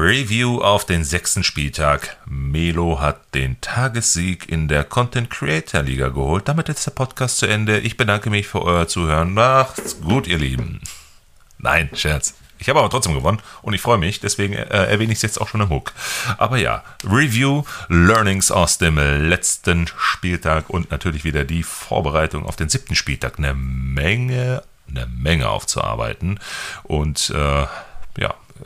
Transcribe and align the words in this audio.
Review 0.00 0.62
auf 0.62 0.86
den 0.86 1.02
sechsten 1.02 1.42
Spieltag. 1.42 2.18
Melo 2.24 3.00
hat 3.00 3.34
den 3.34 3.60
Tagessieg 3.60 4.48
in 4.48 4.68
der 4.68 4.84
Content 4.84 5.28
Creator 5.28 5.82
Liga 5.82 6.10
geholt. 6.10 6.46
Damit 6.46 6.68
ist 6.68 6.86
der 6.86 6.92
Podcast 6.92 7.38
zu 7.38 7.46
Ende. 7.46 7.80
Ich 7.80 7.96
bedanke 7.96 8.30
mich 8.30 8.46
für 8.46 8.62
euer 8.62 8.86
Zuhören. 8.86 9.34
Macht's 9.34 10.00
gut, 10.00 10.28
ihr 10.28 10.38
Lieben. 10.38 10.80
Nein, 11.58 11.90
Scherz. 11.94 12.34
Ich 12.60 12.68
habe 12.68 12.78
aber 12.78 12.90
trotzdem 12.90 13.14
gewonnen 13.14 13.40
und 13.60 13.74
ich 13.74 13.80
freue 13.80 13.98
mich, 13.98 14.20
deswegen 14.20 14.52
äh, 14.52 14.66
erwähne 14.66 15.12
ich 15.12 15.18
es 15.18 15.22
jetzt 15.22 15.40
auch 15.40 15.48
schon 15.48 15.62
im 15.62 15.68
Hook. 15.68 15.92
Aber 16.38 16.58
ja, 16.58 16.84
Review, 17.02 17.64
Learnings 17.88 18.52
aus 18.52 18.78
dem 18.78 18.98
letzten 18.98 19.90
Spieltag 19.96 20.70
und 20.70 20.92
natürlich 20.92 21.24
wieder 21.24 21.44
die 21.44 21.64
Vorbereitung 21.64 22.46
auf 22.46 22.54
den 22.54 22.68
siebten 22.68 22.94
Spieltag. 22.94 23.38
Eine 23.38 23.54
Menge, 23.54 24.62
eine 24.88 25.06
Menge 25.06 25.48
aufzuarbeiten. 25.48 26.38
Und 26.84 27.30
äh, 27.30 27.66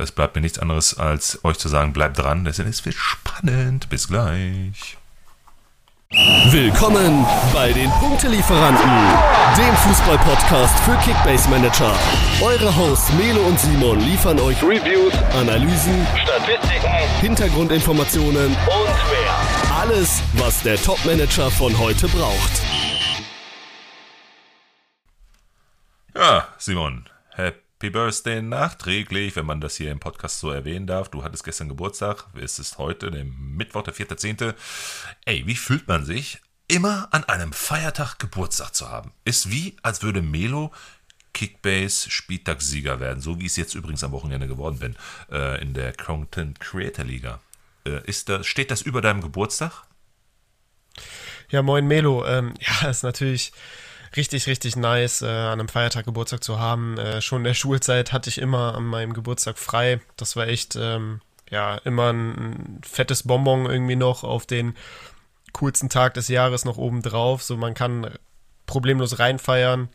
es 0.03 0.13
bleibt 0.13 0.35
mir 0.35 0.43
nichts 0.43 0.59
anderes, 0.59 0.99
als 0.99 1.45
euch 1.45 1.59
zu 1.59 1.69
sagen, 1.69 1.93
bleibt 1.93 2.19
dran, 2.19 2.45
denn 2.45 2.67
es 2.67 2.85
wird 2.85 2.97
spannend. 2.97 3.89
Bis 3.89 4.09
gleich. 4.09 4.99
Willkommen 6.51 7.25
bei 7.55 7.73
den 7.73 7.91
Punktelieferanten, 7.93 8.91
dem 9.57 9.75
Fußball-Podcast 9.77 10.79
für 10.81 10.95
Kickbase 10.99 11.49
Manager. 11.49 11.95
Eure 12.43 12.77
Hosts 12.77 13.15
Melo 13.15 13.41
und 13.41 13.59
Simon 13.59 13.99
liefern 14.01 14.39
euch 14.41 14.63
Reviews, 14.63 15.15
Analysen, 15.35 16.07
Statistiken, 16.23 16.93
Hintergrundinformationen 17.21 18.49
und 18.49 18.57
mehr. 18.57 19.79
Alles, 19.81 20.23
was 20.35 20.63
der 20.63 20.77
Top-Manager 20.77 21.51
von 21.51 21.79
heute 21.79 22.07
braucht. 22.09 22.61
Ja, 26.15 26.47
Simon, 26.59 27.09
Happy 27.83 27.91
Birthday 27.91 28.41
nachträglich, 28.43 29.35
wenn 29.35 29.45
man 29.45 29.61
das 29.61 29.75
hier 29.75 29.91
im 29.91 29.99
Podcast 29.99 30.39
so 30.39 30.53
erwähnen 30.53 30.87
darf. 30.87 31.09
Du 31.09 31.25
hattest 31.25 31.43
gestern 31.43 31.69
Geburtstag, 31.69 32.27
es 32.41 32.61
ist 32.61 32.79
heute, 32.79 33.11
der 33.11 33.25
Mittwoch, 33.25 33.83
der 33.83 33.93
4.10. 33.93 34.55
Ey, 35.25 35.45
wie 35.49 35.57
fühlt 35.57 35.89
man 35.89 36.05
sich, 36.05 36.41
immer 36.69 37.09
an 37.11 37.25
einem 37.25 37.53
Feiertag 37.53 38.21
Geburtstag 38.21 38.73
zu 38.77 38.89
haben? 38.89 39.11
Ist 39.25 39.51
wie, 39.51 39.77
als 39.83 40.01
würde 40.05 40.23
Melo 40.23 40.71
Kickbase 41.35 42.09
Spieltagssieger 42.09 43.01
werden, 43.01 43.21
so 43.21 43.41
wie 43.41 43.47
es 43.47 43.57
jetzt 43.57 43.75
übrigens 43.75 44.05
am 44.05 44.13
Wochenende 44.13 44.47
geworden 44.47 44.79
bin, 44.79 44.95
äh, 45.33 45.61
in 45.61 45.75
der 45.75 45.93
Content 45.93 46.61
Creator 46.61 47.05
Liga. 47.05 47.41
Äh, 47.85 48.09
ist 48.09 48.29
das, 48.29 48.47
steht 48.47 48.71
das 48.71 48.83
über 48.83 49.01
deinem 49.01 49.23
Geburtstag? 49.23 49.73
Ja, 51.51 51.63
moin 51.63 51.89
Melo. 51.89 52.25
Ähm, 52.27 52.55
ja, 52.61 52.89
ist 52.91 53.03
natürlich 53.03 53.51
richtig, 54.17 54.47
richtig 54.47 54.77
nice, 54.77 55.23
äh, 55.23 55.27
an 55.27 55.61
einem 55.61 55.69
Feiertag 55.69 56.05
Geburtstag 56.05 56.43
zu 56.45 56.59
haben. 56.59 56.99
Äh, 56.99 57.21
schon 57.21 57.39
in 57.39 57.45
der 57.45 57.55
Schulzeit 57.63 58.13
hatte 58.13 58.29
ich 58.29 58.39
immer 58.39 58.75
an 58.75 58.85
meinem 58.85 59.13
Geburtstag 59.15 59.59
frei. 59.59 60.01
Das 60.17 60.37
war 60.37 60.47
echt, 60.49 60.77
ähm, 60.77 61.21
ja, 61.51 61.77
immer 61.77 62.13
ein, 62.13 62.81
fettes 62.85 63.25
Bonbon 63.25 63.67
irgendwie 63.67 63.97
noch 63.97 64.25
auf 64.25 64.47
den 64.47 64.75
coolsten 65.53 65.89
Tag 65.89 66.15
des 66.15 66.29
Jahres 66.29 66.65
noch 66.65 66.79
oben 66.79 67.03
drauf. 67.03 67.43
So, 67.43 67.57
man 67.57 67.75
kann 67.75 68.11
problemlos 68.67 69.19
reinfeiern. 69.19 69.89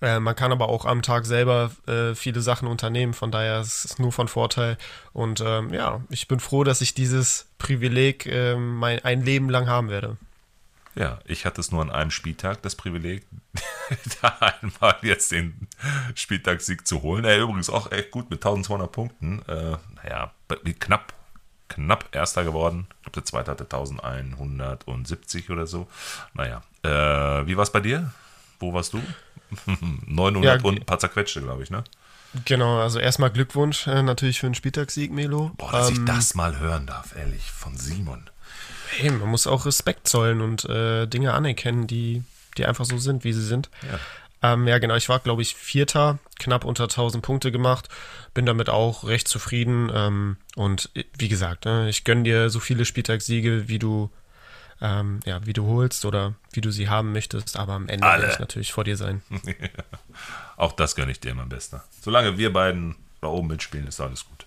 Äh, 0.00 0.20
man 0.20 0.34
kann 0.34 0.52
aber 0.52 0.68
auch 0.68 0.84
am 0.84 1.02
Tag 1.02 1.26
selber 1.26 1.72
äh, 1.86 2.14
viele 2.14 2.40
Sachen 2.40 2.68
unternehmen, 2.68 3.12
von 3.12 3.30
daher 3.30 3.60
ist 3.60 3.84
es 3.84 3.98
nur 3.98 4.12
von 4.12 4.28
Vorteil. 4.28 4.78
Und 5.12 5.42
ähm, 5.44 5.72
ja, 5.72 6.00
ich 6.08 6.28
bin 6.28 6.40
froh, 6.40 6.64
dass 6.64 6.80
ich 6.80 6.94
dieses 6.94 7.48
Privileg 7.58 8.26
äh, 8.26 8.56
mein, 8.56 9.04
ein 9.04 9.22
Leben 9.22 9.50
lang 9.50 9.68
haben 9.68 9.90
werde. 9.90 10.16
Ja, 10.96 11.20
ich 11.24 11.46
hatte 11.46 11.60
es 11.60 11.70
nur 11.70 11.82
an 11.82 11.90
einem 11.90 12.10
Spieltag 12.10 12.62
das 12.62 12.74
Privileg, 12.74 13.24
da 14.22 14.28
einmal 14.60 14.96
jetzt 15.02 15.30
den 15.30 15.68
Spieltagssieg 16.14 16.86
zu 16.86 17.02
holen. 17.02 17.24
Er 17.24 17.38
übrigens 17.40 17.70
auch 17.70 17.92
echt 17.92 18.10
gut 18.10 18.28
mit 18.30 18.38
1200 18.38 18.90
Punkten. 18.90 19.42
Äh, 19.46 19.76
naja, 20.02 20.32
knapp, 20.80 21.12
knapp 21.68 22.08
Erster 22.12 22.42
geworden. 22.44 22.86
Ich 22.90 23.02
glaube, 23.04 23.14
der 23.14 23.24
Zweite 23.24 23.50
hatte 23.52 23.64
1170 23.64 25.50
oder 25.50 25.66
so. 25.66 25.86
Naja, 26.34 26.62
äh, 26.82 27.46
wie 27.46 27.56
war 27.56 27.62
es 27.62 27.70
bei 27.70 27.80
dir? 27.80 28.12
Wo 28.58 28.74
warst 28.74 28.92
du? 28.92 29.00
900 30.06 30.44
ja, 30.44 30.64
und 30.64 30.80
ein 30.80 30.86
paar 30.86 30.98
zerquetschte, 30.98 31.40
glaube 31.40 31.62
ich, 31.62 31.70
ne? 31.70 31.84
Genau, 32.44 32.80
also 32.80 33.00
erstmal 33.00 33.30
Glückwunsch 33.30 33.86
äh, 33.88 34.02
natürlich 34.02 34.38
für 34.40 34.46
den 34.46 34.54
Spieltagssieg, 34.54 35.10
Melo. 35.10 35.50
Boah, 35.56 35.72
dass 35.72 35.90
ähm, 35.90 35.94
ich 35.94 36.04
das 36.04 36.34
mal 36.34 36.58
hören 36.58 36.86
darf, 36.86 37.16
ehrlich, 37.16 37.50
von 37.50 37.76
Simon. 37.76 38.30
Hey, 38.96 39.10
man 39.10 39.28
muss 39.28 39.46
auch 39.46 39.66
Respekt 39.66 40.08
zollen 40.08 40.40
und 40.40 40.64
äh, 40.64 41.06
Dinge 41.06 41.34
anerkennen, 41.34 41.86
die, 41.86 42.22
die 42.56 42.66
einfach 42.66 42.84
so 42.84 42.98
sind, 42.98 43.24
wie 43.24 43.32
sie 43.32 43.44
sind. 43.44 43.70
Ja, 43.90 43.98
ähm, 44.42 44.66
ja 44.66 44.78
genau. 44.78 44.96
Ich 44.96 45.08
war, 45.08 45.18
glaube 45.20 45.42
ich, 45.42 45.54
Vierter, 45.54 46.18
knapp 46.38 46.64
unter 46.64 46.84
1000 46.84 47.22
Punkte 47.22 47.52
gemacht. 47.52 47.88
Bin 48.34 48.46
damit 48.46 48.68
auch 48.68 49.04
recht 49.04 49.28
zufrieden. 49.28 49.90
Ähm, 49.94 50.36
und 50.56 50.90
wie 51.18 51.28
gesagt, 51.28 51.66
äh, 51.66 51.88
ich 51.88 52.04
gönne 52.04 52.22
dir 52.22 52.50
so 52.50 52.60
viele 52.60 52.84
Spieltagssiege, 52.84 53.68
wie 53.68 53.78
du, 53.78 54.10
ähm, 54.80 55.20
ja, 55.24 55.44
wie 55.46 55.52
du 55.52 55.66
holst 55.66 56.04
oder 56.04 56.34
wie 56.52 56.60
du 56.60 56.70
sie 56.70 56.88
haben 56.88 57.12
möchtest. 57.12 57.56
Aber 57.56 57.74
am 57.74 57.88
Ende 57.88 58.06
werde 58.06 58.30
ich 58.32 58.38
natürlich 58.38 58.72
vor 58.72 58.84
dir 58.84 58.96
sein. 58.96 59.22
auch 60.56 60.72
das 60.72 60.96
gönne 60.96 61.12
ich 61.12 61.20
dir, 61.20 61.34
mein 61.34 61.48
Bester. 61.48 61.84
Solange 62.00 62.38
wir 62.38 62.52
beiden 62.52 62.96
da 63.20 63.28
oben 63.28 63.48
mitspielen, 63.48 63.86
ist 63.86 64.00
alles 64.00 64.24
gut. 64.26 64.46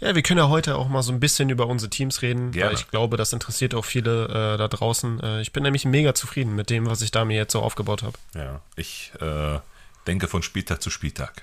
Ja, 0.00 0.14
wir 0.14 0.22
können 0.22 0.38
ja 0.38 0.48
heute 0.48 0.76
auch 0.76 0.88
mal 0.88 1.02
so 1.02 1.12
ein 1.12 1.20
bisschen 1.20 1.50
über 1.50 1.66
unsere 1.66 1.90
Teams 1.90 2.22
reden, 2.22 2.52
Gerne. 2.52 2.70
weil 2.70 2.74
ich 2.76 2.88
glaube, 2.90 3.16
das 3.16 3.32
interessiert 3.32 3.74
auch 3.74 3.84
viele 3.84 4.24
äh, 4.26 4.58
da 4.58 4.68
draußen. 4.68 5.20
Äh, 5.20 5.40
ich 5.40 5.52
bin 5.52 5.62
nämlich 5.62 5.84
mega 5.84 6.14
zufrieden 6.14 6.54
mit 6.54 6.70
dem, 6.70 6.86
was 6.86 7.02
ich 7.02 7.10
da 7.10 7.24
mir 7.24 7.36
jetzt 7.36 7.52
so 7.52 7.60
aufgebaut 7.60 8.02
habe. 8.02 8.18
Ja, 8.34 8.60
ich 8.76 9.12
äh, 9.20 9.58
denke 10.06 10.28
von 10.28 10.42
Spieltag 10.42 10.82
zu 10.82 10.90
Spieltag. 10.90 11.42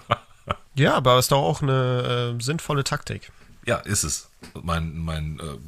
ja, 0.74 0.94
aber 0.94 1.18
es 1.18 1.26
ist 1.26 1.32
doch 1.32 1.42
auch 1.42 1.62
eine 1.62 2.36
äh, 2.38 2.42
sinnvolle 2.42 2.84
Taktik. 2.84 3.30
Ja, 3.66 3.78
ist 3.78 4.04
es. 4.04 4.30
Mein, 4.62 4.96
mein 4.96 5.40
äh, 5.40 5.58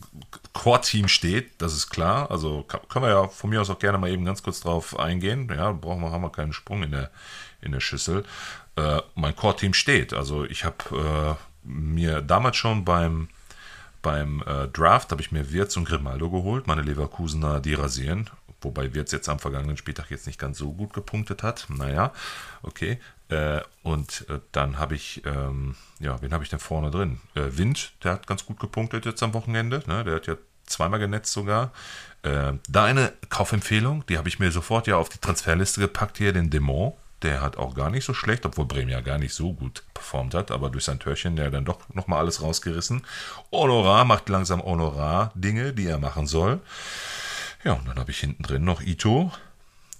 Core-Team 0.53 1.09
steht, 1.09 1.51
das 1.59 1.75
ist 1.75 1.91
klar. 1.91 2.31
Also 2.31 2.63
können 2.63 3.05
wir 3.05 3.11
ja 3.11 3.29
von 3.29 3.51
mir 3.51 3.61
aus 3.61 3.71
auch 3.71 3.79
gerne 3.81 3.99
mal 3.99 4.09
eben 4.09 4.25
ganz 4.25 4.43
kurz 4.43 4.61
drauf 4.61 4.99
eingehen. 4.99 5.51
Ja, 5.55 5.73
brauchen 5.73 6.03
wir, 6.03 6.13
haben 6.13 6.23
wir 6.23 6.31
keinen 6.31 6.53
Sprung 6.53 6.85
in 6.85 6.93
der, 6.93 7.11
in 7.61 7.73
der 7.73 7.81
Schüssel. 7.81 8.25
Äh, 8.77 9.01
mein 9.17 9.35
Core-Team 9.35 9.75
steht. 9.75 10.15
Also 10.15 10.45
ich 10.45 10.65
habe 10.65 11.37
mir 11.69 12.23
damals 12.23 12.57
schon 12.57 12.85
beim, 12.85 13.29
beim 14.03 14.43
äh, 14.47 14.69
Draft 14.69 15.13
habe 15.13 15.21
ich 15.21 15.33
mir 15.33 15.53
Wirtz 15.53 15.77
und 15.77 15.87
Grimaldo 15.87 16.31
geholt, 16.31 16.67
meine 16.67 16.83
Leverkusener, 16.83 17.61
die 17.61 17.75
rasieren. 17.75 18.31
Wobei 18.61 18.93
Wirtz 18.93 19.13
jetzt 19.13 19.29
am 19.29 19.39
vergangenen 19.39 19.77
Spieltag 19.77 20.11
jetzt 20.11 20.27
nicht 20.27 20.41
ganz 20.41 20.59
so 20.59 20.73
gut 20.73 20.93
gepunktet 20.93 21.45
hat. 21.45 21.67
Naja, 21.69 22.13
okay. 22.63 22.99
Äh, 23.29 23.61
und 23.83 24.27
äh, 24.29 24.41
dann 24.53 24.79
habe 24.79 24.97
ich, 24.97 25.23
ähm, 25.25 25.77
ja, 26.01 26.21
wen 26.23 26.33
habe 26.33 26.43
ich 26.43 26.51
denn 26.51 26.59
vorne 26.59 26.91
drin? 26.91 27.21
Äh, 27.35 27.57
Wind, 27.57 27.93
der 28.03 28.15
hat 28.15 28.27
ganz 28.27 28.45
gut 28.47 28.59
gepunktet 28.59 29.05
jetzt 29.05 29.23
am 29.23 29.35
Wochenende. 29.35 29.83
Ne? 29.87 30.03
Der 30.03 30.17
hat 30.17 30.27
ja 30.27 30.37
zweimal 30.67 30.99
genetzt 30.99 31.33
sogar. 31.33 31.73
Äh, 32.23 32.55
da 32.69 32.85
eine 32.85 33.13
Kaufempfehlung, 33.29 34.05
die 34.07 34.19
habe 34.19 34.29
ich 34.29 34.39
mir 34.39 34.51
sofort 34.51 34.87
ja 34.87 34.97
auf 34.97 35.09
die 35.09 35.19
Transferliste 35.19 35.81
gepackt 35.81 36.19
hier, 36.19 36.33
den 36.33 36.51
Dämon. 36.51 36.95
Der 37.23 37.41
hat 37.41 37.57
auch 37.57 37.75
gar 37.75 37.91
nicht 37.91 38.05
so 38.05 38.15
schlecht, 38.15 38.47
obwohl 38.47 38.67
Bremen 38.67 38.91
ja 38.91 39.01
gar 39.01 39.19
nicht 39.19 39.35
so 39.35 39.53
gut 39.53 39.83
performt 39.93 40.35
hat, 40.35 40.51
aber 40.51 40.71
durch 40.71 40.85
sein 40.85 41.01
Törchen 41.01 41.35
der 41.35 41.51
dann 41.51 41.65
doch 41.65 41.81
nochmal 41.93 42.21
alles 42.21 42.43
rausgerissen. 42.43 43.05
Honorar 43.51 44.05
macht 44.05 44.29
langsam 44.29 44.63
Honorar-Dinge, 44.63 45.73
die 45.73 45.87
er 45.87 45.99
machen 45.99 46.27
soll. 46.27 46.61
Ja, 47.65 47.73
und 47.73 47.89
dann 47.89 47.99
habe 47.99 48.13
ich 48.13 48.21
hinten 48.21 48.45
drin 48.45 48.65
noch 48.65 48.81
Ito. 48.81 49.33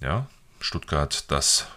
Ja, 0.01 0.27
Stuttgart 0.61 1.29
das 1.29 1.67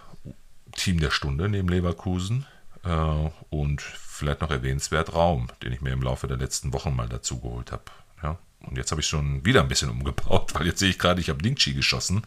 Team 0.77 0.99
der 0.99 1.11
Stunde 1.11 1.49
neben 1.49 1.67
Leverkusen. 1.67 2.45
Äh, 2.83 3.29
und 3.49 3.81
vielleicht 3.81 4.41
noch 4.41 4.51
erwähnenswert 4.51 5.13
Raum, 5.13 5.47
den 5.61 5.73
ich 5.73 5.81
mir 5.81 5.91
im 5.91 6.01
Laufe 6.01 6.27
der 6.27 6.37
letzten 6.37 6.73
Wochen 6.73 6.95
mal 6.95 7.09
dazu 7.09 7.39
geholt 7.39 7.71
habe. 7.71 7.83
Ja, 8.21 8.37
und 8.61 8.77
jetzt 8.77 8.91
habe 8.91 9.01
ich 9.01 9.07
schon 9.07 9.43
wieder 9.45 9.61
ein 9.61 9.67
bisschen 9.67 9.89
umgebaut, 9.89 10.53
weil 10.55 10.67
jetzt 10.67 10.79
sehe 10.79 10.89
ich 10.89 10.99
gerade, 10.99 11.21
ich 11.21 11.29
habe 11.29 11.41
Dingchi 11.41 11.73
geschossen. 11.73 12.23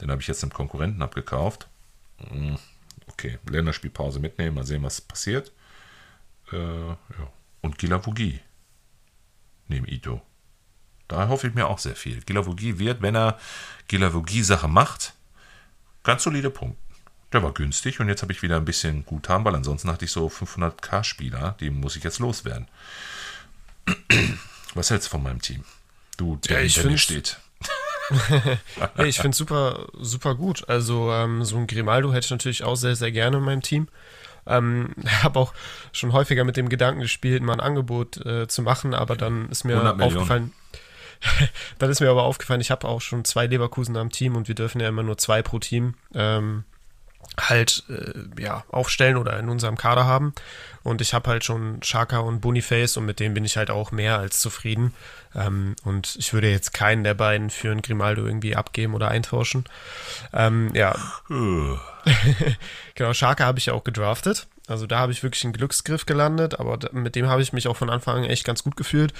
Den 0.00 0.10
habe 0.10 0.20
ich 0.20 0.28
jetzt 0.28 0.42
einem 0.42 0.52
Konkurrenten 0.52 1.02
abgekauft. 1.02 1.66
Hm, 2.18 2.58
okay, 3.08 3.38
Länderspielpause 3.48 4.20
mitnehmen, 4.20 4.56
mal 4.56 4.66
sehen, 4.66 4.82
was 4.82 5.00
passiert. 5.00 5.52
Äh, 6.52 6.56
ja. 6.88 6.96
Und 7.60 7.78
Gilavogi 7.78 8.40
neben 9.68 9.86
Ito. 9.86 10.22
Da 11.08 11.28
hoffe 11.28 11.48
ich 11.48 11.54
mir 11.54 11.66
auch 11.66 11.78
sehr 11.78 11.96
viel. 11.96 12.20
Gilavogi 12.20 12.78
wird, 12.78 13.00
wenn 13.00 13.16
er 13.16 13.38
Gilavogi-Sache 13.88 14.68
macht, 14.68 15.14
ganz 16.02 16.22
solide 16.22 16.50
Punkte. 16.50 16.78
Der 17.32 17.42
war 17.42 17.52
günstig 17.52 18.00
und 18.00 18.08
jetzt 18.08 18.22
habe 18.22 18.32
ich 18.32 18.42
wieder 18.42 18.56
ein 18.56 18.64
bisschen 18.64 19.04
Guthaben, 19.04 19.44
weil 19.44 19.54
ansonsten 19.54 19.90
hatte 19.90 20.06
ich 20.06 20.10
so 20.10 20.28
500k-Spieler, 20.28 21.56
die 21.60 21.70
muss 21.70 21.96
ich 21.96 22.04
jetzt 22.04 22.20
loswerden. 22.20 22.68
Was 24.74 24.90
hältst 24.90 25.08
du 25.08 25.10
von 25.10 25.22
meinem 25.22 25.42
Team? 25.42 25.64
Du, 26.16 26.36
der 26.36 26.62
ja, 26.62 26.68
hinter 26.68 26.90
mir 26.90 26.98
steht. 26.98 27.38
ja, 28.96 29.04
ich 29.04 29.16
finde 29.16 29.30
es 29.30 29.38
super, 29.38 29.86
super 29.98 30.34
gut. 30.34 30.68
Also 30.68 31.12
ähm, 31.12 31.44
so 31.44 31.56
ein 31.56 31.66
Grimaldo 31.66 32.12
hätte 32.12 32.26
ich 32.26 32.30
natürlich 32.30 32.64
auch 32.64 32.76
sehr, 32.76 32.96
sehr 32.96 33.12
gerne 33.12 33.38
in 33.38 33.44
meinem 33.44 33.62
Team. 33.62 33.88
Ähm, 34.46 34.94
habe 35.22 35.38
auch 35.38 35.54
schon 35.92 36.12
häufiger 36.12 36.44
mit 36.44 36.56
dem 36.56 36.68
Gedanken 36.68 37.00
gespielt, 37.00 37.42
mal 37.42 37.54
ein 37.54 37.60
Angebot 37.60 38.24
äh, 38.24 38.48
zu 38.48 38.62
machen, 38.62 38.94
aber 38.94 39.16
dann 39.16 39.48
ist 39.50 39.64
mir 39.64 39.94
aufgefallen, 40.00 40.52
dann 41.78 41.90
ist 41.90 42.00
mir 42.00 42.10
aber 42.10 42.22
aufgefallen, 42.22 42.60
ich 42.60 42.70
habe 42.70 42.86
auch 42.88 43.00
schon 43.00 43.24
zwei 43.24 43.46
Leverkusen 43.46 43.96
am 43.96 44.10
Team 44.10 44.36
und 44.36 44.48
wir 44.48 44.54
dürfen 44.54 44.80
ja 44.80 44.88
immer 44.88 45.02
nur 45.02 45.18
zwei 45.18 45.42
pro 45.42 45.58
Team. 45.58 45.94
Ähm, 46.14 46.64
halt 47.38 47.84
äh, 47.88 48.42
ja 48.42 48.64
aufstellen 48.70 49.16
oder 49.16 49.38
in 49.38 49.48
unserem 49.48 49.76
Kader 49.76 50.06
haben. 50.06 50.34
Und 50.82 51.00
ich 51.00 51.12
habe 51.12 51.30
halt 51.30 51.44
schon 51.44 51.82
Shaka 51.82 52.18
und 52.18 52.40
Boniface 52.40 52.96
und 52.96 53.04
mit 53.04 53.20
denen 53.20 53.34
bin 53.34 53.44
ich 53.44 53.56
halt 53.56 53.70
auch 53.70 53.92
mehr 53.92 54.18
als 54.18 54.40
zufrieden. 54.40 54.94
Ähm, 55.34 55.76
und 55.84 56.16
ich 56.18 56.32
würde 56.32 56.50
jetzt 56.50 56.72
keinen 56.72 57.04
der 57.04 57.14
beiden 57.14 57.50
für 57.50 57.70
einen 57.70 57.82
Grimaldo 57.82 58.24
irgendwie 58.24 58.56
abgeben 58.56 58.94
oder 58.94 59.08
eintauschen. 59.08 59.64
Ähm, 60.32 60.70
ja. 60.74 60.94
genau, 62.94 63.12
Shaka 63.12 63.44
habe 63.44 63.58
ich 63.58 63.66
ja 63.66 63.74
auch 63.74 63.84
gedraftet. 63.84 64.46
Also 64.66 64.86
da 64.86 64.98
habe 64.98 65.12
ich 65.12 65.22
wirklich 65.22 65.44
einen 65.44 65.54
Glücksgriff 65.54 66.04
gelandet, 66.04 66.60
aber 66.60 66.78
mit 66.92 67.16
dem 67.16 67.26
habe 67.26 67.40
ich 67.42 67.52
mich 67.52 67.68
auch 67.68 67.76
von 67.76 67.88
Anfang 67.88 68.18
an 68.18 68.24
echt 68.24 68.44
ganz 68.44 68.62
gut 68.62 68.76
gefühlt. 68.76 69.14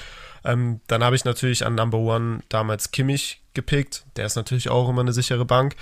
Ähm, 0.45 0.81
dann 0.87 1.03
habe 1.03 1.17
ich 1.17 1.25
natürlich 1.25 1.65
an 1.65 1.75
Number 1.75 1.99
One 1.99 2.41
damals 2.51 2.91
Kimmich 2.91 3.41
gepickt. 3.55 4.05
Der 4.17 4.27
ist 4.27 4.37
natürlich 4.37 4.69
auch 4.69 4.89
immer 4.89 5.01
eine 5.01 5.13
sichere 5.13 5.47
Bank. 5.47 5.75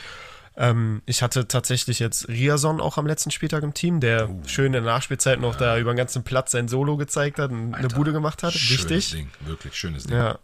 Ähm, 0.57 1.03
ich 1.05 1.23
hatte 1.23 1.47
tatsächlich 1.49 1.99
jetzt 1.99 2.29
Riason 2.29 2.81
auch 2.81 2.97
am 2.97 3.07
letzten 3.07 3.31
Spieltag 3.31 3.63
im 3.63 3.75
Team, 3.75 4.01
der 4.01 4.31
uh, 4.31 4.43
schön 4.47 4.67
in 4.67 4.73
der 4.73 4.83
Nachspielzeit 4.83 5.41
noch 5.41 5.55
ja. 5.55 5.61
da 5.61 5.79
über 5.79 5.93
den 5.93 5.99
ganzen 5.99 6.25
Platz 6.25 6.53
sein 6.53 6.69
Solo 6.69 6.97
gezeigt 6.97 7.39
hat 7.39 7.51
und 7.51 7.75
Alter, 7.75 7.79
eine 7.79 7.89
Bude 7.89 8.13
gemacht 8.13 8.43
hat. 8.43 8.55
Schönes 8.55 8.89
Richtig. 8.91 9.13
Ding, 9.13 9.31
wirklich 9.41 9.75
schönes 9.75 10.05
Ding. 10.05 10.17
Ja. 10.17 10.39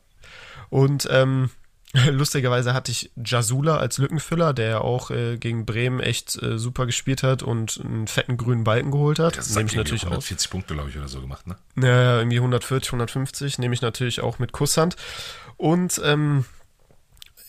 Und 0.69 1.09
ähm, 1.11 1.51
lustigerweise 2.11 2.75
hatte 2.75 2.91
ich 2.91 3.11
Jasula 3.17 3.77
als 3.77 3.99
Lückenfüller, 3.99 4.53
der 4.53 4.83
auch 4.83 5.11
äh, 5.11 5.37
gegen 5.37 5.67
Bremen 5.67 6.01
echt 6.01 6.41
äh, 6.43 6.59
super 6.59 6.87
gespielt 6.87 7.23
hat 7.23 7.43
und 7.43 7.81
einen 7.83 8.07
fetten 8.07 8.37
grünen 8.37 8.65
Balken 8.65 8.91
geholt 8.91 9.19
hat. 9.19 9.37
Das 9.37 9.55
nehme 9.55 9.69
ich 9.69 9.77
natürlich 9.77 10.05
140 10.05 10.47
auch. 10.47 10.51
Punkte, 10.51 10.75
glaube 10.75 10.91
ich, 10.91 10.97
oder 10.97 11.09
so 11.09 11.21
gemacht, 11.21 11.47
ne? 11.47 11.57
Ja, 11.77 12.19
irgendwie 12.19 12.39
140, 12.39 12.91
150 12.91 13.59
nehme 13.59 13.75
ich 13.75 13.83
natürlich 13.83 14.21
auch 14.21 14.39
mit 14.39 14.53
Kusshand. 14.53 14.97
Und 15.57 16.01
ähm, 16.05 16.45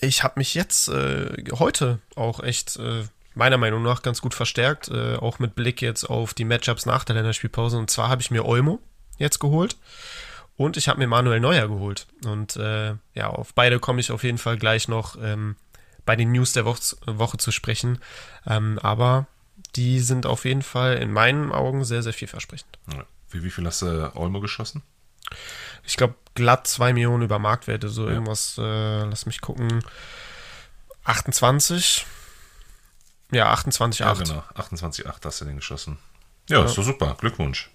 ich 0.03 0.23
habe 0.23 0.35
mich 0.37 0.53
jetzt 0.53 0.89
äh, 0.89 1.43
heute 1.53 1.99
auch 2.15 2.41
echt 2.41 2.77
äh, 2.77 3.03
meiner 3.33 3.57
Meinung 3.57 3.83
nach 3.83 4.01
ganz 4.01 4.21
gut 4.21 4.33
verstärkt, 4.33 4.89
äh, 4.89 5.15
auch 5.15 5.39
mit 5.39 5.55
Blick 5.55 5.81
jetzt 5.81 6.03
auf 6.03 6.33
die 6.33 6.45
Matchups 6.45 6.85
nach 6.85 7.03
der 7.03 7.15
Länderspielpause. 7.15 7.77
Und 7.77 7.89
zwar 7.89 8.09
habe 8.09 8.21
ich 8.21 8.31
mir 8.31 8.45
Olmo 8.45 8.79
jetzt 9.17 9.39
geholt 9.39 9.77
und 10.55 10.77
ich 10.77 10.87
habe 10.87 10.99
mir 10.99 11.07
Manuel 11.07 11.39
Neuer 11.39 11.67
geholt. 11.67 12.07
Und 12.25 12.55
äh, 12.57 12.95
ja, 13.13 13.29
auf 13.29 13.53
beide 13.53 13.79
komme 13.79 13.99
ich 13.99 14.11
auf 14.11 14.23
jeden 14.23 14.37
Fall 14.37 14.57
gleich 14.57 14.87
noch 14.87 15.15
ähm, 15.21 15.55
bei 16.05 16.15
den 16.15 16.31
News 16.31 16.53
der 16.53 16.65
Woche, 16.65 16.95
Woche 17.05 17.37
zu 17.37 17.51
sprechen. 17.51 17.99
Ähm, 18.45 18.79
aber 18.79 19.27
die 19.75 19.99
sind 19.99 20.25
auf 20.25 20.45
jeden 20.45 20.61
Fall 20.61 20.97
in 20.97 21.11
meinen 21.11 21.51
Augen 21.51 21.83
sehr, 21.83 22.03
sehr 22.03 22.13
vielversprechend. 22.13 22.77
Wie, 23.31 23.43
wie 23.43 23.49
viel 23.49 23.65
hast 23.65 23.81
du 23.81 24.11
Olmo 24.15 24.39
geschossen? 24.41 24.83
Ich 25.83 25.97
glaube, 25.97 26.15
glatt 26.35 26.67
2 26.67 26.93
Millionen 26.93 27.23
über 27.23 27.39
Marktwerte, 27.39 27.89
so 27.89 28.05
ja. 28.07 28.13
irgendwas, 28.13 28.57
äh, 28.57 29.03
lass 29.03 29.25
mich 29.25 29.41
gucken. 29.41 29.83
28. 31.05 32.05
Ja, 33.31 33.53
28,8. 33.53 33.99
Ja, 33.99 34.13
genau. 34.13 34.43
28,8 34.55 35.25
hast 35.25 35.41
du 35.41 35.45
den 35.45 35.57
geschossen. 35.57 35.97
Ja, 36.49 36.59
ja, 36.59 36.65
ist 36.65 36.77
doch 36.77 36.83
super. 36.83 37.15
Glückwunsch. 37.19 37.71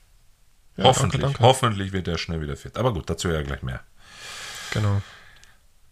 Ja, 0.76 0.84
hoffentlich. 0.84 1.20
Danke, 1.20 1.38
danke. 1.38 1.40
Hoffentlich 1.40 1.92
wird 1.92 2.06
der 2.06 2.18
schnell 2.18 2.40
wieder 2.40 2.56
fit. 2.56 2.76
Aber 2.76 2.92
gut, 2.92 3.10
dazu 3.10 3.28
ja 3.28 3.42
gleich 3.42 3.62
mehr. 3.62 3.80
Genau. 4.70 5.02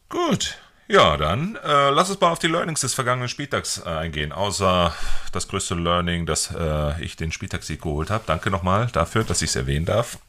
Gut. 0.08 0.58
Ja, 0.88 1.16
dann 1.16 1.56
äh, 1.56 1.90
lass 1.90 2.10
uns 2.10 2.20
mal 2.20 2.30
auf 2.30 2.38
die 2.38 2.46
Learnings 2.46 2.80
des 2.80 2.94
vergangenen 2.94 3.28
Spieltags 3.28 3.82
äh, 3.84 3.88
eingehen. 3.88 4.30
Außer 4.30 4.94
das 5.32 5.48
größte 5.48 5.74
Learning, 5.74 6.26
dass 6.26 6.54
äh, 6.54 7.02
ich 7.02 7.16
den 7.16 7.32
Spieltagssieg 7.32 7.82
geholt 7.82 8.10
habe. 8.10 8.22
Danke 8.26 8.50
nochmal 8.50 8.86
dafür, 8.92 9.24
dass 9.24 9.42
ich 9.42 9.50
es 9.50 9.56
erwähnen 9.56 9.86
darf. 9.86 10.18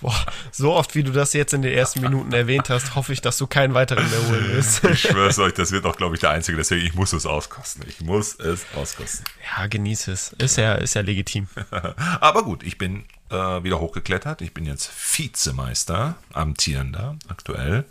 Boah, 0.00 0.26
so 0.50 0.72
oft, 0.72 0.94
wie 0.94 1.02
du 1.02 1.12
das 1.12 1.32
jetzt 1.32 1.54
in 1.54 1.62
den 1.62 1.72
ersten 1.72 2.00
Minuten 2.00 2.32
erwähnt 2.32 2.68
hast, 2.70 2.94
hoffe 2.94 3.12
ich, 3.12 3.20
dass 3.20 3.38
du 3.38 3.46
keinen 3.46 3.74
weiteren 3.74 4.08
mehr 4.10 4.28
holen 4.28 4.48
wirst. 4.52 4.84
ich 4.84 5.00
schwör's 5.00 5.38
euch, 5.38 5.54
das 5.54 5.70
wird 5.70 5.84
auch, 5.86 5.96
glaube 5.96 6.16
ich, 6.16 6.20
der 6.20 6.30
einzige. 6.30 6.56
Deswegen, 6.56 6.84
ich 6.84 6.94
muss 6.94 7.12
es 7.12 7.24
auskosten. 7.24 7.84
Ich 7.88 8.00
muss 8.00 8.34
es 8.40 8.64
auskosten. 8.74 9.24
Ja, 9.56 9.66
genieße 9.66 10.12
es. 10.12 10.32
Ist 10.38 10.56
ja, 10.56 10.74
ist 10.74 10.94
ja 10.94 11.02
legitim. 11.02 11.46
Aber 12.20 12.42
gut, 12.42 12.62
ich 12.62 12.78
bin 12.78 13.04
äh, 13.30 13.62
wieder 13.62 13.80
hochgeklettert. 13.80 14.42
Ich 14.42 14.52
bin 14.52 14.66
jetzt 14.66 14.90
Vizemeister, 15.16 16.16
amtierender, 16.32 17.16
aktuell. 17.28 17.84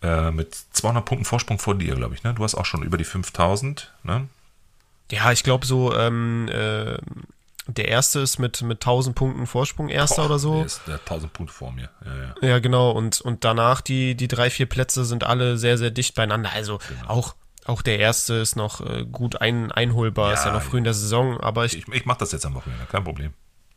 Äh, 0.00 0.30
mit 0.30 0.56
200 0.72 1.04
Punkten 1.04 1.24
Vorsprung 1.24 1.58
vor 1.58 1.74
dir, 1.74 1.96
glaube 1.96 2.14
ich. 2.14 2.22
Ne? 2.22 2.34
Du 2.34 2.44
hast 2.44 2.54
auch 2.54 2.66
schon 2.66 2.82
über 2.82 2.98
die 2.98 3.04
5000. 3.04 3.92
Ne? 4.04 4.28
Ja, 5.10 5.32
ich 5.32 5.42
glaube 5.42 5.66
so, 5.66 5.94
ähm, 5.96 6.48
äh, 6.48 6.98
der 7.68 7.88
erste 7.88 8.20
ist 8.20 8.38
mit, 8.38 8.62
mit 8.62 8.78
1000 8.78 9.14
Punkten 9.14 9.46
Vorsprung 9.46 9.90
erster 9.90 10.22
Boah, 10.22 10.26
oder 10.26 10.38
so. 10.38 10.54
Der 10.54 10.66
ist 10.66 10.80
der 10.86 10.94
1000 10.94 11.32
Punkte 11.32 11.54
vor 11.54 11.70
mir. 11.70 11.90
Ja, 12.04 12.16
ja. 12.16 12.48
ja, 12.48 12.58
genau. 12.60 12.92
Und, 12.92 13.20
und 13.20 13.44
danach 13.44 13.82
die, 13.82 14.14
die 14.14 14.26
drei, 14.26 14.48
vier 14.48 14.66
Plätze 14.66 15.04
sind 15.04 15.22
alle 15.24 15.58
sehr, 15.58 15.76
sehr 15.76 15.90
dicht 15.90 16.14
beieinander. 16.14 16.50
Also 16.52 16.78
genau. 16.88 17.08
auch, 17.08 17.34
auch 17.66 17.82
der 17.82 17.98
erste 17.98 18.34
ist 18.34 18.56
noch 18.56 18.80
äh, 18.80 19.04
gut 19.04 19.42
ein, 19.42 19.70
einholbar. 19.70 20.28
Ja, 20.28 20.34
ist 20.34 20.46
ja 20.46 20.52
noch 20.52 20.62
früh 20.62 20.78
in 20.78 20.84
der 20.84 20.94
Saison. 20.94 21.38
Aber 21.40 21.66
ich, 21.66 21.76
ich, 21.76 21.88
ich 21.88 22.06
mache 22.06 22.18
das 22.20 22.32
jetzt 22.32 22.46
am 22.46 22.54
Wochenende, 22.54 22.86
kein 22.90 23.04
Problem. 23.04 23.34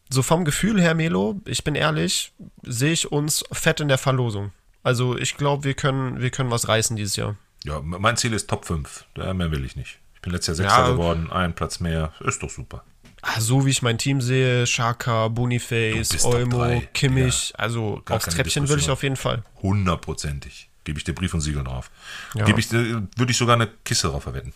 So 0.10 0.24
vom 0.24 0.46
Gefühl 0.46 0.82
her, 0.82 0.96
Melo, 0.96 1.42
ich 1.46 1.66
bin 1.66 1.76
ehrlich, 1.76 2.34
sehe 2.64 2.94
ich 2.94 3.12
uns 3.12 3.44
fett 3.52 3.82
in 3.82 3.90
der 3.90 3.98
Verlosung. 3.98 4.52
Also 4.84 5.18
ich 5.18 5.36
glaube, 5.36 5.66
wir 5.66 5.74
können, 5.74 6.22
wir 6.22 6.32
können 6.32 6.50
was 6.50 6.70
reißen 6.70 6.96
dieses 6.96 7.18
Jahr. 7.18 7.36
Ja, 7.66 7.82
mein 7.82 8.16
Ziel 8.18 8.34
ist 8.34 8.50
Top 8.50 8.66
5. 8.66 9.06
Mehr 9.16 9.52
will 9.52 9.66
ich 9.66 9.76
nicht. 9.76 10.00
Ich 10.16 10.22
bin 10.22 10.32
letztes 10.32 10.60
Jahr 10.60 10.70
Sechster 10.70 10.92
geworden, 10.94 11.30
ein 11.30 11.54
Platz 11.54 11.80
mehr. 11.80 12.14
Ist 12.22 12.42
doch 12.42 12.50
super. 12.50 12.84
Ah, 13.22 13.40
so 13.40 13.66
wie 13.66 13.70
ich 13.70 13.82
mein 13.82 13.98
Team 13.98 14.20
sehe, 14.20 14.66
Shaka, 14.66 15.28
Boniface, 15.28 16.26
Olmo, 16.26 16.82
Kimmich, 16.94 17.50
ja, 17.52 17.60
also 17.60 18.02
aufs 18.10 18.26
Treppchen 18.26 18.68
würde 18.68 18.82
ich 18.82 18.90
auf 18.90 19.04
jeden 19.04 19.16
Fall. 19.16 19.44
Hundertprozentig. 19.62 20.70
Gebe 20.84 20.98
ich 20.98 21.04
dir 21.04 21.14
Brief 21.14 21.34
und 21.34 21.42
Siegel 21.42 21.64
drauf. 21.64 21.92
Ja. 22.34 22.46
Gebe 22.46 22.60
ich 22.60 22.72
würde 22.72 23.30
ich 23.30 23.38
sogar 23.38 23.56
eine 23.56 23.68
Kiste 23.86 24.08
drauf 24.08 24.24
verwenden. 24.24 24.54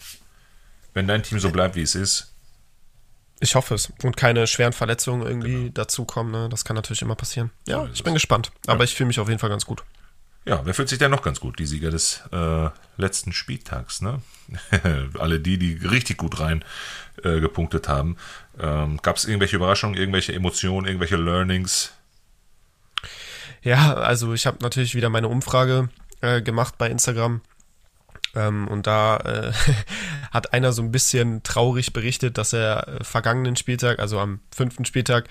Wenn 0.96 1.08
dein 1.08 1.22
Team 1.22 1.40
so 1.40 1.52
bleibt, 1.52 1.76
wie 1.76 1.82
es 1.82 1.94
ist. 1.94 2.32
Ich 3.40 3.54
hoffe 3.54 3.76
es. 3.76 3.92
Und 4.02 4.18
keine 4.18 4.48
schweren 4.48 4.74
Verletzungen 4.74 5.28
irgendwie 5.28 5.54
genau. 5.54 5.72
dazukommen. 5.74 6.32
Ne? 6.32 6.50
Das 6.50 6.66
kann 6.66 6.76
natürlich 6.76 7.02
immer 7.02 7.16
passieren. 7.16 7.52
Ja, 7.68 7.82
so 7.82 7.90
ich 7.94 8.04
bin 8.04 8.14
gespannt. 8.14 8.52
Aber 8.66 8.80
ja. 8.80 8.86
ich 8.86 8.96
fühle 8.96 9.08
mich 9.08 9.20
auf 9.20 9.28
jeden 9.28 9.40
Fall 9.40 9.50
ganz 9.50 9.66
gut. 9.66 9.84
Ja, 10.46 10.62
wer 10.64 10.76
fühlt 10.76 10.90
sich 10.90 11.00
denn 11.00 11.10
noch 11.10 11.24
ganz 11.24 11.40
gut? 11.40 11.58
Die 11.58 11.66
Sieger 11.66 11.90
des 11.90 12.22
äh, 12.32 12.70
letzten 12.98 13.34
Spieltags, 13.34 14.02
ne? 14.02 14.22
Alle 15.20 15.40
die, 15.40 15.58
die 15.58 15.74
richtig 15.74 16.18
gut 16.18 16.40
rein 16.40 16.64
äh, 17.24 17.40
gepunktet 17.40 17.88
haben. 17.88 18.18
Ähm, 18.60 19.02
Gab 19.02 19.18
es 19.18 19.26
irgendwelche 19.26 19.56
Überraschungen, 19.56 19.98
irgendwelche 19.98 20.34
Emotionen, 20.34 20.86
irgendwelche 20.86 21.16
Learnings? 21.16 21.94
Ja, 23.64 23.96
also 23.96 24.34
ich 24.34 24.46
habe 24.46 24.58
natürlich 24.62 24.94
wieder 24.94 25.10
meine 25.10 25.30
Umfrage 25.30 25.90
äh, 26.22 26.44
gemacht 26.44 26.78
bei 26.78 26.92
Instagram. 26.92 27.42
Ähm, 28.36 28.68
und 28.68 28.86
da 28.86 29.18
äh, 29.18 29.52
hat 30.32 30.54
einer 30.54 30.74
so 30.74 30.84
ein 30.84 30.92
bisschen 30.92 31.42
traurig 31.42 31.92
berichtet, 31.92 32.38
dass 32.38 32.54
er 32.54 32.88
äh, 32.88 33.04
vergangenen 33.04 33.56
Spieltag, 33.56 33.98
also 33.98 34.20
am 34.20 34.42
fünften 34.56 34.86
Spieltag, 34.86 35.28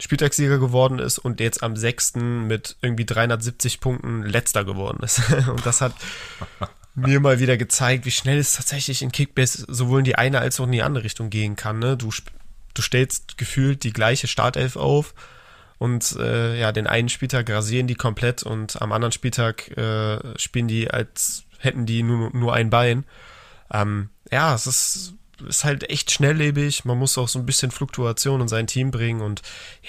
Spieltagssieger 0.00 0.58
geworden 0.58 0.98
ist 0.98 1.18
und 1.18 1.40
jetzt 1.40 1.62
am 1.62 1.76
sechsten 1.76 2.46
mit 2.46 2.76
irgendwie 2.82 3.04
370 3.04 3.80
Punkten 3.80 4.22
letzter 4.22 4.64
geworden 4.64 5.02
ist. 5.02 5.20
und 5.48 5.64
das 5.66 5.80
hat 5.80 5.94
mir 6.94 7.20
mal 7.20 7.40
wieder 7.40 7.56
gezeigt, 7.56 8.06
wie 8.06 8.10
schnell 8.10 8.38
es 8.38 8.52
tatsächlich 8.52 9.02
in 9.02 9.12
Kickbase 9.12 9.64
sowohl 9.68 10.00
in 10.00 10.04
die 10.04 10.16
eine 10.16 10.40
als 10.40 10.60
auch 10.60 10.66
in 10.66 10.72
die 10.72 10.82
andere 10.82 11.04
Richtung 11.04 11.30
gehen 11.30 11.56
kann. 11.56 11.78
Ne? 11.78 11.96
Du, 11.96 12.10
du 12.74 12.82
stellst 12.82 13.38
gefühlt 13.38 13.84
die 13.84 13.92
gleiche 13.92 14.26
Startelf 14.26 14.76
auf 14.76 15.14
und 15.78 16.16
äh, 16.16 16.58
ja, 16.58 16.72
den 16.72 16.86
einen 16.86 17.08
Spieltag 17.08 17.48
rasieren 17.50 17.86
die 17.86 17.94
komplett 17.94 18.42
und 18.42 18.80
am 18.82 18.92
anderen 18.92 19.12
Spieltag 19.12 19.76
äh, 19.76 20.18
spielen 20.38 20.68
die, 20.68 20.90
als 20.90 21.44
hätten 21.58 21.86
die 21.86 22.02
nur, 22.02 22.30
nur 22.30 22.52
ein 22.54 22.70
Bein. 22.70 23.04
Ähm, 23.72 24.10
ja, 24.30 24.54
es 24.54 24.66
ist 24.66 25.14
ist 25.46 25.64
halt 25.64 25.88
echt 25.88 26.10
schnelllebig. 26.10 26.84
Man 26.84 26.98
muss 26.98 27.18
auch 27.18 27.28
so 27.28 27.38
ein 27.38 27.46
bisschen 27.46 27.70
Fluktuation 27.70 28.40
in 28.40 28.48
sein 28.48 28.66
Team 28.66 28.90
bringen 28.90 29.20
und 29.20 29.42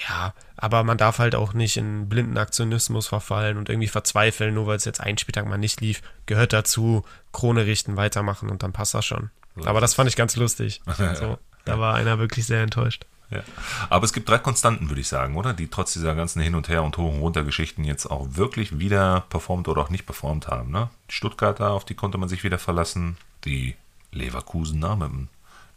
ja, 0.08 0.34
aber 0.56 0.84
man 0.84 0.98
darf 0.98 1.18
halt 1.18 1.34
auch 1.34 1.52
nicht 1.52 1.76
in 1.76 2.08
blinden 2.08 2.38
Aktionismus 2.38 3.08
verfallen 3.08 3.56
und 3.56 3.68
irgendwie 3.68 3.88
verzweifeln, 3.88 4.54
nur 4.54 4.66
weil 4.66 4.76
es 4.76 4.84
jetzt 4.84 5.00
ein 5.00 5.18
Spieltag 5.18 5.46
mal 5.46 5.58
nicht 5.58 5.80
lief. 5.80 6.02
Gehört 6.26 6.52
dazu, 6.52 7.04
Krone 7.32 7.66
richten, 7.66 7.96
weitermachen 7.96 8.50
und 8.50 8.62
dann 8.62 8.72
passt 8.72 8.94
das 8.94 9.04
schon. 9.04 9.30
Aber 9.64 9.80
das 9.80 9.94
fand 9.94 10.08
ich 10.08 10.16
ganz 10.16 10.36
lustig. 10.36 10.80
So, 11.14 11.38
da 11.64 11.78
war 11.78 11.94
einer 11.94 12.18
wirklich 12.18 12.46
sehr 12.46 12.62
enttäuscht. 12.62 13.04
Ja. 13.30 13.42
Aber 13.88 14.04
es 14.04 14.12
gibt 14.12 14.28
drei 14.28 14.38
Konstanten, 14.38 14.88
würde 14.88 15.00
ich 15.00 15.08
sagen, 15.08 15.36
oder? 15.36 15.54
Die 15.54 15.68
trotz 15.68 15.92
dieser 15.92 16.14
ganzen 16.14 16.42
Hin 16.42 16.54
und 16.54 16.68
Her 16.68 16.82
und 16.82 16.96
Hoch- 16.96 17.12
und 17.12 17.20
Runter-Geschichten 17.20 17.84
jetzt 17.84 18.06
auch 18.06 18.26
wirklich 18.32 18.78
wieder 18.78 19.24
performt 19.28 19.68
oder 19.68 19.82
auch 19.82 19.90
nicht 19.90 20.04
performt 20.04 20.48
haben. 20.48 20.70
Ne? 20.70 20.90
Die 21.08 21.14
Stuttgarter, 21.14 21.70
auf 21.70 21.84
die 21.84 21.94
konnte 21.94 22.18
man 22.18 22.28
sich 22.28 22.42
wieder 22.42 22.58
verlassen. 22.58 23.16
Die 23.44 23.76
Leverkusener 24.12 24.96
mit 24.96 25.08
dem 25.08 25.28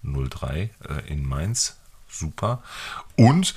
03 0.04 0.70
äh, 0.88 1.12
in 1.12 1.26
Mainz. 1.26 1.78
Super. 2.10 2.62
Und, 3.16 3.56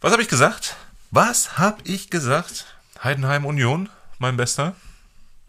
was 0.00 0.12
habe 0.12 0.22
ich 0.22 0.28
gesagt? 0.28 0.76
Was 1.10 1.58
habe 1.58 1.78
ich 1.84 2.10
gesagt? 2.10 2.66
Heidenheim 3.02 3.44
Union, 3.44 3.88
mein 4.18 4.36
Bester. 4.36 4.74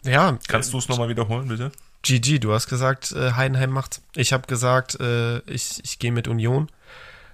Ja. 0.02 0.38
Kannst 0.48 0.72
du 0.72 0.78
es 0.78 0.88
nochmal 0.88 1.08
wiederholen, 1.08 1.48
bitte? 1.48 1.70
GG, 2.02 2.38
du 2.38 2.52
hast 2.52 2.68
gesagt, 2.68 3.12
äh, 3.12 3.32
Heidenheim 3.32 3.70
macht. 3.70 4.00
Ich 4.14 4.32
habe 4.32 4.46
gesagt, 4.46 4.98
äh, 5.00 5.38
ich, 5.40 5.84
ich 5.84 5.98
gehe 5.98 6.12
mit 6.12 6.28
Union. 6.28 6.70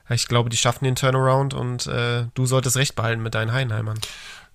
Ich 0.09 0.29
glaube, 0.29 0.51
die 0.51 0.57
schaffen 0.57 0.85
den 0.85 0.97
Turnaround 0.97 1.55
und 1.55 1.87
äh, 1.87 2.27
du 2.35 2.47
solltest 2.47 2.77
recht 2.77 2.95
behalten 2.95 3.23
mit 3.23 3.35
deinen 3.35 3.53
Heidenheimern. 3.53 3.99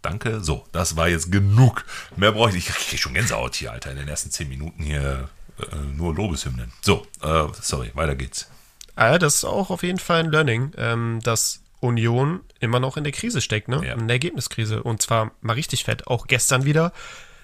Danke. 0.01 0.41
So, 0.41 0.65
das 0.71 0.95
war 0.95 1.07
jetzt 1.09 1.31
genug. 1.31 1.85
Mehr 2.15 2.31
brauche 2.31 2.49
ich 2.49 2.55
nicht. 2.55 2.69
Ich 2.69 2.75
kriege 2.75 3.01
schon 3.01 3.13
Gänsehaut 3.13 3.55
hier, 3.55 3.71
Alter, 3.71 3.91
in 3.91 3.97
den 3.97 4.07
ersten 4.07 4.31
zehn 4.31 4.49
Minuten 4.49 4.83
hier 4.83 5.29
äh, 5.71 5.75
nur 5.95 6.13
Lobeshymnen. 6.15 6.71
So, 6.81 7.05
äh, 7.21 7.47
sorry, 7.61 7.91
weiter 7.93 8.15
geht's. 8.15 8.47
Ah, 8.95 9.17
das 9.17 9.35
ist 9.35 9.45
auch 9.45 9.69
auf 9.69 9.83
jeden 9.83 9.99
Fall 9.99 10.19
ein 10.21 10.31
Learning, 10.31 10.73
ähm, 10.77 11.19
dass 11.23 11.61
Union 11.79 12.41
immer 12.59 12.79
noch 12.79 12.97
in 12.97 13.03
der 13.03 13.13
Krise 13.13 13.41
steckt, 13.41 13.67
ne? 13.67 13.81
Ja. 13.85 13.93
In 13.93 14.07
der 14.07 14.15
Ergebniskrise. 14.15 14.83
Und 14.83 15.01
zwar 15.01 15.31
mal 15.41 15.53
richtig 15.53 15.83
fett. 15.85 16.07
Auch 16.07 16.27
gestern 16.27 16.65
wieder 16.65 16.93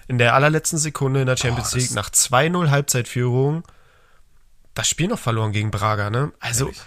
in 0.06 0.18
der 0.18 0.34
allerletzten 0.34 0.78
Sekunde 0.78 1.20
in 1.20 1.26
der 1.26 1.36
Champions 1.36 1.74
Oh, 1.74 1.78
League 1.78 1.90
nach 1.92 2.10
2-0 2.10 2.70
Halbzeitführung 2.70 3.64
das 4.74 4.88
Spiel 4.88 5.08
noch 5.08 5.18
verloren 5.18 5.50
gegen 5.52 5.70
Braga, 5.72 6.08
ne? 6.08 6.32
Also, 6.38 6.66
Ehrlich? 6.66 6.80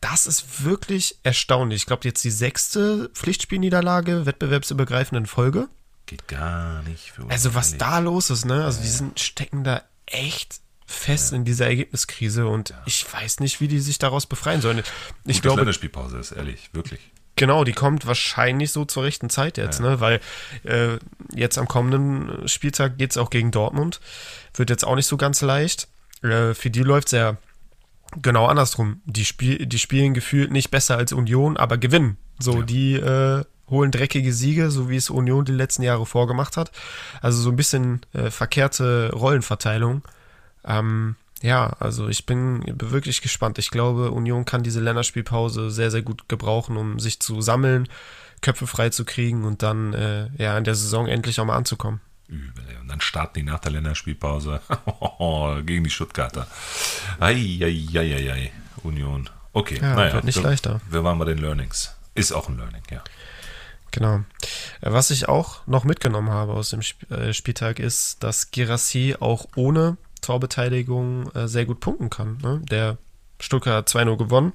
das 0.00 0.26
ist 0.26 0.64
wirklich 0.64 1.18
erstaunlich. 1.24 1.82
Ich 1.82 1.86
glaube, 1.86 2.02
jetzt 2.04 2.22
die 2.22 2.30
sechste 2.30 3.10
Pflichtspielniederlage 3.14 4.26
wettbewerbsübergreifenden 4.26 5.26
Folge. 5.26 5.68
Geht 6.06 6.28
gar 6.28 6.82
nicht 6.82 7.10
für 7.12 7.22
uns. 7.22 7.32
Also 7.32 7.54
was 7.54 7.76
da 7.78 7.98
los 7.98 8.30
ist, 8.30 8.44
ne? 8.44 8.64
Also 8.64 8.80
die 8.80 8.88
sind, 8.88 9.18
stecken 9.18 9.64
da 9.64 9.82
echt 10.06 10.60
fest 10.86 11.32
in 11.32 11.44
dieser 11.44 11.66
Ergebniskrise 11.66 12.46
und 12.46 12.74
ich 12.86 13.06
weiß 13.12 13.40
nicht, 13.40 13.60
wie 13.60 13.68
die 13.68 13.80
sich 13.80 13.98
daraus 13.98 14.26
befreien 14.26 14.60
sollen. 14.60 14.78
Ich 15.24 15.36
dass 15.36 15.42
glaube, 15.42 15.60
Länderspielpause 15.60 16.18
ist, 16.18 16.32
ehrlich, 16.32 16.70
wirklich. 16.72 17.00
genau, 17.36 17.64
die 17.64 17.72
kommt 17.72 18.06
wahrscheinlich 18.06 18.72
so 18.72 18.84
zur 18.84 19.04
rechten 19.04 19.30
Zeit 19.30 19.58
jetzt, 19.58 19.80
ne? 19.80 20.00
Weil 20.00 20.20
äh, 20.64 20.98
jetzt 21.34 21.58
am 21.58 21.66
kommenden 21.68 22.46
Spieltag 22.48 22.98
geht 22.98 23.12
es 23.12 23.16
auch 23.16 23.30
gegen 23.30 23.50
Dortmund. 23.50 24.00
Wird 24.54 24.70
jetzt 24.70 24.84
auch 24.84 24.96
nicht 24.96 25.06
so 25.06 25.16
ganz 25.16 25.40
leicht. 25.40 25.88
Äh, 26.22 26.54
für 26.54 26.70
die 26.70 26.82
läuft 26.82 27.08
es 27.08 27.12
ja 27.12 27.36
genau 28.20 28.46
andersrum. 28.46 29.00
Die, 29.06 29.24
Spiel, 29.24 29.64
die 29.66 29.78
spielen 29.78 30.12
gefühlt 30.14 30.50
nicht 30.52 30.70
besser 30.70 30.96
als 30.98 31.12
Union, 31.12 31.56
aber 31.56 31.78
gewinnen. 31.78 32.18
So, 32.38 32.58
Ja. 32.58 32.62
die 32.62 32.94
äh, 32.94 33.44
holen 33.70 33.90
dreckige 33.90 34.32
Siege, 34.34 34.70
so 34.70 34.90
wie 34.90 34.96
es 34.96 35.08
Union 35.08 35.46
die 35.46 35.52
letzten 35.52 35.82
Jahre 35.82 36.04
vorgemacht 36.04 36.58
hat. 36.58 36.70
Also 37.22 37.40
so 37.40 37.48
ein 37.50 37.56
bisschen 37.56 38.04
äh, 38.12 38.30
verkehrte 38.30 39.10
Rollenverteilung. 39.14 40.02
Ähm, 40.64 41.16
ja, 41.42 41.68
also 41.80 42.08
ich 42.08 42.24
bin 42.24 42.62
wirklich 42.80 43.20
gespannt. 43.20 43.58
Ich 43.58 43.70
glaube, 43.70 44.10
Union 44.12 44.44
kann 44.44 44.62
diese 44.62 44.80
Länderspielpause 44.80 45.70
sehr, 45.70 45.90
sehr 45.90 46.02
gut 46.02 46.28
gebrauchen, 46.28 46.76
um 46.76 47.00
sich 47.00 47.20
zu 47.20 47.40
sammeln, 47.40 47.88
Köpfe 48.40 48.66
frei 48.66 48.90
zu 48.90 49.04
kriegen 49.04 49.44
und 49.44 49.62
dann 49.62 49.92
äh, 49.92 50.28
ja 50.38 50.56
in 50.56 50.64
der 50.64 50.74
Saison 50.74 51.06
endlich 51.08 51.40
auch 51.40 51.44
mal 51.44 51.56
anzukommen. 51.56 52.00
Übel. 52.28 52.64
Und 52.80 52.88
dann 52.88 53.00
starten 53.00 53.34
die 53.40 53.42
nach 53.42 53.58
der 53.58 53.72
Länderspielpause 53.72 54.60
gegen 55.66 55.84
die 55.84 55.90
Stuttgarter. 55.90 56.46
Eieieiei, 57.20 58.52
Union. 58.82 59.28
Okay, 59.52 59.78
Ja, 59.82 59.94
naja. 59.94 60.14
wird 60.14 60.24
nicht 60.24 60.36
wir, 60.36 60.42
leichter. 60.44 60.80
Wir 60.88 61.04
waren 61.04 61.18
bei 61.18 61.24
den 61.26 61.38
Learnings. 61.38 61.94
Ist 62.14 62.32
auch 62.32 62.48
ein 62.48 62.56
Learning, 62.56 62.82
ja. 62.90 63.02
Genau. 63.90 64.16
Äh, 64.80 64.92
Was 64.92 65.10
ich 65.10 65.28
auch 65.28 65.66
noch 65.66 65.84
mitgenommen 65.84 66.30
habe 66.30 66.52
aus 66.54 66.70
dem 66.70 66.80
äh, 67.10 67.32
Spieltag 67.32 67.78
ist, 67.78 68.22
dass 68.22 68.50
Girassi 68.50 69.16
auch 69.20 69.46
ohne 69.54 69.96
Torbeteiligung 70.22 71.30
äh, 71.32 71.46
sehr 71.48 71.66
gut 71.66 71.80
punkten 71.80 72.08
kann. 72.08 72.38
Ne? 72.42 72.62
Der 72.70 72.96
Stuttgart 73.38 73.74
hat 73.74 73.88
2-0 73.88 74.16
gewonnen 74.16 74.52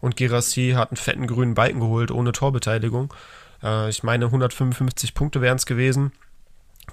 und 0.00 0.16
Girassi 0.16 0.72
hat 0.76 0.90
einen 0.90 0.96
fetten 0.96 1.26
grünen 1.26 1.54
Balken 1.54 1.80
geholt 1.80 2.10
ohne 2.10 2.32
Torbeteiligung. 2.32 3.14
Äh, 3.62 3.88
ich 3.88 4.02
meine, 4.02 4.26
155 4.26 5.14
Punkte 5.14 5.40
wären 5.40 5.56
es 5.56 5.64
gewesen. 5.64 6.12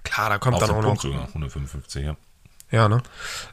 Klar, 0.04 0.30
da 0.30 0.38
kommt 0.38 0.56
Auf 0.56 0.62
dann 0.62 0.72
auch 0.72 0.82
Punkt 0.82 1.04
noch. 1.04 1.12
sogar, 1.12 1.27
155, 1.27 2.06
ja. 2.06 2.16
Ja, 2.70 2.89
ne? 2.89 3.01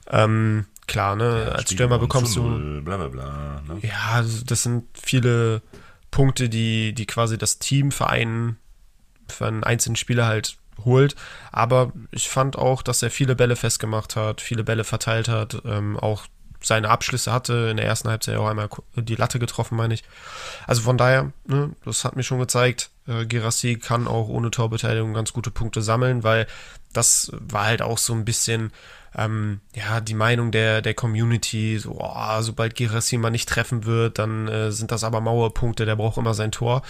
Ähm, 0.09 0.67
klar, 0.87 1.17
ne? 1.17 1.53
Als 1.53 1.65
Spiel 1.65 1.77
Stürmer 1.77 1.99
bekommst 1.99 2.37
du. 2.37 2.83
Bla 2.83 2.97
bla 2.97 3.09
bla. 3.09 3.63
Ne? 3.67 3.79
Ja, 3.83 4.23
das 4.47 4.63
sind 4.63 4.85
viele 4.95 5.63
Punkte, 6.11 6.49
die, 6.49 6.93
die 6.93 7.07
quasi 7.07 7.39
das 7.39 7.59
Team 7.59 7.93
für 7.93 8.09
einen, 8.09 8.59
für 9.29 9.47
einen 9.47 9.65
einzelnen 9.65 9.97
Spieler 9.97 10.27
halt 10.27 10.57
holt. 10.85 11.15
Aber 11.53 11.93
ich 12.11 12.29
fand 12.29 12.57
auch, 12.57 12.83
dass 12.83 13.03
er 13.03 13.11
viele 13.11 13.37
Bälle 13.37 13.57
festgemacht 13.57 14.17
hat, 14.17 14.41
viele 14.41 14.65
Bälle 14.65 14.85
verteilt 14.85 15.29
hat, 15.29 15.63
ähm, 15.65 15.99
auch 15.99 16.27
seine 16.63 16.89
Abschlüsse 16.89 17.33
hatte. 17.33 17.69
In 17.71 17.77
der 17.77 17.87
ersten 17.87 18.09
Halbzeit 18.09 18.37
auch 18.37 18.49
einmal 18.49 18.69
die 18.97 19.17
Latte 19.17 19.39
getroffen, 19.39 19.77
meine 19.77 19.95
ich. 19.95 20.05
Also 20.67 20.83
von 20.83 20.99
daher, 20.99 21.33
ne, 21.47 21.71
das 21.85 22.05
hat 22.05 22.17
mir 22.17 22.23
schon 22.23 22.39
gezeigt, 22.39 22.91
äh, 23.07 23.27
Girassi 23.27 23.77
kann 23.77 24.07
auch 24.07 24.29
ohne 24.29 24.51
Torbeteiligung 24.51 25.15
ganz 25.15 25.33
gute 25.33 25.51
Punkte 25.51 25.83
sammeln, 25.83 26.23
weil 26.23 26.47
das 26.93 27.31
war 27.33 27.67
halt 27.67 27.83
auch 27.83 27.99
so 27.99 28.15
ein 28.15 28.25
bisschen 28.25 28.73
ähm, 29.17 29.61
ja, 29.75 30.01
die 30.01 30.15
Meinung 30.15 30.51
der, 30.51 30.83
der 30.83 30.95
Community, 30.95 31.79
so, 31.79 31.99
oh, 32.01 32.41
sobald 32.41 32.75
Girassi 32.75 33.17
mal 33.17 33.31
nicht 33.31 33.49
treffen 33.49 33.85
wird, 33.85 34.19
dann 34.19 34.49
äh, 34.49 34.73
sind 34.73 34.91
das 34.91 35.05
aber 35.05 35.21
Mauerpunkte, 35.21 35.87
der 35.87 35.97
braucht 35.97 36.19
immer 36.19 36.35
sein 36.35 36.51
Tor. 36.51 36.83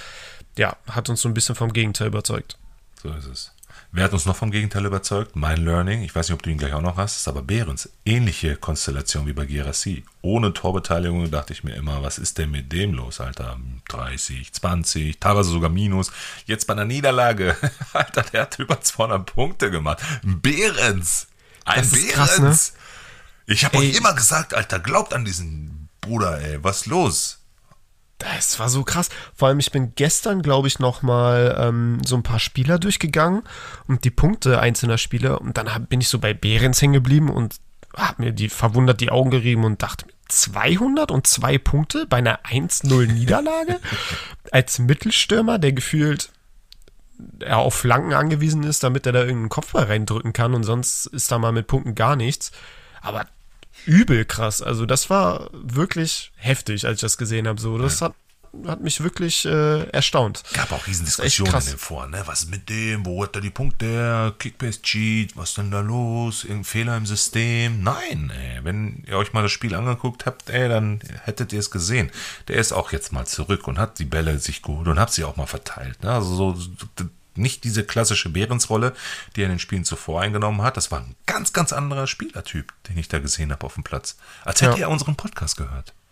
Ja, 0.57 0.77
hat 0.89 1.09
uns 1.09 1.21
so 1.21 1.29
ein 1.29 1.35
bisschen 1.35 1.55
vom 1.55 1.73
Gegenteil 1.73 2.07
überzeugt. 2.07 2.57
So 3.03 3.11
ist 3.11 3.27
es. 3.27 3.54
Wer 3.97 4.03
hat 4.03 4.13
uns 4.13 4.27
noch 4.27 4.35
vom 4.35 4.51
Gegenteil 4.51 4.85
überzeugt? 4.87 5.37
Mein 5.37 5.65
Learning, 5.65 6.03
ich 6.03 6.13
weiß 6.13 6.29
nicht, 6.29 6.35
ob 6.35 6.43
du 6.43 6.51
ihn 6.51 6.59
gleich 6.59 6.73
auch 6.73 6.81
noch 6.83 6.97
hast, 6.97 7.15
ist 7.15 7.29
aber 7.29 7.43
Behrens. 7.43 7.89
Ähnliche 8.05 8.57
Konstellation 8.57 9.25
wie 9.29 9.33
bei 9.33 9.47
Girassi. 9.47 10.05
Ohne 10.21 10.53
Torbeteiligung 10.53 11.31
dachte 11.31 11.53
ich 11.53 11.63
mir 11.63 11.77
immer, 11.77 12.03
was 12.03 12.19
ist 12.19 12.39
denn 12.39 12.51
mit 12.51 12.73
dem 12.73 12.93
los, 12.93 13.21
Alter? 13.21 13.57
30, 13.91 14.53
20, 14.53 15.21
teilweise 15.21 15.51
sogar 15.51 15.71
Minus. 15.71 16.11
Jetzt 16.45 16.67
bei 16.67 16.73
einer 16.73 16.87
Niederlage, 16.87 17.57
Alter, 17.93 18.23
der 18.23 18.43
hat 18.43 18.59
über 18.59 18.81
200 18.81 19.27
Punkte 19.27 19.71
gemacht. 19.71 20.03
Behrens! 20.25 21.29
Ein 21.65 21.83
Das 21.83 21.93
ist 21.93 22.09
Behrens! 22.09 22.15
krass, 22.33 22.39
ne? 22.41 22.81
Ich 23.47 23.65
habe 23.65 23.79
euch 23.79 23.95
immer 23.97 24.15
gesagt, 24.15 24.55
Alter, 24.55 24.81
glaubt 24.81 25.15
an 25.15 25.25
diesen 25.25 25.89
Bruder, 26.01 26.41
ey, 26.41 26.65
was 26.65 26.87
los? 26.87 27.44
Das 28.19 28.59
war 28.59 28.69
so 28.69 28.85
krass. 28.85 29.11
Vor 29.35 29.49
allem, 29.49 29.59
ich 29.59 29.73
bin 29.73 29.95
gestern, 29.97 30.43
glaube 30.43 30.69
ich, 30.69 30.79
noch 30.79 31.03
mal 31.03 31.57
ähm, 31.59 32.01
so 32.05 32.17
ein 32.17 32.23
paar 32.23 32.39
Spieler 32.39 32.79
durchgegangen 32.79 33.43
und 33.87 34.05
die 34.05 34.11
Punkte 34.11 34.61
einzelner 34.61 34.99
Spieler. 34.99 35.41
Und 35.41 35.59
dann 35.59 35.75
hab, 35.75 35.89
bin 35.89 36.01
ich 36.01 36.09
so 36.09 36.19
bei 36.19 36.33
Behrens 36.33 36.81
hängen 36.81 36.95
geblieben 36.95 37.29
und 37.29 37.57
habe 37.97 38.23
mir 38.23 38.33
die 38.33 38.49
verwundert 38.49 39.01
die 39.01 39.11
Augen 39.11 39.31
gerieben 39.31 39.65
und 39.65 39.83
dachte, 39.83 40.07
mir, 40.07 40.15
202 40.29 41.59
Punkte 41.59 42.07
bei 42.07 42.19
einer 42.19 42.41
1-0-Niederlage 42.43 43.79
als 44.51 44.79
Mittelstürmer, 44.79 45.59
der 45.59 45.73
gefühlt 45.73 46.31
er 47.41 47.59
auf 47.59 47.75
Flanken 47.75 48.13
angewiesen 48.13 48.65
ist, 48.65 48.83
damit 48.83 49.07
er 49.07 49.13
da 49.13 49.21
irgendeinen 49.21 49.49
Kopfball 49.49 49.85
reindrücken 49.85 50.33
kann 50.33 50.55
und 50.55 50.65
sonst 50.65 51.07
ist 51.07 51.31
da 51.31 51.39
mal 51.39 51.53
mit 51.53 51.67
Punkten 51.67 51.95
gar 51.95 52.17
nichts. 52.17 52.53
Aber 53.01 53.27
übel 53.87 54.25
krass. 54.25 54.63
Also 54.63 54.87
das 54.87 55.11
war 55.11 55.51
wirklich 55.53 56.33
heftig, 56.37 56.87
als 56.87 56.97
ich 56.97 57.01
das 57.03 57.19
gesehen 57.19 57.47
habe. 57.49 57.61
So, 57.61 57.77
das 57.79 58.01
hat, 58.03 58.15
hat 58.67 58.81
mich 58.81 59.03
wirklich 59.03 59.45
äh, 59.45 59.85
erstaunt. 59.91 60.43
gab 60.53 60.71
auch 60.73 60.87
riesen 60.87 61.05
Das 61.05 61.15
ist 61.15 61.19
echt 61.21 61.27
Diskussionen 61.39 61.51
krass. 61.51 61.67
in 61.67 61.73
den 61.75 61.79
Foren, 61.79 62.11
ne? 62.11 62.23
Was 62.27 62.43
ist 62.43 62.51
mit 62.51 62.69
dem? 62.69 63.05
Wo 63.05 63.23
hat 63.23 63.35
er 63.35 63.41
die 63.41 63.51
Punkte? 63.51 64.35
Kickbase 64.39 64.83
Cheat? 64.83 65.37
Was 65.37 65.51
ist 65.51 65.59
denn 65.59 65.71
da 65.71 65.81
los? 65.81 66.45
Irgendein 66.45 66.65
Fehler 66.65 66.97
im 66.97 67.07
System? 67.07 67.83
Nein, 67.83 68.31
ey. 68.35 68.65
Wenn 68.65 69.05
ihr 69.07 69.17
euch 69.19 69.33
mal 69.33 69.43
das 69.43 69.53
Spiel 69.53 69.75
angeguckt 69.75 70.25
habt, 70.27 70.51
ey, 70.51 70.69
dann 70.69 71.01
hättet 71.25 71.53
ihr 71.53 71.59
es 71.61 71.71
gesehen. 71.71 72.11
Der 72.49 72.57
ist 72.57 72.73
auch 72.73 72.93
jetzt 72.93 73.13
mal 73.13 73.27
zurück 73.27 73.67
und 73.69 73.79
hat 73.79 73.99
die 73.99 74.05
Bälle 74.05 74.39
sich 74.39 74.63
geholt 74.63 74.89
und 74.89 74.99
hat 75.01 75.13
sie 75.13 75.25
auch 75.25 75.37
mal 75.37 75.47
verteilt. 75.47 76.03
Ne? 76.03 76.11
Also 76.13 76.35
so, 76.35 76.55
so 76.55 76.67
nicht 77.37 77.65
diese 77.65 77.85
klassische 77.85 78.29
Behrensrolle, 78.29 78.93
die 79.37 79.43
er 79.43 79.47
in 79.47 79.51
den 79.53 79.59
Spielen 79.59 79.85
zuvor 79.85 80.21
eingenommen 80.23 80.63
hat. 80.63 80.77
Das 80.77 80.91
war 80.91 81.01
ein 81.01 81.15
ganz, 81.27 81.53
ganz 81.53 81.73
anderer 81.73 82.07
Spielertyp, 82.07 82.73
den 82.89 82.99
ich 82.99 83.09
da 83.09 83.19
gesehen 83.19 83.51
habe 83.53 83.65
auf 83.67 83.75
dem 83.75 83.85
Platz. 83.85 84.17
Als 84.45 84.63
hätte 84.63 84.73
Ja. 84.79 84.87
er 84.87 84.91
unseren 84.91 85.17
Podcast 85.17 85.57
gehört. 85.57 85.93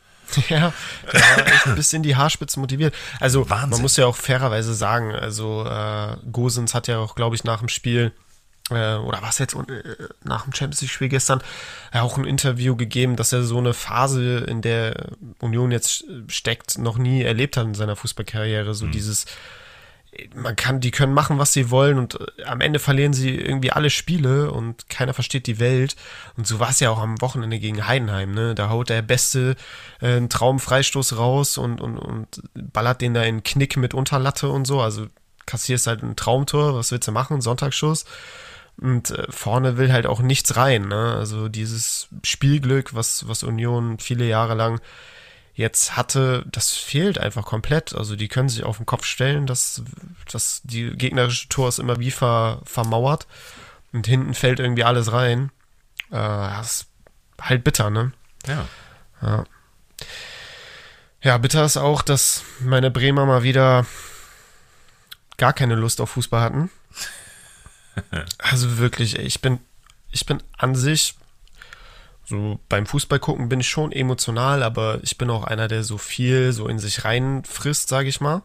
Ja, 0.48 0.72
der 1.12 1.20
war 1.20 1.46
echt 1.46 1.66
ein 1.66 1.74
bisschen 1.74 2.02
die 2.02 2.16
Haarspitze 2.16 2.58
motiviert. 2.58 2.94
Also 3.20 3.50
Wahnsinn. 3.50 3.70
man 3.70 3.82
muss 3.82 3.96
ja 3.98 4.06
auch 4.06 4.16
fairerweise 4.16 4.72
sagen, 4.74 5.12
also 5.12 5.66
äh, 5.66 6.16
Gosens 6.30 6.72
hat 6.74 6.88
ja 6.88 6.98
auch, 6.98 7.14
glaube 7.16 7.36
ich, 7.36 7.44
nach 7.44 7.58
dem 7.58 7.68
Spiel 7.68 8.12
äh, 8.70 8.94
oder 8.94 9.20
was 9.20 9.38
jetzt 9.38 9.54
äh, 9.54 9.82
nach 10.24 10.44
dem 10.44 10.54
Champions 10.54 10.80
League-Spiel 10.80 11.08
gestern 11.10 11.42
äh, 11.92 11.98
auch 11.98 12.16
ein 12.16 12.24
Interview 12.24 12.76
gegeben, 12.76 13.16
dass 13.16 13.32
er 13.34 13.42
so 13.42 13.58
eine 13.58 13.74
Phase, 13.74 14.38
in 14.38 14.62
der 14.62 15.08
Union 15.40 15.70
jetzt 15.70 16.04
steckt, 16.28 16.78
noch 16.78 16.96
nie 16.96 17.22
erlebt 17.22 17.58
hat 17.58 17.66
in 17.66 17.74
seiner 17.74 17.96
Fußballkarriere. 17.96 18.72
So 18.72 18.86
dieses 18.86 19.26
man 20.34 20.56
kann, 20.56 20.80
die 20.80 20.90
können 20.90 21.14
machen, 21.14 21.38
was 21.38 21.52
sie 21.52 21.70
wollen 21.70 21.98
und 21.98 22.20
äh, 22.20 22.44
am 22.44 22.60
Ende 22.60 22.78
verlieren 22.78 23.12
sie 23.12 23.34
irgendwie 23.34 23.72
alle 23.72 23.90
Spiele 23.90 24.50
und 24.50 24.88
keiner 24.88 25.14
versteht 25.14 25.46
die 25.46 25.58
Welt. 25.58 25.96
Und 26.36 26.46
so 26.46 26.60
war 26.60 26.70
es 26.70 26.80
ja 26.80 26.90
auch 26.90 26.98
am 26.98 27.20
Wochenende 27.20 27.58
gegen 27.58 27.86
Heidenheim, 27.86 28.32
ne? 28.32 28.54
Da 28.54 28.68
haut 28.68 28.90
der 28.90 29.02
Beste 29.02 29.56
äh, 30.00 30.16
einen 30.16 30.28
Traumfreistoß 30.28 31.16
raus 31.16 31.56
und, 31.56 31.80
und, 31.80 31.98
und 31.98 32.42
ballert 32.54 33.00
den 33.00 33.14
da 33.14 33.22
in 33.22 33.42
Knick 33.42 33.76
mit 33.76 33.94
Unterlatte 33.94 34.48
und 34.48 34.66
so. 34.66 34.80
Also 34.80 35.06
kassierst 35.46 35.86
halt 35.86 36.02
ein 36.02 36.16
Traumtor, 36.16 36.74
was 36.74 36.92
willst 36.92 37.08
du 37.08 37.12
machen? 37.12 37.40
Sonntagsschuss. 37.40 38.04
Und 38.76 39.10
äh, 39.10 39.26
vorne 39.30 39.78
will 39.78 39.92
halt 39.92 40.06
auch 40.06 40.20
nichts 40.20 40.56
rein, 40.56 40.88
ne? 40.88 41.14
Also 41.16 41.48
dieses 41.48 42.08
Spielglück, 42.22 42.94
was, 42.94 43.28
was 43.28 43.44
Union 43.44 43.98
viele 43.98 44.26
Jahre 44.26 44.54
lang 44.54 44.80
jetzt 45.54 45.96
hatte, 45.96 46.44
das 46.50 46.70
fehlt 46.72 47.18
einfach 47.18 47.44
komplett. 47.44 47.94
Also 47.94 48.16
die 48.16 48.28
können 48.28 48.48
sich 48.48 48.64
auf 48.64 48.78
den 48.78 48.86
Kopf 48.86 49.04
stellen, 49.04 49.46
dass, 49.46 49.82
dass 50.30 50.62
die 50.64 50.90
gegnerische 50.96 51.48
Tor 51.48 51.68
ist 51.68 51.78
immer 51.78 51.98
wie 51.98 52.10
ver, 52.10 52.60
vermauert 52.64 53.26
und 53.92 54.06
hinten 54.06 54.34
fällt 54.34 54.60
irgendwie 54.60 54.84
alles 54.84 55.12
rein. 55.12 55.50
Äh, 56.10 56.16
das 56.16 56.72
ist 56.72 56.86
halt 57.40 57.64
bitter, 57.64 57.90
ne? 57.90 58.12
Ja. 58.46 59.44
Ja, 61.22 61.38
bitter 61.38 61.64
ist 61.64 61.76
auch, 61.76 62.02
dass 62.02 62.42
meine 62.60 62.90
Bremer 62.90 63.26
mal 63.26 63.42
wieder 63.42 63.86
gar 65.36 65.52
keine 65.52 65.76
Lust 65.76 66.00
auf 66.00 66.10
Fußball 66.10 66.40
hatten. 66.40 66.70
Also 68.38 68.78
wirklich, 68.78 69.18
ich 69.18 69.42
bin, 69.42 69.60
ich 70.10 70.24
bin 70.24 70.42
an 70.56 70.74
sich 70.74 71.14
so 72.32 72.58
beim 72.70 72.86
Fußball 72.86 73.18
gucken 73.18 73.50
bin 73.50 73.60
ich 73.60 73.68
schon 73.68 73.92
emotional, 73.92 74.62
aber 74.62 75.00
ich 75.02 75.18
bin 75.18 75.28
auch 75.28 75.44
einer, 75.44 75.68
der 75.68 75.84
so 75.84 75.98
viel 75.98 76.52
so 76.54 76.66
in 76.66 76.78
sich 76.78 77.04
reinfrisst, 77.04 77.90
sage 77.90 78.08
ich 78.08 78.22
mal. 78.22 78.42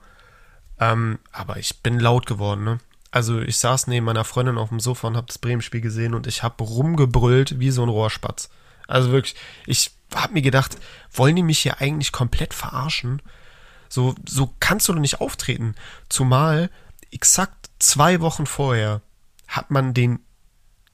Ähm, 0.77 1.19
aber 1.31 1.55
ich 1.55 1.81
bin 1.81 1.97
laut 1.97 2.25
geworden, 2.25 2.65
ne? 2.65 2.79
Also 3.11 3.39
ich 3.39 3.57
saß 3.57 3.87
neben 3.87 4.05
meiner 4.05 4.25
Freundin 4.25 4.57
auf 4.57 4.69
dem 4.69 4.81
Sofa 4.81 5.07
und 5.07 5.15
habe 5.15 5.27
das 5.27 5.37
Bremen-Spiel 5.37 5.79
gesehen 5.79 6.13
und 6.13 6.27
ich 6.27 6.43
habe 6.43 6.61
rumgebrüllt 6.65 7.61
wie 7.61 7.71
so 7.71 7.81
ein 7.81 7.89
Rohrspatz. 7.89 8.49
Also 8.87 9.11
wirklich, 9.11 9.35
ich 9.65 9.91
habe 10.13 10.33
mir 10.33 10.41
gedacht, 10.41 10.77
wollen 11.13 11.37
die 11.37 11.43
mich 11.43 11.59
hier 11.59 11.79
eigentlich 11.79 12.11
komplett 12.11 12.53
verarschen? 12.53 13.21
So, 13.87 14.15
so 14.27 14.53
kannst 14.59 14.89
du 14.89 14.93
doch 14.93 14.99
nicht 14.99 15.21
auftreten. 15.21 15.75
Zumal 16.09 16.69
exakt 17.09 17.69
zwei 17.79 18.19
Wochen 18.19 18.45
vorher 18.45 19.01
hat 19.47 19.71
man 19.71 19.93
den 19.93 20.19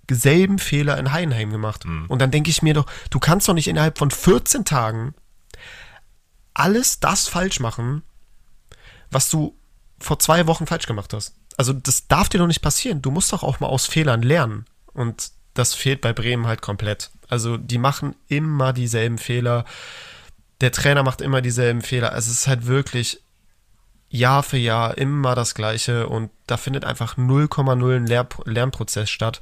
selben 0.09 0.59
Fehler 0.59 0.97
in 0.97 1.11
Heidenheim 1.11 1.51
gemacht. 1.51 1.85
Mhm. 1.85 2.05
Und 2.07 2.19
dann 2.21 2.31
denke 2.31 2.49
ich 2.49 2.61
mir 2.61 2.73
doch, 2.73 2.85
du 3.09 3.19
kannst 3.19 3.47
doch 3.47 3.53
nicht 3.53 3.67
innerhalb 3.67 3.97
von 3.97 4.11
14 4.11 4.65
Tagen 4.65 5.13
alles 6.53 6.99
das 6.99 7.27
falsch 7.27 7.59
machen, 7.59 8.03
was 9.09 9.29
du 9.29 9.57
vor 9.99 10.19
zwei 10.19 10.47
Wochen 10.47 10.67
falsch 10.67 10.85
gemacht 10.85 11.13
hast. 11.13 11.35
Also 11.57 11.73
das 11.73 12.07
darf 12.07 12.29
dir 12.29 12.39
doch 12.39 12.47
nicht 12.47 12.61
passieren. 12.61 13.01
Du 13.01 13.11
musst 13.11 13.31
doch 13.31 13.43
auch 13.43 13.59
mal 13.59 13.67
aus 13.67 13.85
Fehlern 13.85 14.21
lernen. 14.21 14.65
Und 14.93 15.31
das 15.53 15.73
fehlt 15.73 16.01
bei 16.01 16.13
Bremen 16.13 16.47
halt 16.47 16.61
komplett. 16.61 17.11
Also 17.29 17.57
die 17.57 17.77
machen 17.77 18.15
immer 18.27 18.73
dieselben 18.73 19.17
Fehler. 19.17 19.65
Der 20.61 20.71
Trainer 20.71 21.03
macht 21.03 21.21
immer 21.21 21.41
dieselben 21.41 21.81
Fehler. 21.81 22.11
Also 22.11 22.31
es 22.31 22.39
ist 22.39 22.47
halt 22.47 22.65
wirklich 22.65 23.21
Jahr 24.09 24.43
für 24.43 24.57
Jahr 24.57 24.97
immer 24.97 25.33
das 25.33 25.55
Gleiche 25.55 26.07
und 26.07 26.29
da 26.45 26.57
findet 26.57 26.85
einfach 26.85 27.17
0,0 27.17 27.95
ein 27.95 28.53
Lernprozess 28.53 29.09
statt. 29.09 29.41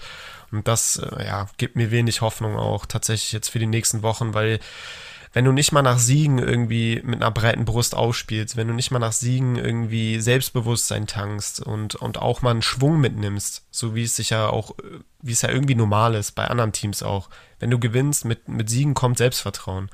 Und 0.51 0.67
das 0.67 0.97
äh, 0.97 1.25
ja, 1.25 1.47
gibt 1.57 1.75
mir 1.75 1.91
wenig 1.91 2.21
Hoffnung 2.21 2.57
auch 2.57 2.85
tatsächlich 2.85 3.31
jetzt 3.31 3.49
für 3.49 3.59
die 3.59 3.67
nächsten 3.67 4.01
Wochen, 4.01 4.33
weil 4.33 4.59
wenn 5.33 5.45
du 5.45 5.53
nicht 5.53 5.71
mal 5.71 5.81
nach 5.81 5.97
Siegen 5.97 6.39
irgendwie 6.39 7.01
mit 7.05 7.21
einer 7.21 7.31
breiten 7.31 7.63
Brust 7.63 7.95
aufspielst, 7.95 8.57
wenn 8.57 8.67
du 8.67 8.73
nicht 8.73 8.91
mal 8.91 8.99
nach 8.99 9.13
Siegen 9.13 9.55
irgendwie 9.55 10.19
Selbstbewusstsein 10.19 11.07
tankst 11.07 11.61
und, 11.61 11.95
und 11.95 12.17
auch 12.21 12.41
mal 12.41 12.51
einen 12.51 12.61
Schwung 12.61 12.99
mitnimmst, 12.99 13.65
so 13.71 13.95
wie 13.95 14.03
es 14.03 14.17
sich 14.17 14.31
ja 14.31 14.49
auch, 14.49 14.75
wie 15.21 15.31
es 15.31 15.41
ja 15.41 15.49
irgendwie 15.49 15.75
normal 15.75 16.15
ist, 16.15 16.33
bei 16.33 16.47
anderen 16.47 16.73
Teams 16.73 17.01
auch. 17.01 17.29
Wenn 17.59 17.69
du 17.69 17.79
gewinnst, 17.79 18.25
mit, 18.25 18.49
mit 18.49 18.69
Siegen 18.69 18.93
kommt 18.93 19.19
Selbstvertrauen. 19.19 19.89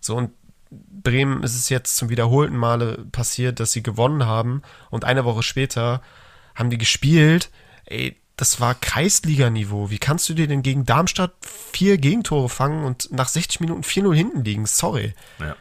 So, 0.00 0.16
und 0.16 0.32
Bremen 0.70 1.42
ist 1.42 1.54
es 1.54 1.68
jetzt 1.68 1.96
zum 1.96 2.10
wiederholten 2.10 2.56
Male 2.56 3.06
passiert, 3.12 3.60
dass 3.60 3.72
sie 3.72 3.82
gewonnen 3.82 4.26
haben 4.26 4.62
und 4.90 5.04
eine 5.04 5.24
Woche 5.24 5.42
später 5.42 6.02
haben 6.54 6.70
die 6.70 6.78
gespielt. 6.78 7.50
Ey, 7.86 8.21
das 8.42 8.58
war 8.58 8.74
Kreisliganiveau. 8.74 9.90
Wie 9.90 10.00
kannst 10.00 10.28
du 10.28 10.34
dir 10.34 10.48
denn 10.48 10.62
gegen 10.62 10.84
Darmstadt 10.84 11.30
vier 11.72 11.96
Gegentore 11.96 12.48
fangen 12.48 12.84
und 12.84 13.12
nach 13.12 13.28
60 13.28 13.60
Minuten 13.60 13.82
4-0 13.82 14.16
hinten 14.16 14.42
liegen? 14.42 14.66
Sorry. 14.66 15.14
Ja. 15.38 15.54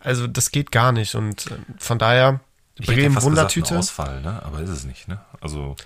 Also 0.00 0.26
das 0.26 0.50
geht 0.50 0.72
gar 0.72 0.92
nicht 0.92 1.14
und 1.14 1.48
äh, 1.48 1.58
von 1.76 1.98
daher 1.98 2.40
ich 2.78 2.86
Bremen 2.86 3.12
fast 3.12 3.26
Wundertüte. 3.26 3.74
Gesagt, 3.74 3.78
Ausfall, 3.80 4.22
ne? 4.22 4.42
Aber 4.44 4.60
ist 4.60 4.70
es 4.70 4.84
nicht, 4.84 5.08
ne? 5.08 5.20
Also 5.42 5.76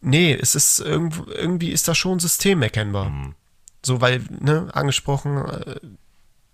nee, 0.00 0.34
es 0.34 0.56
ist 0.56 0.80
irgendwie, 0.80 1.30
irgendwie 1.30 1.70
ist 1.70 1.86
da 1.86 1.94
schon 1.94 2.16
ein 2.16 2.20
System 2.20 2.62
erkennbar. 2.62 3.10
Mhm. 3.10 3.36
So 3.84 4.00
weil 4.00 4.24
ne 4.28 4.68
angesprochen 4.72 5.36
äh, 5.36 5.76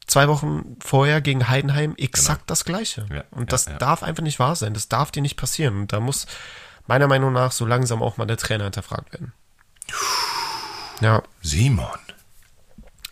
zwei 0.07 0.29
Wochen 0.29 0.77
vorher 0.85 1.23
gegen 1.23 1.49
Heidenheim 1.49 1.95
exakt 1.97 2.41
genau. 2.41 2.49
das 2.49 2.67
Gleiche. 2.67 3.07
Ja, 3.11 3.25
und 3.31 3.51
das 3.51 3.65
ja, 3.65 3.73
ja. 3.73 3.79
darf 3.79 4.03
einfach 4.03 4.25
nicht 4.25 4.39
wahr 4.39 4.57
sein. 4.57 4.75
Das 4.75 4.89
darf 4.89 5.11
dir 5.11 5.23
nicht 5.23 5.37
passieren. 5.37 5.81
Und 5.81 5.95
da 5.95 6.01
muss 6.01 6.27
meiner 6.87 7.07
Meinung 7.07 7.33
nach 7.33 7.53
so 7.53 7.67
langsam 7.67 8.03
auch 8.03 8.17
mal 8.17 8.27
der 8.27 8.37
Trainer 8.37 8.65
hinterfragt 8.65 9.13
werden. 9.13 9.33
Ja. 11.01 11.23
Simon. 11.43 11.99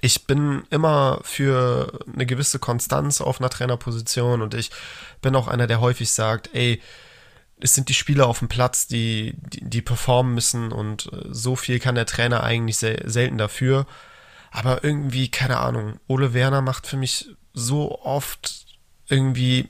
Ich 0.00 0.26
bin 0.26 0.62
immer 0.70 1.20
für 1.24 2.00
eine 2.12 2.24
gewisse 2.24 2.58
Konstanz 2.58 3.20
auf 3.20 3.40
einer 3.40 3.50
Trainerposition 3.50 4.40
und 4.40 4.54
ich 4.54 4.70
bin 5.20 5.36
auch 5.36 5.48
einer, 5.48 5.66
der 5.66 5.80
häufig 5.80 6.10
sagt, 6.10 6.50
ey, 6.54 6.80
es 7.60 7.74
sind 7.74 7.88
die 7.88 7.94
Spieler 7.94 8.26
auf 8.26 8.38
dem 8.38 8.48
Platz, 8.48 8.86
die, 8.86 9.34
die, 9.36 9.68
die 9.68 9.82
performen 9.82 10.34
müssen 10.34 10.72
und 10.72 11.12
äh, 11.12 11.26
so 11.30 11.56
viel 11.56 11.78
kann 11.78 11.94
der 11.94 12.06
Trainer 12.06 12.42
eigentlich 12.42 12.78
sel 12.78 13.02
selten 13.04 13.38
dafür. 13.38 13.86
Aber 14.50 14.82
irgendwie, 14.82 15.30
keine 15.30 15.58
Ahnung, 15.58 16.00
Ole 16.08 16.32
Werner 16.32 16.62
macht 16.62 16.86
für 16.86 16.96
mich 16.96 17.28
so 17.52 18.00
oft 18.00 18.66
irgendwie, 19.08 19.68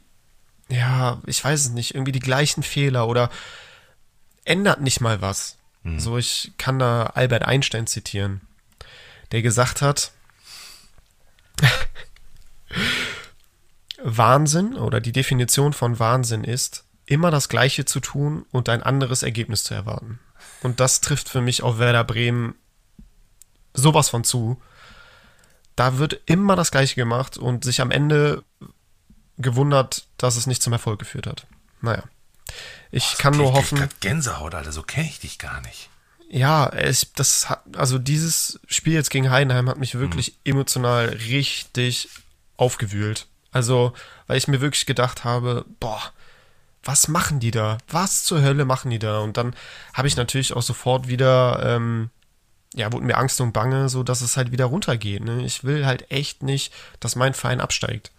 ja, 0.69 1.21
ich 1.27 1.45
weiß 1.45 1.61
es 1.61 1.71
nicht, 1.71 1.95
irgendwie 1.95 2.13
die 2.13 2.21
gleichen 2.21 2.63
Fehler 2.63 3.09
oder 3.09 3.31
ändert 4.45 4.81
nicht 4.81 5.01
mal 5.01 5.21
was. 5.21 5.57
Mhm. 5.83 5.99
So, 6.01 6.19
ich 6.19 6.53
kann 6.59 6.79
da 6.79 7.07
Albert 7.07 7.45
Einstein 7.45 7.87
zitieren, 7.87 8.41
der 9.33 9.43
gesagt 9.43 9.83
hat, 9.83 10.13
Wahnsinn 14.03 14.77
oder 14.77 15.01
die 15.01 15.13
Definition 15.13 15.73
von 15.73 15.99
Wahnsinn 15.99 16.45
ist, 16.45 16.85
immer 17.07 17.31
das 17.31 17.49
Gleiche 17.49 17.85
zu 17.85 18.01
tun 18.01 18.47
und 18.51 18.69
ein 18.69 18.83
anderes 18.83 19.23
Ergebnis 19.23 19.65
zu 19.65 19.75
erwarten. 19.75 20.21
Und 20.63 20.81
das 20.81 21.01
trifft 21.01 21.29
für 21.29 21.41
mich 21.41 21.63
auf 21.63 21.79
Werder 21.79 22.05
Bremen 22.05 22.55
sowas 23.75 24.09
von 24.09 24.25
zu. 24.25 24.61
Da 25.77 25.99
wird 25.99 26.21
immer 26.27 26.57
das 26.57 26.71
Gleiche 26.71 26.95
gemacht 26.95 27.37
und 27.37 27.65
sich 27.65 27.81
am 27.81 27.91
Ende 27.91 28.45
gewundert, 29.39 30.07
dass 30.19 30.37
es 30.37 30.47
nicht 30.47 30.63
zum 30.63 30.73
Erfolg 30.73 30.99
geführt 30.99 31.27
hat. 31.27 31.47
Naja. 31.81 32.05
Ich 32.91 33.15
oh, 33.15 33.19
kann 33.19 33.37
nur 33.37 33.53
hoffen. 33.53 33.83
Ich 33.83 34.01
Gänsehaut, 34.01 34.55
Alter, 34.55 34.73
so 34.73 34.83
kenne 34.83 35.07
ich 35.09 35.21
dich 35.21 35.39
gar 35.39 35.61
nicht. 35.63 35.91
Ja, 36.29 36.69
es, 36.69 37.13
das 37.15 37.51
hat, 37.51 37.63
also 37.77 37.99
dieses 37.99 38.61
Spiel 38.69 38.95
jetzt 38.95 39.11
gegen 39.11 39.31
Heidenheim 39.31 39.69
hat 39.69 39.79
mich 39.79 39.97
wirklich 39.97 40.33
mhm. 40.45 40.53
emotional 40.53 41.09
richtig 41.09 42.09
aufgewühlt. 42.57 43.27
Also, 43.53 43.93
weil 44.27 44.39
ich 44.39 44.47
mir 44.47 44.61
wirklich 44.61 44.87
gedacht 44.87 45.25
habe, 45.25 45.65
boah, 45.81 46.01
was 46.85 47.09
machen 47.09 47.41
die 47.41 47.51
da? 47.51 47.79
Was 47.89 48.25
zur 48.25 48.43
Hölle 48.43 48.65
machen 48.65 48.91
die 48.91 48.99
da? 48.99 49.19
Und 49.19 49.37
dann 49.37 49.55
habe 49.93 50.09
ich 50.09 50.17
natürlich 50.17 50.55
auch 50.55 50.63
sofort 50.63 51.09
wieder, 51.09 51.61
ähm, 51.65 52.11
ja, 52.75 52.93
wurde 52.93 53.05
mir 53.05 53.17
Angst 53.17 53.41
und 53.41 53.53
Bange, 53.53 53.89
so 53.89 54.03
dass 54.03 54.21
es 54.21 54.37
halt 54.37 54.53
wieder 54.53 54.67
runtergeht. 54.67 55.25
Ne? 55.25 55.45
Ich 55.45 55.65
will 55.65 55.87
halt 55.87 56.11
echt 56.11 56.43
nicht, 56.43 56.73
dass 57.01 57.17
mein 57.17 57.35
Verein 57.35 57.61
absteigt. 57.61 58.13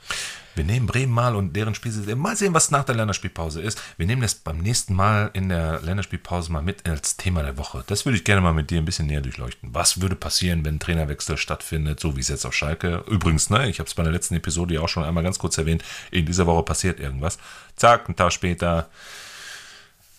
Wir 0.56 0.66
nehmen 0.66 0.86
Bremen 0.86 1.14
mal 1.14 1.38
und 1.38 1.56
deren 1.56 1.74
Spielsystem. 1.74 2.20
Mal 2.20 2.36
sehen, 2.36 2.54
was 2.54 2.72
nach 2.72 2.84
der 2.84 2.96
Länderspielpause 2.96 3.62
ist. 3.62 3.82
Wir 3.96 4.06
nehmen 4.06 4.22
das 4.22 4.36
beim 4.36 4.58
nächsten 4.58 4.94
Mal 4.94 5.30
in 5.32 5.48
der 5.48 5.80
Länderspielpause 5.82 6.52
mal 6.52 6.62
mit 6.62 6.88
als 6.90 7.16
Thema 7.16 7.42
der 7.42 7.58
Woche. 7.58 7.86
Das 7.88 8.06
würde 8.06 8.18
ich 8.18 8.26
gerne 8.26 8.42
mal 8.42 8.52
mit 8.52 8.70
dir 8.70 8.80
ein 8.80 8.86
bisschen 8.86 9.08
näher 9.08 9.22
durchleuchten. 9.22 9.74
Was 9.74 10.02
würde 10.02 10.18
passieren, 10.18 10.66
wenn 10.66 10.76
ein 10.76 10.80
Trainerwechsel 10.80 11.38
stattfindet, 11.38 12.02
so 12.02 12.18
wie 12.18 12.20
es 12.20 12.28
jetzt 12.28 12.46
auf 12.46 12.54
Schalke? 12.54 13.06
Übrigens, 13.08 13.50
ne, 13.50 13.70
ich 13.70 13.80
habe 13.80 13.88
es 13.88 13.94
bei 13.94 14.04
der 14.04 14.12
letzten 14.12 14.36
Episode 14.36 14.74
ja 14.74 14.82
auch 14.82 14.90
schon 14.90 15.06
einmal 15.06 15.24
ganz 15.24 15.40
kurz 15.40 15.58
erwähnt. 15.58 15.86
In 16.12 16.26
dieser 16.26 16.48
Woche 16.48 16.64
passiert 16.64 17.00
irgendwas. 17.00 17.40
Zack, 17.78 18.10
ein 18.10 18.18
Tag 18.18 18.34
später 18.34 18.90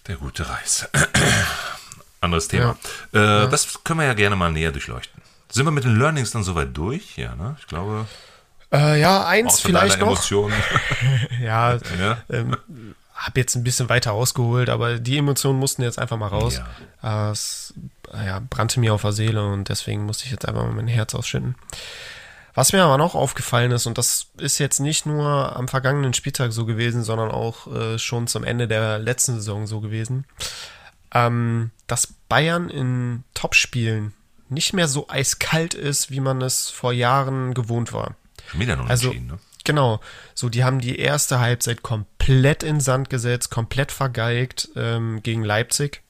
der 0.07 0.17
gute 0.17 0.49
Reis. 0.49 0.89
Anderes 2.23 2.49
Thema. 2.49 2.77
Ja. 3.13 3.45
Äh. 3.45 3.51
Das 3.51 3.85
können 3.85 4.01
wir 4.01 4.07
ja 4.07 4.15
gerne 4.15 4.37
mal 4.37 4.51
näher 4.51 4.73
durchleuchten. 4.73 5.21
Sind 5.51 5.67
wir 5.67 5.71
mit 5.71 5.85
den 5.85 5.99
Learnings 5.99 6.31
dann 6.31 6.45
soweit 6.45 6.75
durch? 6.77 7.19
Ja, 7.19 7.35
ne? 7.35 7.57
Ich 7.61 7.67
glaube. 7.67 8.07
Äh, 8.73 9.01
ja, 9.01 9.27
eins 9.27 9.61
vielleicht 9.61 10.01
noch. 10.01 10.31
ja, 11.43 11.79
ja. 11.99 12.19
Ähm, 12.31 12.57
habe 13.15 13.39
jetzt 13.39 13.55
ein 13.55 13.65
bisschen 13.65 13.89
weiter 13.89 14.13
ausgeholt, 14.13 14.71
aber 14.71 14.99
die 14.99 15.19
Emotionen 15.19 15.59
mussten 15.59 15.83
jetzt 15.83 15.99
einfach 15.99 16.17
mal 16.17 16.29
raus. 16.29 16.61
Ja. 17.03 17.29
Äh, 17.29 17.33
es 17.33 17.75
ja, 18.15 18.41
brannte 18.49 18.81
mir 18.81 18.95
auf 18.95 19.03
der 19.03 19.13
Seele 19.13 19.47
und 19.47 19.69
deswegen 19.69 20.05
musste 20.05 20.25
ich 20.25 20.31
jetzt 20.31 20.47
einfach 20.47 20.65
mal 20.65 20.73
mein 20.73 20.89
Herz 20.89 21.15
ausschütten. 21.15 21.55
Was 22.55 22.73
mir 22.73 22.83
aber 22.83 22.99
noch 22.99 23.15
aufgefallen 23.15 23.73
ist, 23.73 23.87
und 23.87 23.97
das 23.97 24.27
ist 24.39 24.59
jetzt 24.59 24.79
nicht 24.79 25.07
nur 25.07 25.57
am 25.57 25.69
vergangenen 25.69 26.13
Spieltag 26.13 26.53
so 26.53 26.67
gewesen, 26.67 27.03
sondern 27.03 27.31
auch 27.31 27.67
äh, 27.67 27.99
schon 27.99 28.27
zum 28.27 28.45
Ende 28.45 28.69
der 28.69 28.99
letzten 28.99 29.35
Saison 29.37 29.67
so 29.67 29.81
gewesen, 29.81 30.27
ähm, 31.15 31.71
dass 31.87 32.15
Bayern 32.29 32.71
in 32.71 33.25
Topspielen 33.35 34.13
nicht 34.49 34.73
mehr 34.73 34.89
so 34.89 35.09
eiskalt 35.09 35.75
ist, 35.75 36.11
wie 36.11 36.21
man 36.21 36.43
es 36.43 36.71
vor 36.71 36.93
Jahren 36.93 37.55
gewohnt 37.55 37.93
war. 37.93 38.17
Schon 38.47 38.61
wieder 38.61 38.77
noch 38.77 38.89
also, 38.89 39.13
ne? 39.13 39.39
Genau. 39.65 40.01
So, 40.35 40.49
die 40.49 40.65
haben 40.65 40.81
die 40.81 40.99
erste 40.99 41.41
Halbzeit 41.41 41.83
komplett 41.83 42.63
in 42.63 42.81
Sand 42.81 43.11
gesetzt, 43.11 43.51
komplett 43.51 43.93
vergeigt 43.93 44.71
ähm, 44.77 45.23
gegen 45.23 45.45
Leipzig, 45.45 46.03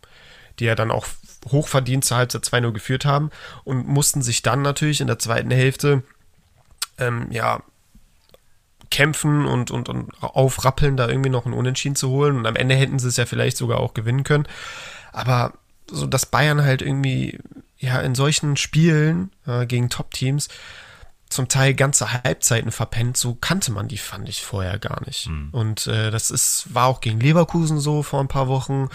die 0.58 0.64
ja 0.64 0.74
dann 0.74 0.90
auch 0.90 1.06
hochverdient 1.50 2.04
zur 2.04 2.16
Halbzeit 2.16 2.44
2-0 2.44 2.72
geführt 2.72 3.04
haben 3.04 3.30
und 3.64 3.86
mussten 3.86 4.22
sich 4.22 4.42
dann 4.42 4.62
natürlich 4.62 5.00
in 5.00 5.06
der 5.06 5.18
zweiten 5.18 5.50
Hälfte 5.50 6.02
ähm, 6.98 7.26
ja 7.30 7.62
kämpfen 8.92 9.46
und, 9.46 9.70
und, 9.70 9.88
und 9.88 10.10
aufrappeln, 10.22 10.96
da 10.96 11.08
irgendwie 11.08 11.30
noch 11.30 11.46
ein 11.46 11.54
Unentschieden 11.54 11.96
zu 11.96 12.10
holen. 12.10 12.36
Und 12.36 12.46
am 12.46 12.54
Ende 12.54 12.76
hätten 12.76 12.98
sie 12.98 13.08
es 13.08 13.16
ja 13.16 13.26
vielleicht 13.26 13.56
sogar 13.56 13.80
auch 13.80 13.94
gewinnen 13.94 14.22
können. 14.22 14.46
Aber 15.12 15.54
so, 15.90 16.06
dass 16.06 16.26
Bayern 16.26 16.62
halt 16.62 16.82
irgendwie 16.82 17.40
ja 17.78 18.00
in 18.00 18.14
solchen 18.14 18.56
Spielen 18.56 19.32
äh, 19.46 19.66
gegen 19.66 19.88
Top-Teams 19.88 20.48
zum 21.32 21.48
Teil 21.48 21.72
ganze 21.72 22.12
Halbzeiten 22.12 22.70
verpennt. 22.70 23.16
So 23.16 23.34
kannte 23.34 23.72
man 23.72 23.88
die, 23.88 23.96
fand 23.96 24.28
ich 24.28 24.42
vorher 24.42 24.78
gar 24.78 25.04
nicht. 25.06 25.28
Mhm. 25.28 25.48
Und 25.52 25.86
äh, 25.86 26.10
das 26.10 26.30
ist, 26.30 26.74
war 26.74 26.86
auch 26.86 27.00
gegen 27.00 27.18
Leverkusen 27.18 27.80
so 27.80 28.02
vor 28.02 28.20
ein 28.20 28.28
paar 28.28 28.48
Wochen. 28.48 28.88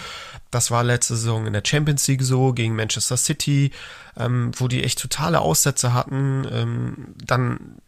Das 0.51 0.69
war 0.69 0.83
letzte 0.83 1.15
Saison 1.15 1.47
in 1.47 1.53
der 1.53 1.63
Champions 1.65 2.07
League 2.07 2.21
so, 2.21 2.53
gegen 2.53 2.75
Manchester 2.75 3.17
City, 3.17 3.71
ähm, 4.15 4.51
wo 4.55 4.67
die 4.67 4.83
echt 4.83 5.01
totale 5.01 5.41
Aussätze 5.41 5.93
hatten. 5.93 6.47
Ähm, 6.51 7.15
dann 7.25 7.79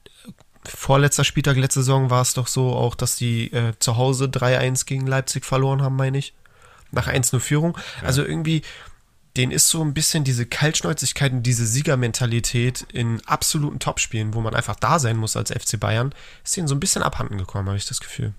vorletzter 0.65 1.23
Spieltag, 1.23 1.57
letzte 1.57 1.81
Saison 1.81 2.09
war 2.09 2.21
es 2.21 2.33
doch 2.33 2.47
so 2.47 2.73
auch, 2.73 2.95
dass 2.95 3.15
die 3.15 3.51
äh, 3.51 3.73
zu 3.79 3.97
Hause 3.97 4.25
3-1 4.25 4.85
gegen 4.85 5.07
Leipzig 5.07 5.45
verloren 5.45 5.81
haben, 5.81 5.95
meine 5.95 6.17
ich. 6.17 6.33
Nach 6.91 7.07
1-0 7.07 7.39
Führung. 7.39 7.77
Ja. 8.01 8.07
Also 8.07 8.23
irgendwie, 8.23 8.63
denen 9.37 9.51
ist 9.51 9.69
so 9.69 9.81
ein 9.81 9.93
bisschen 9.93 10.23
diese 10.23 10.45
Kaltschnäuzigkeit 10.45 11.31
und 11.31 11.43
diese 11.43 11.65
Siegermentalität 11.65 12.85
in 12.91 13.21
absoluten 13.25 13.79
Topspielen, 13.79 14.33
wo 14.33 14.41
man 14.41 14.55
einfach 14.55 14.75
da 14.75 14.99
sein 14.99 15.17
muss 15.17 15.37
als 15.37 15.51
FC 15.51 15.79
Bayern, 15.79 16.13
ist 16.43 16.57
denen 16.57 16.67
so 16.67 16.75
ein 16.75 16.79
bisschen 16.79 17.03
abhanden 17.03 17.37
gekommen, 17.37 17.67
habe 17.67 17.77
ich 17.77 17.85
das 17.85 17.99
Gefühl. 17.99 18.33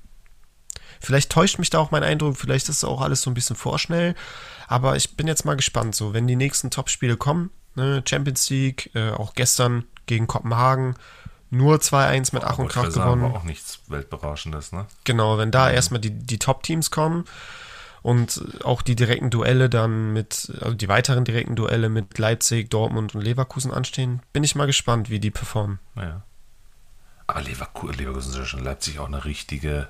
Vielleicht 1.00 1.30
täuscht 1.30 1.59
mich 1.59 1.70
da 1.70 1.78
auch 1.78 1.92
mein 1.92 2.02
Eindruck, 2.02 2.37
vielleicht 2.37 2.68
ist 2.68 2.85
auch 2.85 3.00
alles 3.00 3.22
so 3.22 3.30
ein 3.30 3.35
bisschen 3.35 3.56
vorschnell, 3.56 4.14
aber 4.68 4.96
ich 4.96 5.16
bin 5.16 5.26
jetzt 5.26 5.44
mal 5.44 5.56
gespannt, 5.56 5.94
so, 5.94 6.12
wenn 6.12 6.26
die 6.26 6.37
nächsten 6.37 6.70
Topspiele 6.70 7.16
kommen, 7.16 7.50
ne, 7.74 8.02
Champions 8.06 8.50
League, 8.50 8.90
äh, 8.94 9.11
auch 9.12 9.35
gestern 9.35 9.85
gegen 10.04 10.26
Kopenhagen, 10.26 10.96
nur 11.50 11.76
2-1 11.76 12.34
mit 12.34 12.44
Ach 12.44 12.58
und 12.58 12.68
Krach 12.68 12.92
gewonnen. 12.92 13.24
Aber 13.24 13.36
auch 13.36 13.44
nichts 13.44 13.80
Weltberauschendes, 13.88 14.72
ne? 14.72 14.86
Genau, 15.04 15.38
wenn 15.38 15.50
da 15.50 15.68
mhm. 15.68 15.74
erstmal 15.74 16.00
die, 16.00 16.10
die 16.10 16.38
Top-Teams 16.38 16.90
kommen, 16.90 17.24
und 18.02 18.64
auch 18.64 18.82
die 18.82 18.96
direkten 18.96 19.30
Duelle 19.30 19.68
dann 19.68 20.12
mit, 20.12 20.52
also 20.60 20.74
die 20.74 20.88
weiteren 20.88 21.24
direkten 21.24 21.56
Duelle 21.56 21.88
mit 21.88 22.16
Leipzig, 22.18 22.70
Dortmund 22.70 23.14
und 23.14 23.22
Leverkusen 23.22 23.72
anstehen, 23.72 24.22
bin 24.32 24.44
ich 24.44 24.54
mal 24.54 24.66
gespannt, 24.66 25.10
wie 25.10 25.20
die 25.20 25.30
performen. 25.30 25.78
Ja. 25.96 26.22
Aber 27.26 27.42
Leverkusen, 27.42 27.94
Leverkusen 27.94 28.32
ist 28.32 28.38
ja 28.38 28.44
schon 28.44 28.64
Leipzig 28.64 28.98
auch 28.98 29.06
eine 29.06 29.24
richtige 29.24 29.88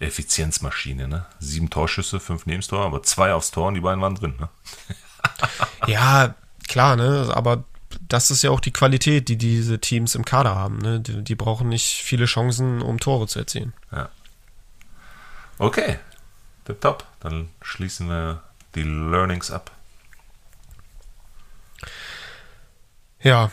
Effizienzmaschine, 0.00 1.06
ne? 1.08 1.26
Sieben 1.38 1.70
Torschüsse, 1.70 2.20
fünf 2.20 2.46
Nebenstor, 2.46 2.84
aber 2.84 3.02
zwei 3.02 3.34
aufs 3.34 3.50
Tor 3.50 3.68
und 3.68 3.74
die 3.74 3.80
beiden 3.80 4.00
waren 4.00 4.14
drin, 4.14 4.34
ne? 4.38 4.48
ja, 5.86 6.34
klar, 6.66 6.96
ne? 6.96 7.30
Aber 7.34 7.64
das 8.08 8.30
ist 8.30 8.42
ja 8.42 8.50
auch 8.50 8.60
die 8.60 8.72
Qualität, 8.72 9.28
die 9.28 9.36
diese 9.36 9.78
Teams 9.78 10.14
im 10.14 10.24
Kader 10.24 10.54
haben, 10.54 10.78
ne? 10.78 11.00
Die, 11.00 11.22
die 11.22 11.34
brauchen 11.34 11.68
nicht 11.68 12.02
viele 12.02 12.26
Chancen, 12.26 12.82
um 12.82 13.00
Tore 13.00 13.26
zu 13.26 13.38
erzielen. 13.38 13.72
Ja. 13.92 14.08
Okay, 15.58 15.98
Top. 16.74 17.04
Dann 17.20 17.48
schließen 17.62 18.08
wir 18.08 18.42
die 18.74 18.82
Learnings 18.82 19.50
ab. 19.50 19.70
Ja. 23.20 23.50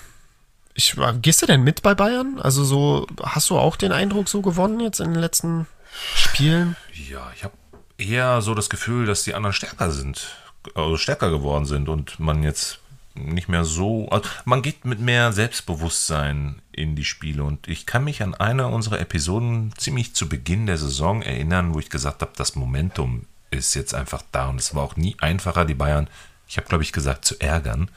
Ich, 0.73 0.95
gehst 1.21 1.41
du 1.41 1.45
denn 1.45 1.63
mit 1.63 1.81
bei 1.81 1.95
Bayern? 1.95 2.39
Also 2.41 2.65
so, 2.65 3.07
hast 3.23 3.49
du 3.49 3.57
auch 3.57 3.77
den 3.77 3.93
Eindruck 3.93 4.27
so 4.27 4.41
gewonnen 4.41 4.81
jetzt 4.81 4.99
in 4.99 5.13
den 5.13 5.21
letzten 5.21 5.67
Spielen? 6.15 6.75
Ja, 6.93 7.31
ich 7.33 7.45
habe 7.45 7.53
eher 7.97 8.41
so 8.41 8.53
das 8.53 8.69
Gefühl, 8.69 9.05
dass 9.05 9.23
die 9.23 9.33
anderen 9.33 9.53
stärker 9.53 9.89
sind, 9.91 10.35
also 10.75 10.97
stärker 10.97 11.29
geworden 11.29 11.65
sind 11.65 11.87
und 11.87 12.19
man 12.19 12.43
jetzt 12.43 12.79
nicht 13.15 13.49
mehr 13.49 13.63
so. 13.63 14.09
Also 14.09 14.29
man 14.43 14.61
geht 14.61 14.85
mit 14.85 14.99
mehr 14.99 15.31
Selbstbewusstsein 15.31 16.61
in 16.71 16.95
die 16.95 17.05
Spiele. 17.05 17.43
Und 17.43 17.67
ich 17.67 17.85
kann 17.85 18.03
mich 18.03 18.21
an 18.21 18.35
eine 18.35 18.67
unserer 18.67 18.99
Episoden 18.99 19.73
ziemlich 19.77 20.13
zu 20.15 20.29
Beginn 20.29 20.65
der 20.65 20.77
Saison 20.77 21.21
erinnern, 21.21 21.73
wo 21.73 21.79
ich 21.79 21.89
gesagt 21.89 22.21
habe, 22.21 22.33
das 22.35 22.55
Momentum 22.55 23.25
ist 23.51 23.73
jetzt 23.73 23.93
einfach 23.93 24.21
da. 24.31 24.49
Und 24.49 24.59
es 24.59 24.75
war 24.75 24.83
auch 24.83 24.95
nie 24.95 25.15
einfacher, 25.19 25.65
die 25.65 25.75
Bayern, 25.75 26.09
ich 26.47 26.57
habe 26.57 26.67
glaube 26.67 26.83
ich 26.83 26.91
gesagt, 26.91 27.25
zu 27.25 27.39
ärgern. 27.39 27.89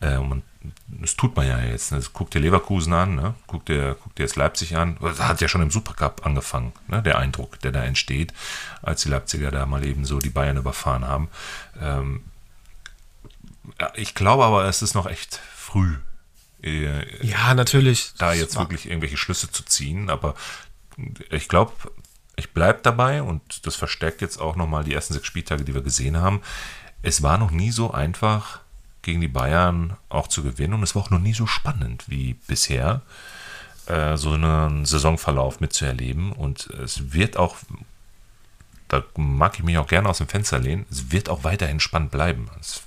Äh, 0.00 0.16
und 0.16 0.42
das 0.88 1.16
tut 1.16 1.34
man 1.34 1.46
ja 1.46 1.60
jetzt. 1.60 1.92
Ne? 1.92 2.00
Guck 2.12 2.30
dir 2.30 2.40
Leverkusen 2.40 2.92
an, 2.92 3.14
ne? 3.14 3.34
guck, 3.46 3.64
dir, 3.66 3.96
guck 4.02 4.14
dir 4.14 4.24
jetzt 4.24 4.36
Leipzig 4.36 4.76
an. 4.76 4.96
Das 5.00 5.20
hat 5.20 5.40
ja 5.40 5.48
schon 5.48 5.62
im 5.62 5.70
Supercup 5.70 6.26
angefangen, 6.26 6.72
ne? 6.88 7.02
der 7.02 7.18
Eindruck, 7.18 7.58
der 7.60 7.72
da 7.72 7.82
entsteht, 7.82 8.32
als 8.82 9.02
die 9.02 9.08
Leipziger 9.08 9.50
da 9.50 9.66
mal 9.66 9.84
eben 9.84 10.04
so 10.04 10.18
die 10.18 10.30
Bayern 10.30 10.56
überfahren 10.56 11.06
haben. 11.06 11.28
Ähm, 11.80 12.22
ich 13.94 14.14
glaube 14.14 14.44
aber, 14.44 14.64
es 14.64 14.82
ist 14.82 14.94
noch 14.94 15.06
echt 15.06 15.40
früh. 15.54 15.96
Äh, 16.62 17.26
ja, 17.26 17.54
natürlich. 17.54 18.12
Da 18.18 18.32
jetzt 18.32 18.56
wirklich 18.56 18.86
irgendwelche 18.86 19.16
Schlüsse 19.16 19.50
zu 19.50 19.64
ziehen, 19.64 20.10
aber 20.10 20.34
ich 21.30 21.48
glaube, 21.48 21.72
ich 22.36 22.52
bleibe 22.52 22.80
dabei 22.82 23.22
und 23.22 23.66
das 23.66 23.76
verstärkt 23.76 24.20
jetzt 24.20 24.38
auch 24.40 24.56
nochmal 24.56 24.84
die 24.84 24.94
ersten 24.94 25.14
sechs 25.14 25.26
Spieltage, 25.26 25.64
die 25.64 25.74
wir 25.74 25.82
gesehen 25.82 26.16
haben. 26.16 26.42
Es 27.02 27.22
war 27.22 27.38
noch 27.38 27.50
nie 27.50 27.72
so 27.72 27.90
einfach, 27.90 28.60
gegen 29.02 29.20
die 29.20 29.28
Bayern 29.28 29.96
auch 30.08 30.28
zu 30.28 30.42
gewinnen 30.42 30.74
und 30.74 30.82
es 30.82 30.94
war 30.94 31.02
auch 31.02 31.10
noch 31.10 31.18
nie 31.18 31.34
so 31.34 31.46
spannend 31.46 32.04
wie 32.08 32.34
bisher, 32.46 33.02
äh, 33.86 34.16
so 34.16 34.32
einen 34.32 34.84
Saisonverlauf 34.84 35.60
mitzuerleben. 35.60 36.32
Und 36.32 36.66
es 36.70 37.12
wird 37.12 37.36
auch, 37.36 37.56
da 38.88 39.02
mag 39.16 39.58
ich 39.58 39.64
mich 39.64 39.76
auch 39.78 39.88
gerne 39.88 40.08
aus 40.08 40.18
dem 40.18 40.28
Fenster 40.28 40.60
lehnen, 40.60 40.86
es 40.90 41.10
wird 41.10 41.28
auch 41.28 41.44
weiterhin 41.44 41.80
spannend 41.80 42.12
bleiben. 42.12 42.48
Es 42.60 42.82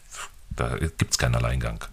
da 0.55 0.77
gibt 0.77 1.11
es 1.11 1.17
keinen 1.17 1.35
Alleingang. 1.35 1.83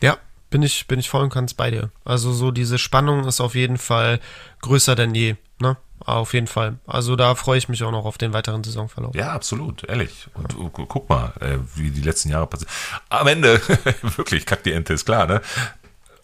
Ja, 0.00 0.18
bin 0.50 0.62
ich, 0.62 0.86
bin 0.86 0.98
ich 0.98 1.08
voll 1.08 1.22
und 1.22 1.32
ganz 1.32 1.54
bei 1.54 1.70
dir. 1.70 1.90
Also 2.04 2.32
so 2.32 2.50
diese 2.50 2.78
Spannung 2.78 3.24
ist 3.24 3.40
auf 3.40 3.54
jeden 3.54 3.78
Fall 3.78 4.20
größer 4.62 4.96
denn 4.96 5.14
je. 5.14 5.36
Ne? 5.60 5.76
Auf 6.00 6.32
jeden 6.32 6.46
Fall. 6.46 6.78
Also 6.86 7.14
da 7.14 7.34
freue 7.34 7.58
ich 7.58 7.68
mich 7.68 7.82
auch 7.84 7.92
noch 7.92 8.04
auf 8.04 8.18
den 8.18 8.32
weiteren 8.32 8.64
Saisonverlauf. 8.64 9.14
Ja, 9.14 9.32
absolut, 9.32 9.84
ehrlich. 9.84 10.28
Und 10.34 10.52
ja. 10.54 10.70
guck 10.70 11.08
mal, 11.08 11.32
äh, 11.40 11.58
wie 11.74 11.90
die 11.90 12.00
letzten 12.00 12.30
Jahre 12.30 12.46
passieren. 12.46 12.72
Am 13.10 13.26
Ende, 13.26 13.60
wirklich, 14.16 14.46
kack 14.46 14.62
die 14.62 14.72
Ente, 14.72 14.94
ist 14.94 15.04
klar, 15.04 15.26
ne? 15.26 15.42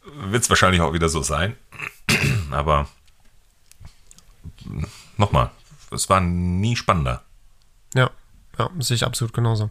Wird 0.05 0.43
es 0.43 0.51
wahrscheinlich 0.51 0.81
auch 0.81 0.93
wieder 0.93 1.09
so 1.09 1.23
sein. 1.23 1.57
Aber 2.51 2.89
nochmal, 5.19 5.51
es 5.91 6.09
war 6.09 6.21
nie 6.21 6.77
spannender. 6.77 7.23
Ja, 7.95 8.11
ja, 8.59 8.71
sehe 8.79 8.97
ich 8.97 9.05
absolut 9.05 9.35
genauso. 9.35 9.71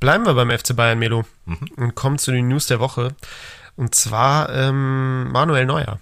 Bleiben 0.00 0.26
wir 0.26 0.34
beim 0.34 0.50
FC 0.50 0.74
Bayern, 0.74 0.98
Melo, 0.98 1.24
mhm. 1.44 1.70
und 1.76 1.94
kommen 1.94 2.18
zu 2.18 2.32
den 2.32 2.48
News 2.48 2.66
der 2.66 2.80
Woche. 2.80 3.14
Und 3.76 3.94
zwar 3.94 4.50
ähm, 4.50 5.30
Manuel 5.32 5.66
Neuer. 5.66 6.00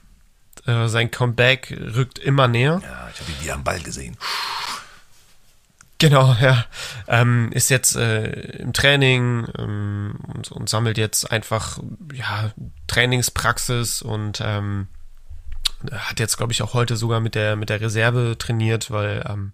Äh, 0.66 0.88
sein 0.88 1.10
Comeback 1.10 1.76
rückt 1.94 2.18
immer 2.18 2.48
näher. 2.48 2.80
Ja, 2.82 3.08
ich 3.12 3.20
habe 3.20 3.32
ihn 3.32 3.40
wieder 3.42 3.54
am 3.54 3.64
Ball 3.64 3.80
gesehen. 3.80 4.16
Genau, 5.98 6.34
ja. 6.40 6.64
Ähm, 7.06 7.52
ist 7.52 7.70
jetzt 7.70 7.94
äh, 7.94 8.24
im 8.58 8.72
Training 8.72 9.46
ähm, 9.56 10.18
und, 10.34 10.50
und, 10.50 10.68
sammelt 10.68 10.98
jetzt 10.98 11.30
einfach 11.30 11.78
ja, 12.12 12.50
Trainingspraxis 12.88 14.02
und 14.02 14.40
ähm, 14.44 14.88
hat 15.92 16.18
jetzt, 16.18 16.36
glaube 16.36 16.52
ich, 16.52 16.62
auch 16.62 16.74
heute 16.74 16.96
sogar 16.96 17.20
mit 17.20 17.36
der, 17.36 17.54
mit 17.54 17.68
der 17.68 17.80
Reserve 17.80 18.36
trainiert, 18.36 18.90
weil 18.90 19.24
ähm, 19.28 19.52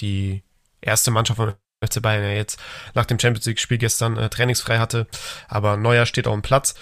die 0.00 0.42
erste 0.82 1.10
Mannschaft 1.10 1.38
von 1.38 1.54
FC 1.80 2.02
Bayern 2.02 2.24
ja 2.24 2.30
jetzt 2.30 2.60
nach 2.94 3.06
dem 3.06 3.18
Champions 3.18 3.46
League-Spiel 3.46 3.78
gestern 3.78 4.16
äh, 4.16 4.28
trainingsfrei 4.28 4.78
hatte. 4.78 5.06
Aber 5.48 5.76
Neuer 5.76 6.06
steht 6.06 6.26
auch 6.26 6.34
im 6.34 6.42
Platz. 6.42 6.74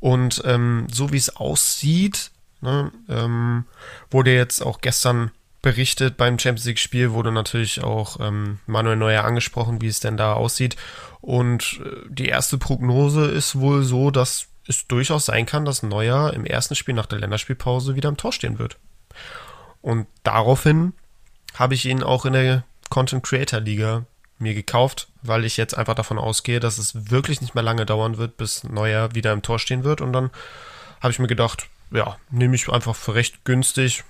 Und 0.00 0.42
ähm, 0.44 0.86
so 0.90 1.12
wie 1.12 1.18
es 1.18 1.36
aussieht, 1.36 2.30
ne, 2.60 2.90
ähm, 3.08 3.64
wurde 4.10 4.34
jetzt 4.34 4.60
auch 4.60 4.80
gestern 4.80 5.30
berichtet 5.62 6.16
beim 6.16 6.38
Champions 6.38 6.64
League-Spiel, 6.66 7.12
wurde 7.12 7.30
natürlich 7.30 7.84
auch 7.84 8.18
ähm, 8.18 8.58
Manuel 8.66 8.96
Neuer 8.96 9.24
angesprochen, 9.24 9.82
wie 9.82 9.88
es 9.88 10.00
denn 10.00 10.16
da 10.16 10.32
aussieht. 10.32 10.76
Und 11.20 11.80
äh, 11.84 12.08
die 12.08 12.28
erste 12.28 12.58
Prognose 12.58 13.26
ist 13.26 13.60
wohl 13.60 13.84
so, 13.84 14.10
dass 14.10 14.46
es 14.66 14.88
durchaus 14.88 15.26
sein 15.26 15.46
kann, 15.46 15.64
dass 15.64 15.82
Neuer 15.82 16.32
im 16.32 16.44
ersten 16.44 16.74
Spiel 16.74 16.94
nach 16.94 17.06
der 17.06 17.20
Länderspielpause 17.20 17.94
wieder 17.94 18.08
im 18.08 18.16
Tor 18.16 18.32
stehen 18.32 18.58
wird. 18.58 18.78
Und 19.80 20.06
daraufhin 20.24 20.92
habe 21.54 21.74
ich 21.74 21.86
ihn 21.86 22.02
auch 22.02 22.24
in 22.24 22.32
der 22.32 22.64
Content 22.88 23.22
Creator 23.22 23.60
Liga 23.60 24.06
mir 24.40 24.54
gekauft, 24.54 25.08
weil 25.22 25.44
ich 25.44 25.56
jetzt 25.56 25.76
einfach 25.76 25.94
davon 25.94 26.18
ausgehe, 26.18 26.60
dass 26.60 26.78
es 26.78 27.10
wirklich 27.10 27.40
nicht 27.40 27.54
mehr 27.54 27.64
lange 27.64 27.86
dauern 27.86 28.16
wird, 28.16 28.36
bis 28.36 28.64
Neuer 28.64 29.14
wieder 29.14 29.32
im 29.32 29.42
Tor 29.42 29.58
stehen 29.58 29.84
wird. 29.84 30.00
Und 30.00 30.12
dann 30.12 30.30
habe 31.00 31.12
ich 31.12 31.18
mir 31.18 31.26
gedacht, 31.26 31.68
ja, 31.90 32.16
nehme 32.30 32.54
ich 32.54 32.68
einfach 32.68 32.96
für 32.96 33.14
recht 33.14 33.44
günstig 33.44 34.04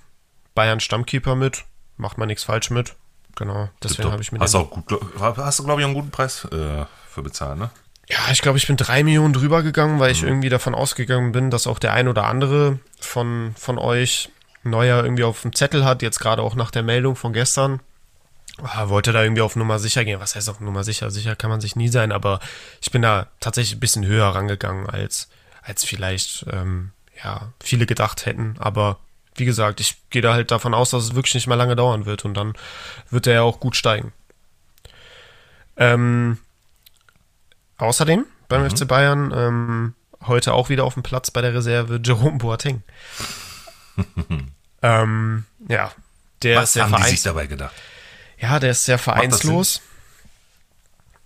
Bayern 0.55 0.79
Stammkeeper 0.79 1.35
mit, 1.35 1.65
macht 1.97 2.17
man 2.17 2.27
nichts 2.27 2.43
falsch 2.43 2.69
mit. 2.69 2.95
Genau, 3.35 3.69
deswegen 3.81 4.11
habe 4.11 4.21
ich 4.21 4.31
mir 4.31 4.39
hast 4.39 4.53
den. 4.53 4.61
Auch 4.61 4.69
gut, 4.69 5.01
hast 5.19 5.59
du, 5.59 5.63
glaube 5.63 5.81
ich, 5.81 5.85
einen 5.85 5.93
guten 5.93 6.11
Preis 6.11 6.45
äh, 6.45 6.85
für 7.09 7.23
bezahlt, 7.23 7.57
ne? 7.57 7.69
Ja, 8.09 8.19
ich 8.31 8.41
glaube, 8.41 8.57
ich 8.57 8.67
bin 8.67 8.75
drei 8.75 9.03
Millionen 9.03 9.33
drüber 9.33 9.63
gegangen, 9.63 9.99
weil 9.99 10.09
mhm. 10.09 10.15
ich 10.15 10.23
irgendwie 10.23 10.49
davon 10.49 10.75
ausgegangen 10.75 11.31
bin, 11.31 11.49
dass 11.49 11.65
auch 11.65 11.79
der 11.79 11.93
ein 11.93 12.09
oder 12.09 12.25
andere 12.25 12.79
von, 12.99 13.53
von 13.57 13.77
euch 13.77 14.29
Neuer 14.63 15.03
irgendwie 15.03 15.23
auf 15.23 15.41
dem 15.41 15.55
Zettel 15.55 15.85
hat, 15.85 16.01
jetzt 16.01 16.19
gerade 16.19 16.41
auch 16.41 16.55
nach 16.55 16.71
der 16.71 16.83
Meldung 16.83 17.15
von 17.15 17.31
gestern. 17.31 17.79
Ah, 18.57 18.89
wollte 18.89 19.11
da 19.11 19.23
irgendwie 19.23 19.41
auf 19.41 19.55
Nummer 19.55 19.79
sicher 19.79 20.05
gehen. 20.05 20.19
Was 20.19 20.35
heißt 20.35 20.49
auf 20.49 20.59
Nummer 20.59 20.83
sicher? 20.83 21.09
Sicher 21.09 21.35
kann 21.35 21.49
man 21.49 21.61
sich 21.61 21.75
nie 21.75 21.87
sein, 21.87 22.11
aber 22.11 22.39
ich 22.81 22.91
bin 22.91 23.01
da 23.01 23.27
tatsächlich 23.39 23.77
ein 23.77 23.79
bisschen 23.79 24.05
höher 24.05 24.27
rangegangen, 24.27 24.89
als, 24.89 25.29
als 25.61 25.83
vielleicht 25.83 26.45
ähm, 26.51 26.91
ja, 27.23 27.53
viele 27.63 27.85
gedacht 27.85 28.25
hätten. 28.25 28.55
Aber 28.59 28.99
wie 29.35 29.45
gesagt, 29.45 29.79
ich 29.79 29.97
gehe 30.09 30.21
da 30.21 30.33
halt 30.33 30.51
davon 30.51 30.73
aus, 30.73 30.91
dass 30.91 31.03
es 31.03 31.15
wirklich 31.15 31.33
nicht 31.33 31.47
mehr 31.47 31.57
lange 31.57 31.75
dauern 31.75 32.05
wird 32.05 32.25
und 32.25 32.33
dann 32.33 32.53
wird 33.09 33.27
er 33.27 33.33
ja 33.33 33.41
auch 33.41 33.59
gut 33.59 33.75
steigen. 33.75 34.11
Ähm, 35.77 36.37
außerdem 37.77 38.25
beim 38.49 38.63
mhm. 38.63 38.69
FC 38.69 38.87
Bayern 38.87 39.33
ähm, 39.35 39.93
heute 40.27 40.53
auch 40.53 40.69
wieder 40.69 40.83
auf 40.83 40.93
dem 40.95 41.03
Platz 41.03 41.31
bei 41.31 41.41
der 41.41 41.53
Reserve 41.53 41.99
Jerome 42.03 42.37
Boateng. 42.37 42.83
ähm, 44.81 45.45
ja, 45.67 45.91
der 46.43 46.57
Was 46.57 46.63
ist 46.65 46.73
sehr 46.73 46.83
haben 46.83 46.91
die 46.91 46.97
vereins 46.97 47.09
sich 47.11 47.23
dabei 47.23 47.47
gedacht? 47.47 47.73
Ja, 48.41 48.59
der 48.59 48.71
ist 48.71 48.85
sehr 48.85 48.97
vereinslos, 48.97 49.81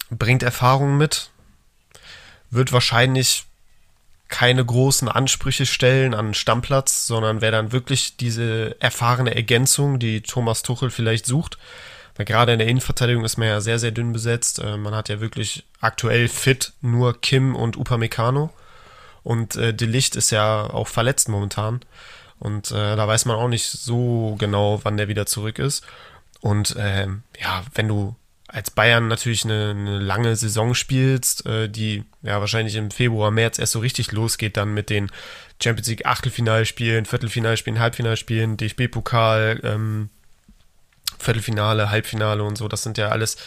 bringt 0.09 0.43
Erfahrung 0.43 0.97
mit, 0.97 1.29
wird 2.51 2.73
wahrscheinlich 2.73 3.45
keine 4.27 4.65
großen 4.65 5.07
Ansprüche 5.07 5.65
stellen 5.65 6.13
an 6.13 6.33
Stammplatz, 6.33 7.07
sondern 7.07 7.41
wäre 7.41 7.53
dann 7.53 7.71
wirklich 7.71 8.17
diese 8.17 8.75
erfahrene 8.81 9.35
Ergänzung, 9.35 9.99
die 9.99 10.21
Thomas 10.21 10.63
Tuchel 10.63 10.89
vielleicht 10.89 11.25
sucht. 11.25 11.57
Weil 12.15 12.25
gerade 12.25 12.53
in 12.53 12.59
der 12.59 12.67
Innenverteidigung 12.67 13.25
ist 13.25 13.37
man 13.37 13.47
ja 13.47 13.61
sehr, 13.61 13.77
sehr 13.77 13.91
dünn 13.91 14.13
besetzt. 14.13 14.59
Äh, 14.59 14.77
Man 14.77 14.95
hat 14.95 15.09
ja 15.09 15.19
wirklich 15.19 15.65
aktuell 15.81 16.27
fit 16.27 16.71
nur 16.81 17.19
Kim 17.19 17.55
und 17.55 17.77
Upamecano. 17.77 18.51
Und 19.23 19.57
äh, 19.57 19.73
De 19.73 19.87
Licht 19.87 20.15
ist 20.15 20.31
ja 20.31 20.69
auch 20.69 20.87
verletzt 20.87 21.27
momentan. 21.29 21.81
Und 22.39 22.71
äh, 22.71 22.95
da 22.95 23.07
weiß 23.07 23.25
man 23.25 23.35
auch 23.35 23.49
nicht 23.49 23.67
so 23.67 24.35
genau, 24.39 24.79
wann 24.83 24.97
der 24.97 25.07
wieder 25.07 25.25
zurück 25.25 25.59
ist. 25.59 25.83
Und 26.45 26.75
ähm, 26.77 27.23
ja, 27.41 27.63
wenn 27.73 27.87
du 27.87 28.15
als 28.47 28.69
Bayern 28.69 29.07
natürlich 29.07 29.45
eine, 29.45 29.71
eine 29.71 29.97
lange 29.97 30.35
Saison 30.35 30.75
spielst, 30.75 31.43
äh, 31.47 31.67
die 31.67 32.03
ja 32.21 32.39
wahrscheinlich 32.39 32.75
im 32.75 32.91
Februar, 32.91 33.31
März 33.31 33.57
erst 33.57 33.71
so 33.71 33.79
richtig 33.79 34.11
losgeht, 34.11 34.55
dann 34.55 34.71
mit 34.71 34.91
den 34.91 35.09
Champions 35.59 35.87
League 35.87 36.05
Achtelfinalspielen, 36.05 37.05
Viertelfinalspielen, 37.07 37.79
Halbfinalspielen, 37.79 38.57
DFB-Pokal, 38.57 39.59
ähm, 39.63 40.09
Viertelfinale, 41.17 41.89
Halbfinale 41.89 42.43
und 42.43 42.59
so, 42.59 42.67
das 42.67 42.83
sind 42.83 42.99
ja 42.99 43.07
alles 43.09 43.37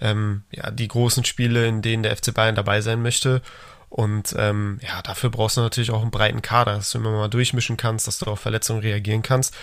ähm, 0.00 0.44
ja, 0.52 0.70
die 0.70 0.86
großen 0.86 1.24
Spiele, 1.24 1.66
in 1.66 1.82
denen 1.82 2.04
der 2.04 2.16
FC 2.16 2.32
Bayern 2.32 2.54
dabei 2.54 2.82
sein 2.82 3.02
möchte. 3.02 3.42
Und 3.88 4.32
ähm, 4.38 4.78
ja, 4.86 5.02
dafür 5.02 5.30
brauchst 5.30 5.56
du 5.56 5.60
natürlich 5.62 5.90
auch 5.90 6.02
einen 6.02 6.12
breiten 6.12 6.42
Kader, 6.42 6.76
dass 6.76 6.92
du 6.92 6.98
immer 6.98 7.10
mal 7.10 7.26
durchmischen 7.26 7.76
kannst, 7.76 8.06
dass 8.06 8.20
du 8.20 8.26
auf 8.26 8.38
Verletzungen 8.38 8.80
reagieren 8.80 9.22
kannst. 9.22 9.56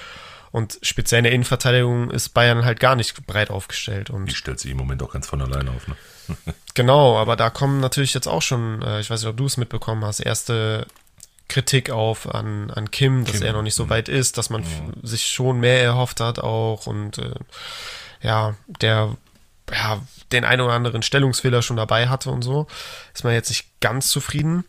Und 0.55 0.79
speziell 0.83 1.17
in 1.19 1.23
der 1.25 1.33
Innenverteidigung 1.33 2.11
ist 2.11 2.29
Bayern 2.29 2.63
halt 2.63 2.79
gar 2.79 2.95
nicht 2.95 3.27
breit 3.27 3.49
aufgestellt. 3.49 4.09
Und 4.09 4.27
Die 4.27 4.35
stellt 4.35 4.57
sich 4.57 4.71
im 4.71 4.77
Moment 4.77 5.03
auch 5.03 5.11
ganz 5.11 5.27
von 5.27 5.41
alleine 5.41 5.69
auf. 5.71 5.85
Ne? 5.89 5.97
Genau, 6.75 7.17
aber 7.17 7.35
da 7.35 7.49
kommen 7.49 7.81
natürlich 7.81 8.13
jetzt 8.13 8.27
auch 8.27 8.41
schon, 8.41 8.81
äh, 8.81 9.01
ich 9.01 9.09
weiß 9.09 9.19
nicht, 9.19 9.29
ob 9.29 9.35
du 9.35 9.47
es 9.47 9.57
mitbekommen 9.57 10.05
hast, 10.05 10.21
erste 10.21 10.87
Kritik 11.49 11.89
auf 11.89 12.33
an, 12.33 12.71
an 12.71 12.89
Kim, 12.89 13.25
dass 13.25 13.33
Kim, 13.39 13.43
er 13.43 13.51
noch 13.51 13.63
nicht 13.63 13.75
so 13.75 13.85
mhm. 13.85 13.89
weit 13.89 14.07
ist, 14.07 14.37
dass 14.37 14.49
man 14.49 14.61
f- 14.61 14.81
sich 15.03 15.27
schon 15.27 15.59
mehr 15.59 15.83
erhofft 15.83 16.21
hat 16.21 16.39
auch 16.39 16.87
und 16.87 17.17
äh, 17.17 17.35
ja, 18.21 18.55
der 18.81 19.17
ja, 19.73 19.99
den 20.31 20.45
ein 20.45 20.61
oder 20.61 20.71
anderen 20.71 21.01
Stellungsfehler 21.03 21.63
schon 21.63 21.75
dabei 21.75 22.07
hatte 22.07 22.29
und 22.29 22.43
so, 22.43 22.65
ist 23.13 23.25
man 23.25 23.33
jetzt 23.33 23.49
nicht 23.49 23.67
ganz 23.81 24.07
zufrieden. 24.07 24.63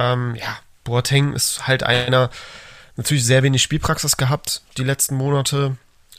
Ähm, 0.00 0.34
ja, 0.34 0.58
Boateng 0.82 1.32
ist 1.32 1.68
halt 1.68 1.84
einer, 1.84 2.28
natürlich 2.98 3.24
sehr 3.24 3.42
wenig 3.42 3.62
Spielpraxis 3.62 4.16
gehabt 4.18 4.60
die 4.76 4.84
letzten 4.84 5.14
Monate, 5.16 5.76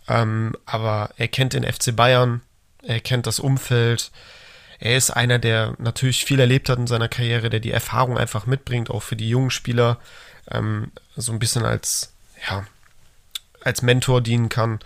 ähm, 0.08 0.56
aber 0.66 1.12
er 1.18 1.28
kennt 1.28 1.54
den 1.54 1.64
FC 1.64 1.96
Bayern, 1.96 2.42
er 2.82 3.00
kennt 3.00 3.28
das 3.28 3.40
Umfeld, 3.40 4.12
er 4.80 4.96
ist 4.98 5.12
einer, 5.12 5.40
der 5.40 5.76
natürlich 5.78 6.24
viel 6.26 6.40
erlebt 6.40 6.70
hat 6.70 6.80
in 6.80 6.88
seiner 6.88 7.10
Karriere, 7.10 7.50
der 7.50 7.60
die 7.60 7.72
Erfahrung 7.72 8.18
einfach 8.18 8.46
mitbringt, 8.46 8.90
auch 8.90 9.04
für 9.04 9.18
die 9.18 9.30
jungen 9.30 9.52
Spieler, 9.52 9.98
ähm, 10.50 10.92
so 11.16 11.32
ein 11.34 11.40
bisschen 11.40 11.66
als, 11.66 12.14
ja, 12.50 12.66
als 13.62 13.82
Mentor 13.82 14.22
dienen 14.22 14.48
kann. 14.48 14.80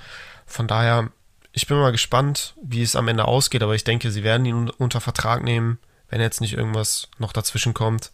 Von 0.48 0.68
daher, 0.68 1.10
ich 1.52 1.68
bin 1.68 1.78
mal 1.78 1.92
gespannt, 1.92 2.56
wie 2.64 2.82
es 2.82 2.96
am 2.96 3.08
Ende 3.08 3.26
ausgeht, 3.26 3.62
aber 3.62 3.76
ich 3.76 3.84
denke, 3.84 4.10
sie 4.10 4.24
werden 4.24 4.46
ihn 4.48 4.56
un- 4.56 4.70
unter 4.72 5.00
Vertrag 5.00 5.44
nehmen, 5.44 5.78
wenn 6.10 6.22
jetzt 6.22 6.42
nicht 6.42 6.54
irgendwas 6.54 7.08
noch 7.20 7.32
dazwischen 7.32 7.76
kommt. 7.76 8.12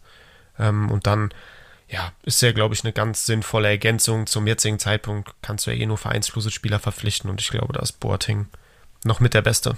Ähm, 0.58 0.90
und 0.90 1.06
dann, 1.06 1.30
ja, 1.90 2.12
ist 2.22 2.40
ja, 2.40 2.52
glaube 2.52 2.74
ich, 2.74 2.84
eine 2.84 2.92
ganz 2.92 3.26
sinnvolle 3.26 3.68
Ergänzung. 3.68 4.26
Zum 4.26 4.46
jetzigen 4.46 4.78
Zeitpunkt 4.78 5.34
kannst 5.42 5.66
du 5.66 5.72
ja 5.72 5.76
eh 5.76 5.86
nur 5.86 5.98
vereinslose 5.98 6.50
Spieler 6.50 6.78
verpflichten 6.78 7.28
und 7.28 7.40
ich 7.40 7.48
glaube, 7.48 7.72
da 7.72 7.80
ist 7.80 7.98
Boateng 7.98 8.46
noch 9.04 9.18
mit 9.18 9.34
der 9.34 9.42
Beste. 9.42 9.76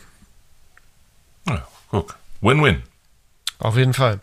Ja, 1.49 1.67
guck. 1.91 2.17
Win-win. 2.43 2.83
Auf 3.59 3.77
jeden 3.77 3.95
Fall. 3.95 4.21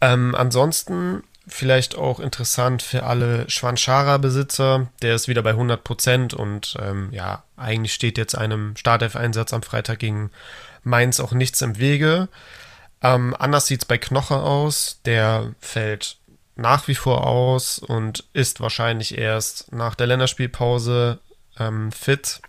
Ähm, 0.00 0.34
ansonsten 0.34 1.24
vielleicht 1.48 1.96
auch 1.96 2.20
interessant 2.20 2.82
für 2.82 3.04
alle 3.04 3.48
Schwanschara-Besitzer. 3.48 4.88
Der 5.02 5.14
ist 5.14 5.28
wieder 5.28 5.42
bei 5.42 5.52
100% 5.52 6.34
und 6.34 6.76
ähm, 6.80 7.08
ja, 7.12 7.42
eigentlich 7.56 7.94
steht 7.94 8.18
jetzt 8.18 8.36
einem 8.36 8.76
Startelf-Einsatz 8.76 9.52
am 9.52 9.62
Freitag 9.62 9.98
gegen 9.98 10.30
Mainz 10.82 11.18
auch 11.18 11.32
nichts 11.32 11.60
im 11.62 11.78
Wege. 11.78 12.28
Ähm, 13.02 13.34
anders 13.38 13.66
sieht 13.66 13.82
es 13.82 13.84
bei 13.86 13.98
Knoche 13.98 14.36
aus. 14.36 15.00
Der 15.04 15.54
fällt 15.60 16.18
nach 16.56 16.88
wie 16.88 16.94
vor 16.94 17.26
aus 17.26 17.78
und 17.78 18.24
ist 18.32 18.60
wahrscheinlich 18.60 19.16
erst 19.16 19.72
nach 19.72 19.94
der 19.94 20.06
Länderspielpause 20.06 21.20
ähm, 21.58 21.92
fit. 21.92 22.40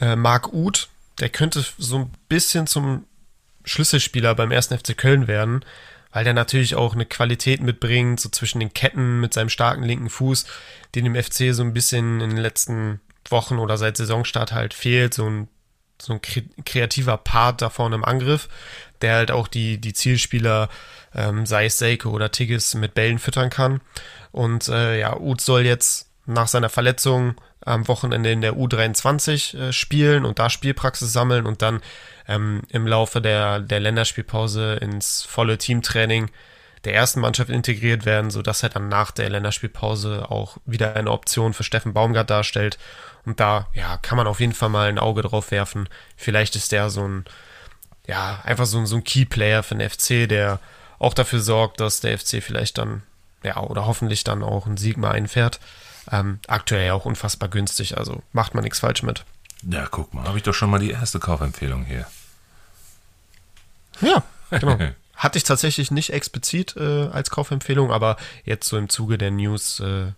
Äh, 0.00 0.14
Marc 0.14 0.52
Uth, 0.52 0.88
der 1.20 1.30
könnte 1.30 1.64
so 1.78 1.96
ein 1.98 2.12
bisschen 2.28 2.66
zum 2.66 3.06
Schlüsselspieler 3.64 4.34
beim 4.34 4.52
ersten 4.52 4.78
FC 4.78 4.96
Köln 4.96 5.26
werden, 5.26 5.64
weil 6.12 6.24
der 6.24 6.34
natürlich 6.34 6.74
auch 6.74 6.94
eine 6.94 7.06
Qualität 7.06 7.62
mitbringt, 7.62 8.20
so 8.20 8.28
zwischen 8.28 8.60
den 8.60 8.72
Ketten 8.72 9.20
mit 9.20 9.34
seinem 9.34 9.48
starken 9.48 9.82
linken 9.82 10.10
Fuß, 10.10 10.46
den 10.94 11.04
dem 11.04 11.14
FC 11.14 11.54
so 11.54 11.62
ein 11.62 11.74
bisschen 11.74 12.20
in 12.20 12.30
den 12.30 12.38
letzten 12.38 13.00
Wochen 13.28 13.58
oder 13.58 13.76
seit 13.78 13.96
Saisonstart 13.96 14.52
halt 14.52 14.74
fehlt, 14.74 15.14
so 15.14 15.28
ein, 15.28 15.48
so 16.00 16.14
ein 16.14 16.22
kre 16.22 16.42
kreativer 16.64 17.16
Part 17.16 17.62
da 17.62 17.70
vorne 17.70 17.96
im 17.96 18.04
Angriff, 18.04 18.48
der 19.02 19.16
halt 19.16 19.30
auch 19.30 19.48
die, 19.48 19.78
die 19.78 19.92
Zielspieler, 19.92 20.68
ähm, 21.14 21.46
sei 21.46 21.66
es 21.66 21.78
Seike 21.78 22.08
oder 22.10 22.30
Tigges, 22.30 22.74
mit 22.74 22.94
Bällen 22.94 23.18
füttern 23.18 23.50
kann. 23.50 23.80
Und 24.32 24.68
äh, 24.68 24.98
ja, 25.00 25.16
Uth 25.18 25.40
soll 25.40 25.62
jetzt 25.62 26.08
nach 26.26 26.48
seiner 26.48 26.68
Verletzung 26.68 27.34
am 27.64 27.88
Wochenende 27.88 28.30
in 28.30 28.40
der 28.40 28.54
U23 28.54 29.58
äh, 29.58 29.72
spielen 29.72 30.24
und 30.24 30.38
da 30.38 30.48
Spielpraxis 30.50 31.12
sammeln 31.12 31.46
und 31.46 31.62
dann 31.62 31.80
ähm, 32.26 32.62
im 32.70 32.86
Laufe 32.86 33.20
der, 33.20 33.60
der 33.60 33.80
Länderspielpause 33.80 34.74
ins 34.76 35.22
volle 35.22 35.58
Teamtraining 35.58 36.30
der 36.84 36.94
ersten 36.94 37.20
Mannschaft 37.20 37.50
integriert 37.50 38.06
werden, 38.06 38.30
sodass 38.30 38.62
er 38.62 38.68
dann 38.68 38.88
nach 38.88 39.10
der 39.10 39.28
Länderspielpause 39.30 40.30
auch 40.30 40.58
wieder 40.64 40.94
eine 40.94 41.10
Option 41.10 41.52
für 41.52 41.64
Steffen 41.64 41.92
Baumgart 41.92 42.30
darstellt. 42.30 42.78
Und 43.26 43.40
da 43.40 43.66
ja, 43.74 43.96
kann 43.98 44.16
man 44.16 44.26
auf 44.28 44.40
jeden 44.40 44.52
Fall 44.54 44.68
mal 44.68 44.88
ein 44.88 44.98
Auge 44.98 45.22
drauf 45.22 45.50
werfen. 45.50 45.88
Vielleicht 46.16 46.54
ist 46.54 46.70
der 46.72 46.88
so 46.88 47.06
ein, 47.06 47.24
ja, 48.06 48.40
einfach 48.44 48.66
so, 48.66 48.78
ein- 48.78 48.86
so 48.86 48.96
ein 48.96 49.04
Key-Player 49.04 49.62
für 49.62 49.74
den 49.74 49.88
FC, 49.90 50.28
der 50.28 50.60
auch 50.98 51.14
dafür 51.14 51.40
sorgt, 51.40 51.80
dass 51.80 52.00
der 52.00 52.18
FC 52.18 52.42
vielleicht 52.42 52.78
dann, 52.78 53.02
ja, 53.42 53.58
oder 53.58 53.86
hoffentlich 53.86 54.24
dann 54.24 54.42
auch 54.42 54.66
einen 54.66 54.76
Sieg 54.76 54.96
mal 54.96 55.12
einfährt. 55.12 55.60
Ähm, 56.10 56.40
aktuell 56.46 56.86
ja 56.86 56.94
auch 56.94 57.04
unfassbar 57.04 57.48
günstig, 57.48 57.98
also 57.98 58.22
macht 58.32 58.54
man 58.54 58.64
nichts 58.64 58.80
falsch 58.80 59.02
mit. 59.02 59.24
Ja, 59.62 59.86
guck 59.90 60.14
mal, 60.14 60.26
habe 60.26 60.38
ich 60.38 60.44
doch 60.44 60.54
schon 60.54 60.70
mal 60.70 60.78
die 60.78 60.90
erste 60.90 61.18
Kaufempfehlung 61.18 61.84
hier. 61.84 62.06
Ja, 64.00 64.22
genau. 64.50 64.78
Hatte 65.16 65.36
ich 65.36 65.44
tatsächlich 65.44 65.90
nicht 65.90 66.12
explizit 66.12 66.76
äh, 66.76 67.08
als 67.08 67.30
Kaufempfehlung, 67.30 67.90
aber 67.90 68.16
jetzt 68.44 68.68
so 68.68 68.78
im 68.78 68.88
Zuge 68.88 69.18
der 69.18 69.32
News, 69.32 69.80
äh, 69.80 70.12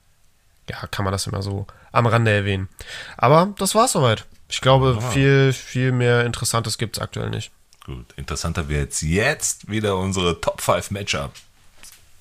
ja, 0.68 0.86
kann 0.90 1.04
man 1.04 1.12
das 1.12 1.26
immer 1.26 1.42
so 1.42 1.66
am 1.90 2.06
Rande 2.06 2.30
erwähnen. 2.30 2.68
Aber 3.16 3.54
das 3.58 3.74
war's 3.74 3.92
soweit. 3.92 4.26
Ich 4.50 4.60
glaube, 4.60 5.00
viel, 5.00 5.54
viel 5.54 5.92
mehr 5.92 6.26
Interessantes 6.26 6.76
gibt's 6.76 6.98
aktuell 6.98 7.30
nicht. 7.30 7.50
Gut, 7.84 8.06
interessanter 8.16 8.68
wäre 8.68 8.82
jetzt, 8.82 9.02
jetzt 9.02 9.68
wieder 9.70 9.96
unsere 9.96 10.40
Top 10.40 10.60
5 10.60 10.90
Matchup 10.90 11.32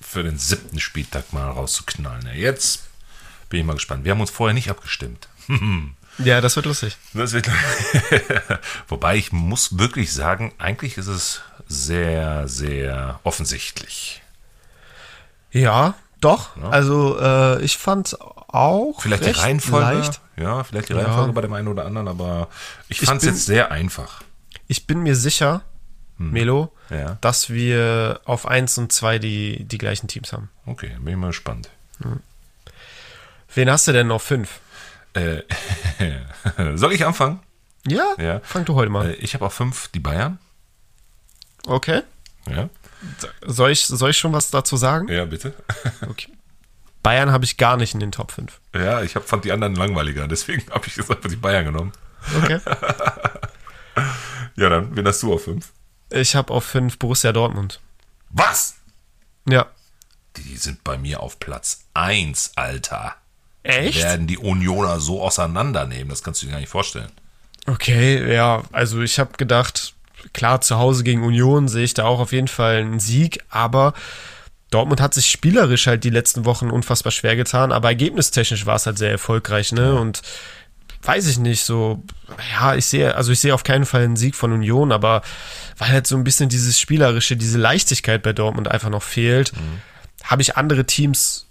für 0.00 0.22
den 0.22 0.38
siebten 0.38 0.80
Spieltag 0.80 1.32
mal 1.32 1.50
rauszuknallen. 1.50 2.26
Ja, 2.26 2.32
jetzt 2.32 2.84
bin 3.50 3.60
ich 3.60 3.66
mal 3.66 3.74
gespannt. 3.74 4.04
Wir 4.04 4.12
haben 4.12 4.20
uns 4.20 4.30
vorher 4.30 4.54
nicht 4.54 4.70
abgestimmt. 4.70 5.28
Ja, 6.18 6.42
das 6.42 6.54
wird 6.56 6.66
lustig. 6.66 6.98
Das 7.14 7.32
wird 7.32 7.48
Wobei 8.88 9.16
ich 9.16 9.32
muss 9.32 9.78
wirklich 9.78 10.12
sagen, 10.12 10.52
eigentlich 10.58 10.98
ist 10.98 11.06
es 11.06 11.40
sehr, 11.66 12.46
sehr 12.46 13.20
offensichtlich. 13.22 14.20
Ja, 15.50 15.94
doch. 16.20 16.56
Also 16.70 17.18
äh, 17.18 17.62
ich 17.62 17.78
fand 17.78 18.20
auch 18.20 19.00
Vielleicht 19.00 19.24
die 19.24 19.30
Reihenfolge. 19.30 19.98
leicht. 19.98 20.20
Ja, 20.36 20.62
vielleicht 20.62 20.90
die 20.90 20.92
Ja. 20.92 21.00
Reihenfolge 21.04 21.32
bei 21.32 21.40
dem 21.40 21.52
einen 21.54 21.68
oder 21.68 21.86
anderen, 21.86 22.08
aber 22.08 22.48
ich 22.90 23.00
fand 23.00 23.22
es 23.22 23.26
jetzt 23.26 23.46
sehr 23.46 23.70
einfach. 23.70 24.20
Ich 24.70 24.86
bin 24.86 25.02
mir 25.02 25.16
sicher, 25.16 25.62
Melo, 26.16 26.72
Ja. 26.90 27.18
dass 27.22 27.50
wir 27.50 28.20
auf 28.24 28.46
1 28.46 28.78
und 28.78 28.92
2 28.92 29.18
die, 29.18 29.64
die 29.64 29.78
gleichen 29.78 30.06
Teams 30.06 30.32
haben. 30.32 30.48
Okay, 30.64 30.92
bin 31.00 31.08
ich 31.14 31.16
mal 31.18 31.26
gespannt. 31.26 31.68
Wen 33.52 33.68
hast 33.68 33.88
du 33.88 33.92
denn 33.92 34.12
auf 34.12 34.22
5? 34.22 34.60
Äh, 35.14 35.42
soll 36.76 36.92
ich 36.92 37.04
anfangen? 37.04 37.40
Ja, 37.84 38.14
Ja. 38.18 38.38
fang 38.44 38.64
du 38.64 38.76
heute 38.76 38.92
mal. 38.92 39.10
Äh, 39.10 39.14
ich 39.14 39.34
habe 39.34 39.44
auf 39.44 39.54
5 39.54 39.88
die 39.88 39.98
Bayern. 39.98 40.38
Okay. 41.66 42.02
Ja, 42.48 42.68
Soll 43.44 43.72
ich, 43.72 43.84
soll 43.86 44.10
ich 44.10 44.18
schon 44.18 44.32
was 44.32 44.52
dazu 44.52 44.76
sagen? 44.76 45.08
ja 45.08 45.24
bitte. 45.24 45.52
Okay. 46.08 46.28
Bayern 47.02 47.32
habe 47.32 47.44
ich 47.44 47.56
gar 47.56 47.76
nicht 47.76 47.92
in 47.94 47.98
den 47.98 48.12
Top 48.12 48.30
5. 48.30 48.60
Ja, 48.72 49.02
ich 49.02 49.16
hab, 49.16 49.24
fand 49.26 49.44
die 49.44 49.50
anderen 49.50 49.74
langweiliger, 49.74 50.28
deswegen 50.28 50.62
habe 50.70 50.86
ich 50.86 50.94
jetzt 50.96 51.10
einfach 51.10 51.28
die 51.28 51.34
Bayern 51.36 51.64
genommen. 51.64 51.90
Okay. 52.40 52.60
Ja, 54.60 54.68
dann, 54.68 54.94
wen 54.94 55.06
hast 55.06 55.22
du 55.22 55.32
auf 55.32 55.44
5? 55.44 55.72
ich 56.10 56.36
habe 56.36 56.52
auf 56.52 56.64
5 56.64 56.98
Borussia 56.98 57.32
Dortmund. 57.32 57.80
Was? 58.28 58.74
Ja. 59.48 59.66
Die 60.36 60.56
sind 60.56 60.84
bei 60.84 60.98
mir 60.98 61.20
auf 61.20 61.40
Platz 61.40 61.84
1, 61.94 62.52
Alter. 62.56 63.14
Echt? 63.62 63.98
Die 63.98 64.02
werden 64.02 64.26
die 64.26 64.36
Unioner 64.36 65.00
so 65.00 65.22
auseinandernehmen, 65.22 66.10
das 66.10 66.22
kannst 66.22 66.42
du 66.42 66.46
dir 66.46 66.52
gar 66.52 66.60
nicht 66.60 66.68
vorstellen. 66.68 67.10
Okay, 67.66 68.32
ja, 68.32 68.62
also 68.72 69.00
ich 69.00 69.18
habe 69.18 69.32
gedacht, 69.38 69.94
klar, 70.34 70.60
zu 70.60 70.78
Hause 70.78 71.04
gegen 71.04 71.24
Union 71.24 71.66
sehe 71.68 71.84
ich 71.84 71.94
da 71.94 72.04
auch 72.04 72.20
auf 72.20 72.32
jeden 72.32 72.48
Fall 72.48 72.76
einen 72.76 73.00
Sieg, 73.00 73.42
aber 73.48 73.94
Dortmund 74.70 75.00
hat 75.00 75.14
sich 75.14 75.30
spielerisch 75.30 75.86
halt 75.86 76.04
die 76.04 76.10
letzten 76.10 76.44
Wochen 76.44 76.70
unfassbar 76.70 77.12
schwer 77.12 77.36
getan, 77.36 77.72
aber 77.72 77.88
ergebnistechnisch 77.88 78.66
war 78.66 78.76
es 78.76 78.84
halt 78.84 78.98
sehr 78.98 79.10
erfolgreich, 79.10 79.72
ne? 79.72 79.98
Und 79.98 80.22
weiß 81.02 81.26
ich 81.26 81.38
nicht, 81.38 81.64
so, 81.64 82.02
ja, 82.52 82.74
ich 82.74 82.86
sehe, 82.86 83.14
also 83.14 83.32
ich 83.32 83.40
sehe 83.40 83.54
auf 83.54 83.64
keinen 83.64 83.86
Fall 83.86 84.02
einen 84.02 84.16
Sieg 84.16 84.34
von 84.36 84.52
Union, 84.52 84.92
aber 84.92 85.22
weil 85.78 85.88
halt 85.88 86.06
so 86.06 86.16
ein 86.16 86.24
bisschen 86.24 86.48
dieses 86.48 86.78
Spielerische, 86.78 87.36
diese 87.36 87.58
Leichtigkeit 87.58 88.22
bei 88.22 88.32
Dortmund 88.32 88.68
einfach 88.68 88.90
noch 88.90 89.02
fehlt, 89.02 89.54
mhm. 89.54 89.80
habe 90.24 90.42
ich 90.42 90.56
andere 90.56 90.84
Teams 90.84 91.46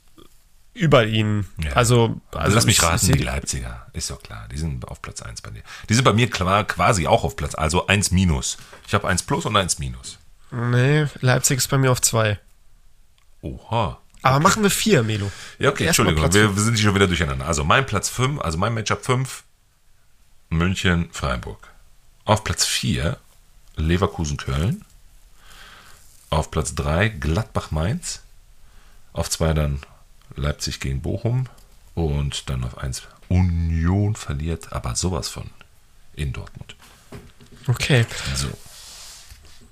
über 0.74 1.06
ihnen. 1.06 1.48
Ja. 1.62 1.74
Also, 1.74 2.22
also 2.32 2.56
lass 2.56 2.66
mich 2.66 2.82
raten, 2.82 3.12
die 3.12 3.20
Leipziger. 3.20 3.88
Ist 3.94 4.10
doch 4.12 4.22
klar. 4.22 4.48
Die 4.52 4.58
sind 4.58 4.88
auf 4.88 5.02
Platz 5.02 5.22
1 5.22 5.42
bei 5.42 5.50
dir. 5.50 5.64
Die 5.90 5.94
sind 5.94 6.04
bei 6.04 6.14
mir 6.14 6.30
quasi 6.30 7.08
auch 7.08 7.24
auf 7.24 7.36
Platz, 7.36 7.56
also 7.56 7.88
1 7.88 8.12
minus. 8.12 8.58
Ich 8.88 8.94
habe 8.94 9.08
1 9.08 9.24
plus 9.24 9.46
und 9.46 9.58
1 9.58 9.80
minus. 9.80 10.20
Nee, 10.52 11.08
Leipzig 11.22 11.58
ist 11.58 11.68
bei 11.68 11.78
mir 11.78 11.92
auf 11.92 12.02
2. 12.02 12.40
Oha. 13.42 14.00
Aber 14.22 14.36
okay. 14.36 14.44
machen 14.44 14.64
wir 14.64 14.70
4, 14.70 15.04
Melo. 15.04 15.32
Ja, 15.60 15.70
okay, 15.70 15.86
Erst 15.86 16.00
Entschuldigung, 16.00 16.34
wir, 16.34 16.56
wir, 16.56 16.64
sind 16.64 16.78
schon 16.80 16.96
wieder 16.96 17.08
durcheinander. 17.08 17.46
Also 17.46 17.64
mein 17.64 17.86
Platz 17.86 18.10
5, 18.10 18.42
also 18.42 18.58
mein 18.58 18.74
Matchup 18.74 19.06
5, 19.06 19.44
München, 20.50 21.10
Freiburg. 21.12 21.70
Auf 22.26 22.44
Platz 22.44 22.66
4, 22.66 23.18
Leverkusen, 23.76 24.38
Köln. 24.38 24.84
Auf 26.30 26.52
Platz 26.52 26.76
3, 26.76 27.10
Gladbach, 27.10 27.72
Mainz. 27.72 28.22
Auf 29.14 29.30
2 29.30 29.54
dann 29.54 29.80
Leipzig 30.36 30.80
gegen 30.80 31.02
Bochum 31.02 31.48
und 31.96 32.50
dann 32.50 32.64
auf 32.64 32.78
1 32.78 33.04
Union 33.30 34.16
verliert, 34.16 34.72
aber 34.74 34.96
sowas 34.96 35.30
von 35.30 35.50
in 36.14 36.34
Dortmund. 36.34 36.76
Okay. 37.68 38.06
So. 38.36 38.50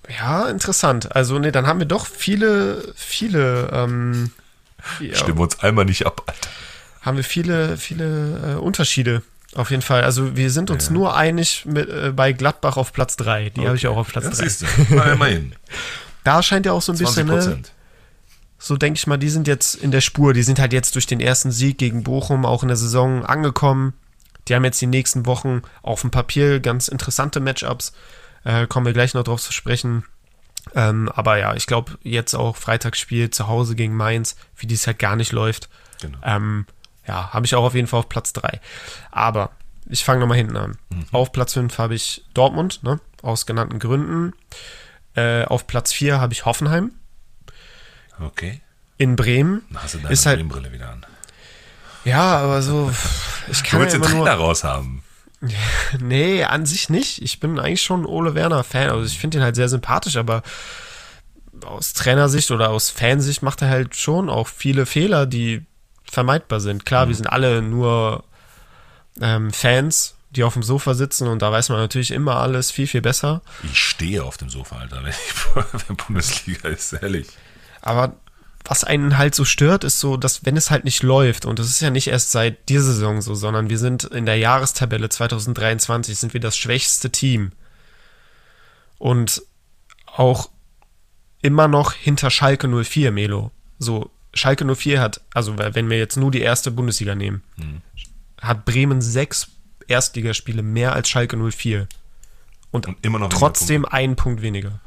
Ja, 0.08 0.48
interessant. 0.48 1.16
Also, 1.16 1.38
nee, 1.40 1.52
dann 1.52 1.68
haben 1.68 1.80
wir 1.80 1.86
doch 1.86 2.06
viele, 2.06 2.94
viele. 2.96 3.70
Ähm, 3.74 4.32
ja, 5.00 5.16
Stimmen 5.16 5.38
wir 5.38 5.44
uns 5.44 5.60
einmal 5.60 5.86
nicht 5.86 6.06
ab, 6.06 6.24
Alter. 6.28 6.50
Haben 7.02 7.18
wir 7.18 7.24
viele, 7.24 7.78
viele 7.78 8.54
äh, 8.54 8.56
Unterschiede. 8.56 9.22
Auf 9.56 9.72
jeden 9.72 9.82
Fall. 9.82 10.04
Also, 10.04 10.36
wir 10.36 10.52
sind 10.52 10.70
uns 10.70 10.88
ja. 10.88 10.94
nur 10.94 11.16
einig 11.16 11.66
mit, 11.66 11.90
äh, 11.90 12.12
bei 12.16 12.32
Gladbach 12.32 12.78
auf 12.78 12.94
Platz 12.94 13.18
3. 13.18 13.50
Die 13.50 13.60
okay. 13.60 13.68
habe 13.68 13.78
ich 13.78 13.88
auch 13.88 13.98
auf 13.98 14.08
Platz 14.08 14.26
3. 14.26 14.30
Das 14.30 14.40
siehst 14.40 14.62
du. 14.62 14.96
Mal 14.96 15.14
immerhin. 15.14 15.54
da 16.24 16.42
scheint 16.42 16.66
ja 16.66 16.72
auch 16.72 16.82
so 16.82 16.94
ein 16.94 16.98
bisschen. 16.98 17.28
Ne, 17.28 17.60
so 18.60 18.76
denke 18.76 18.98
ich 18.98 19.08
mal, 19.08 19.18
die 19.18 19.30
sind 19.30 19.48
jetzt 19.48 19.76
in 19.76 19.92
der 19.92 20.02
Spur. 20.02 20.34
Die 20.34 20.44
sind 20.44 20.60
halt 20.60 20.74
jetzt 20.74 20.96
durch 20.96 21.06
den 21.06 21.20
ersten 21.20 21.52
Sieg 21.52 21.78
gegen 21.78 22.04
Bochum 22.04 22.46
auch 22.46 22.64
in 22.64 22.70
der 22.70 22.78
Saison 22.78 23.26
angekommen. 23.26 23.94
Die 24.48 24.56
haben 24.56 24.64
jetzt 24.64 24.82
die 24.82 24.88
nächsten 24.88 25.26
Wochen 25.26 25.62
auf 25.82 26.02
dem 26.02 26.12
Papier 26.12 26.60
ganz 26.60 26.88
interessante 26.88 27.40
Matchups. 27.40 27.94
Äh, 28.48 28.66
kommen 28.66 28.86
wir 28.86 28.94
gleich 28.94 29.14
noch 29.14 29.26
drauf 29.26 29.42
zu 29.42 29.52
sprechen. 29.52 30.06
Ähm, 30.74 31.12
aber 31.14 31.38
ja, 31.38 31.54
ich 31.56 31.68
glaube, 31.68 31.98
jetzt 32.02 32.34
auch 32.34 32.56
Freitagsspiel 32.56 33.30
zu 33.30 33.50
Hause 33.50 33.76
gegen 33.76 33.94
Mainz, 33.94 34.38
wie 34.56 34.68
dies 34.68 34.88
halt 34.88 35.00
gar 35.00 35.18
nicht 35.18 35.34
läuft. 35.34 35.68
Genau. 36.02 36.18
Ähm, 36.24 36.66
ja, 37.06 37.34
habe 37.34 37.46
ich 37.46 37.56
auch 37.56 37.66
auf 37.66 37.76
jeden 37.76 37.88
Fall 37.88 38.00
auf 38.00 38.08
Platz 38.08 38.32
3. 38.32 38.62
Aber 39.12 39.52
ich 39.90 40.06
fange 40.06 40.22
nochmal 40.22 40.38
hinten 40.38 40.56
an. 40.56 40.78
Mhm. 40.90 41.08
Auf 41.12 41.34
Platz 41.34 41.54
5 41.54 41.78
habe 41.78 41.96
ich 41.96 42.24
Dortmund, 42.34 42.84
ne? 42.84 43.02
aus 43.22 43.46
genannten 43.48 43.80
Gründen. 43.80 44.34
Äh, 45.14 45.44
auf 45.44 45.68
Platz 45.68 45.92
4 45.92 46.22
habe 46.22 46.32
ich 46.32 46.46
Hoffenheim. 46.46 46.92
Okay. 48.18 48.62
In 48.98 49.18
Bremen. 49.18 49.64
Dann 49.72 49.84
hast 49.84 49.96
du 49.96 49.98
deine 49.98 50.14
ist 50.14 50.26
halt, 50.26 50.38
Bremenbrille 50.38 50.72
wieder 50.72 50.90
an. 50.90 51.06
Ja, 52.06 52.38
aber 52.38 52.62
so. 52.62 52.94
Ich 53.52 53.62
kann 53.64 53.80
du 53.80 53.84
willst 53.84 53.98
ja 53.98 54.02
den 54.02 54.10
Trainer 54.10 54.36
raus 54.36 54.64
haben. 54.64 55.04
nee, 56.00 56.44
an 56.44 56.66
sich 56.66 56.90
nicht. 56.90 57.22
Ich 57.22 57.40
bin 57.40 57.60
eigentlich 57.60 57.84
schon 57.84 58.06
Ole 58.06 58.36
Werner 58.36 58.64
Fan. 58.64 58.90
Also 58.90 59.06
ich 59.06 59.20
finde 59.20 59.38
ihn 59.38 59.44
halt 59.44 59.56
sehr 59.56 59.70
sympathisch, 59.70 60.18
aber 60.18 60.42
aus 61.66 61.94
Trainersicht 61.94 62.52
oder 62.52 62.70
aus 62.70 62.90
Fansicht 62.90 63.42
macht 63.42 63.62
er 63.62 63.70
halt 63.70 63.96
schon 63.96 64.30
auch 64.30 64.48
viele 64.48 64.86
Fehler, 64.86 65.26
die 65.26 65.66
vermeidbar 66.04 66.60
sind. 66.60 66.86
Klar, 66.86 67.06
mhm. 67.06 67.10
wir 67.10 67.16
sind 67.16 67.28
alle 67.28 67.62
nur 67.62 68.24
ähm, 69.22 69.52
Fans, 69.52 70.16
die 70.30 70.44
auf 70.44 70.54
dem 70.54 70.64
Sofa 70.64 70.94
sitzen 70.94 71.28
und 71.28 71.42
da 71.42 71.52
weiß 71.52 71.70
man 71.70 71.80
natürlich 71.80 72.12
immer 72.12 72.38
alles 72.38 72.72
viel, 72.72 72.88
viel 72.88 73.02
besser. 73.02 73.42
Ich 73.64 73.80
stehe 73.80 74.24
auf 74.24 74.38
dem 74.38 74.50
Sofa, 74.50 74.78
Alter, 74.78 75.04
wenn, 75.04 75.12
ich, 75.12 75.56
wenn 75.88 75.96
Bundesliga 75.96 76.70
ist, 76.70 76.94
ehrlich. 76.94 77.28
Aber 77.82 78.14
was 78.68 78.84
einen 78.84 79.18
halt 79.18 79.34
so 79.34 79.46
stört, 79.46 79.86
ist 79.86 80.02
so, 80.02 80.18
dass 80.18 80.46
wenn 80.46 80.58
es 80.58 80.70
halt 80.70 80.84
nicht 80.84 81.02
läuft, 81.02 81.46
und 81.46 81.58
das 81.58 81.70
ist 81.70 81.80
ja 81.80 81.90
nicht 81.90 82.08
erst 82.08 82.34
seit 82.34 82.68
dieser 82.68 82.84
Saison 82.84 83.22
so, 83.22 83.34
sondern 83.34 83.70
wir 83.70 83.78
sind 83.78 84.04
in 84.04 84.26
der 84.26 84.36
Jahrestabelle 84.36 85.08
2023, 85.08 86.20
sind 86.20 86.34
wir 86.34 86.42
das 86.42 86.58
schwächste 86.58 87.10
Team. 87.10 87.54
Und 88.98 89.42
auch 90.06 90.50
immer 91.42 91.70
noch 91.70 91.94
hinter 91.94 92.30
Schalke 92.30 92.68
04, 92.68 93.14
Melo. 93.14 93.52
So, 93.80 94.10
Schalke 94.34 94.66
04 94.76 95.00
hat, 95.00 95.22
also 95.34 95.58
wenn 95.58 95.90
wir 95.90 95.98
jetzt 95.98 96.18
nur 96.18 96.32
die 96.32 96.42
erste 96.42 96.70
Bundesliga 96.70 97.16
nehmen, 97.16 97.44
mhm. 97.56 97.82
hat 98.42 98.66
Bremen 98.66 99.02
sechs 99.02 99.48
Erstligaspiele 99.88 100.62
mehr 100.62 100.92
als 100.92 101.08
Schalke 101.08 101.38
04. 101.38 101.88
Und, 102.72 102.86
und 102.86 102.98
immer 103.02 103.20
noch 103.20 103.30
trotzdem 103.30 103.86
einen 103.86 104.18
Punkt 104.18 104.42
weniger. 104.42 104.82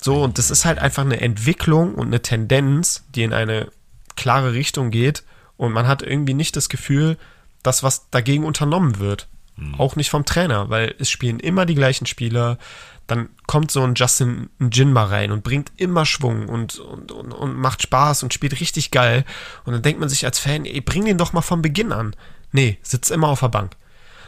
So, 0.00 0.22
und 0.22 0.38
das 0.38 0.50
ist 0.50 0.64
halt 0.64 0.78
einfach 0.78 1.04
eine 1.04 1.20
Entwicklung 1.20 1.94
und 1.94 2.08
eine 2.08 2.22
Tendenz, 2.22 3.04
die 3.14 3.22
in 3.22 3.32
eine 3.32 3.68
klare 4.16 4.52
Richtung 4.52 4.90
geht. 4.90 5.24
Und 5.56 5.72
man 5.72 5.86
hat 5.86 6.02
irgendwie 6.02 6.34
nicht 6.34 6.56
das 6.56 6.68
Gefühl, 6.68 7.18
dass 7.62 7.82
was 7.82 8.08
dagegen 8.10 8.44
unternommen 8.44 8.98
wird. 8.98 9.28
Mhm. 9.56 9.74
Auch 9.74 9.96
nicht 9.96 10.10
vom 10.10 10.24
Trainer, 10.24 10.70
weil 10.70 10.94
es 10.98 11.10
spielen 11.10 11.38
immer 11.38 11.66
die 11.66 11.74
gleichen 11.74 12.06
Spieler. 12.06 12.58
Dann 13.06 13.28
kommt 13.46 13.70
so 13.70 13.82
ein 13.82 13.94
Justin 13.94 14.48
Jinma 14.58 15.04
rein 15.04 15.32
und 15.32 15.44
bringt 15.44 15.72
immer 15.76 16.06
Schwung 16.06 16.48
und, 16.48 16.78
und, 16.78 17.12
und, 17.12 17.32
und 17.32 17.56
macht 17.56 17.82
Spaß 17.82 18.22
und 18.22 18.32
spielt 18.32 18.58
richtig 18.60 18.90
geil. 18.90 19.24
Und 19.64 19.74
dann 19.74 19.82
denkt 19.82 20.00
man 20.00 20.08
sich 20.08 20.24
als 20.24 20.38
Fan, 20.38 20.64
ey, 20.64 20.80
bring 20.80 21.04
den 21.04 21.18
doch 21.18 21.32
mal 21.32 21.42
von 21.42 21.60
Beginn 21.60 21.92
an. 21.92 22.16
Nee, 22.52 22.78
sitzt 22.82 23.10
immer 23.10 23.28
auf 23.28 23.40
der 23.40 23.48
Bank. 23.48 23.76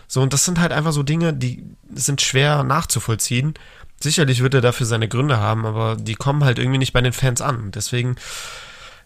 So, 0.07 0.21
und 0.21 0.35
das 0.35 0.45
sind 0.45 0.61
halt 0.61 0.73
einfach 0.73 0.93
so 0.93 1.03
Dinge, 1.03 1.33
die 1.33 1.65
sind 1.95 2.21
schwer 2.21 2.65
nachzuvollziehen. 2.65 3.55
Sicherlich 4.03 4.43
wird 4.43 4.55
er 4.55 4.61
dafür 4.61 4.87
seine 4.87 5.09
Gründe 5.09 5.39
haben, 5.39 5.65
aber 5.65 5.97
die 5.97 6.15
kommen 6.15 6.45
halt 6.45 6.59
irgendwie 6.59 6.79
nicht 6.79 6.93
bei 6.93 7.01
den 7.01 7.13
Fans 7.13 7.41
an. 7.41 7.71
Deswegen, 7.71 8.17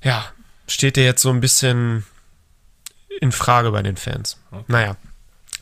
ja, 0.03 0.25
steht 0.67 0.97
er 0.97 1.05
jetzt 1.05 1.23
so 1.23 1.31
ein 1.31 1.41
bisschen 1.41 2.05
in 3.21 3.33
Frage 3.33 3.71
bei 3.73 3.83
den 3.83 3.97
Fans. 3.97 4.39
Okay. 4.51 4.65
Naja. 4.69 4.97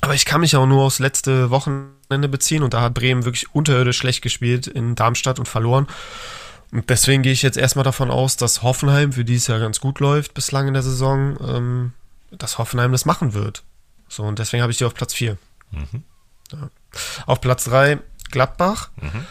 Aber 0.00 0.14
ich 0.14 0.24
kann 0.24 0.40
mich 0.40 0.54
auch 0.56 0.66
nur 0.66 0.82
aufs 0.82 0.98
letzte 0.98 1.50
Wochenende 1.50 2.28
beziehen 2.28 2.62
und 2.62 2.74
da 2.74 2.82
hat 2.82 2.94
Bremen 2.94 3.24
wirklich 3.24 3.54
unterirdisch 3.54 3.96
schlecht 3.96 4.22
gespielt 4.22 4.66
in 4.66 4.94
Darmstadt 4.94 5.38
und 5.38 5.48
verloren. 5.48 5.86
Und 6.72 6.90
deswegen 6.90 7.22
gehe 7.22 7.32
ich 7.32 7.42
jetzt 7.42 7.56
erstmal 7.56 7.84
davon 7.84 8.10
aus, 8.10 8.36
dass 8.36 8.62
Hoffenheim, 8.62 9.12
für 9.12 9.24
die 9.24 9.36
es 9.36 9.46
ja 9.46 9.58
ganz 9.58 9.80
gut 9.80 10.00
läuft 10.00 10.34
bislang 10.34 10.68
in 10.68 10.74
der 10.74 10.82
Saison, 10.82 11.38
ähm, 11.40 11.92
dass 12.32 12.58
Hoffenheim 12.58 12.92
das 12.92 13.04
machen 13.04 13.32
wird. 13.32 13.62
So, 14.08 14.24
und 14.24 14.38
deswegen 14.38 14.62
habe 14.62 14.72
ich 14.72 14.78
die 14.78 14.84
auf 14.84 14.94
Platz 14.94 15.14
4. 15.14 15.38
Mhm. 15.70 16.02
Ja. 16.52 16.70
Auf 17.26 17.40
Platz 17.40 17.64
3 17.64 17.98
Gladbach. 18.34 18.90
Mhm. 18.96 19.26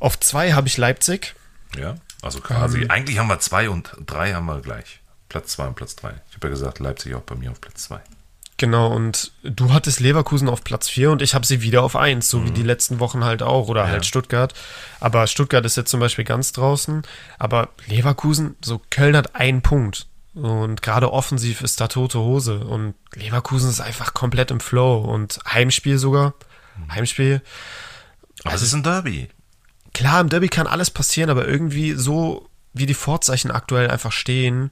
Auf 0.00 0.20
zwei 0.20 0.52
habe 0.52 0.68
ich 0.68 0.76
Leipzig. 0.76 1.34
Ja, 1.76 1.94
also 2.20 2.40
quasi. 2.40 2.82
Ähm, 2.82 2.90
eigentlich 2.90 3.18
haben 3.18 3.28
wir 3.28 3.38
zwei 3.40 3.70
und 3.70 3.96
drei 4.04 4.34
haben 4.34 4.46
wir 4.46 4.60
gleich. 4.60 5.00
Platz 5.28 5.52
zwei 5.52 5.66
und 5.66 5.76
Platz 5.76 5.96
drei. 5.96 6.14
Ich 6.28 6.36
habe 6.36 6.48
ja 6.48 6.50
gesagt, 6.50 6.78
Leipzig 6.80 7.14
auch 7.14 7.22
bei 7.22 7.36
mir 7.36 7.50
auf 7.50 7.60
Platz 7.60 7.84
zwei. 7.84 8.00
Genau, 8.56 8.92
und 8.92 9.32
du 9.42 9.72
hattest 9.72 9.98
Leverkusen 9.98 10.48
auf 10.48 10.62
Platz 10.62 10.88
4 10.88 11.10
und 11.10 11.22
ich 11.22 11.34
habe 11.34 11.44
sie 11.44 11.60
wieder 11.60 11.82
auf 11.82 11.96
1, 11.96 12.28
so 12.28 12.38
mhm. 12.38 12.46
wie 12.46 12.50
die 12.52 12.62
letzten 12.62 13.00
Wochen 13.00 13.24
halt 13.24 13.42
auch, 13.42 13.66
oder 13.66 13.84
ja. 13.84 13.90
halt 13.90 14.06
Stuttgart. 14.06 14.54
Aber 15.00 15.26
Stuttgart 15.26 15.66
ist 15.66 15.76
jetzt 15.76 15.90
zum 15.90 15.98
Beispiel 15.98 16.24
ganz 16.24 16.52
draußen. 16.52 17.02
Aber 17.38 17.70
Leverkusen, 17.86 18.54
so 18.64 18.80
Köln 18.90 19.16
hat 19.16 19.34
einen 19.34 19.62
Punkt. 19.62 20.06
Und 20.34 20.82
gerade 20.82 21.12
offensiv 21.12 21.62
ist 21.62 21.80
da 21.80 21.88
tote 21.88 22.20
Hose. 22.20 22.60
Und 22.60 22.94
Leverkusen 23.14 23.70
ist 23.70 23.80
einfach 23.80 24.14
komplett 24.14 24.52
im 24.52 24.60
Flow. 24.60 24.98
Und 24.98 25.40
Heimspiel 25.52 25.98
sogar. 25.98 26.34
Mhm. 26.76 26.92
Heimspiel. 26.94 27.42
Also, 28.44 28.56
es 28.56 28.62
ist 28.68 28.74
ein 28.74 28.82
Derby. 28.82 29.28
Klar, 29.92 30.20
im 30.20 30.28
Derby 30.28 30.48
kann 30.48 30.66
alles 30.66 30.90
passieren, 30.90 31.30
aber 31.30 31.46
irgendwie 31.46 31.92
so, 31.92 32.48
wie 32.72 32.86
die 32.86 32.94
Vorzeichen 32.94 33.50
aktuell 33.50 33.90
einfach 33.90 34.12
stehen, 34.12 34.70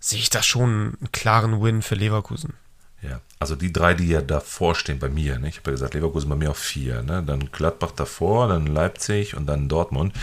sehe 0.00 0.18
ich 0.18 0.30
da 0.30 0.42
schon 0.42 0.96
einen 1.00 1.12
klaren 1.12 1.62
Win 1.62 1.80
für 1.80 1.94
Leverkusen. 1.94 2.54
Ja, 3.02 3.20
also 3.40 3.56
die 3.56 3.72
drei, 3.72 3.94
die 3.94 4.08
ja 4.08 4.20
davor 4.20 4.76
stehen 4.76 5.00
bei 5.00 5.08
mir, 5.08 5.38
ne? 5.38 5.48
ich 5.48 5.58
habe 5.58 5.70
ja 5.70 5.72
gesagt, 5.72 5.94
Leverkusen 5.94 6.28
bei 6.28 6.36
mir 6.36 6.50
auf 6.50 6.58
vier, 6.58 7.02
ne? 7.02 7.22
dann 7.26 7.50
Gladbach 7.50 7.90
davor, 7.90 8.46
dann 8.46 8.66
Leipzig 8.66 9.34
und 9.36 9.46
dann 9.46 9.68
Dortmund. 9.68 10.14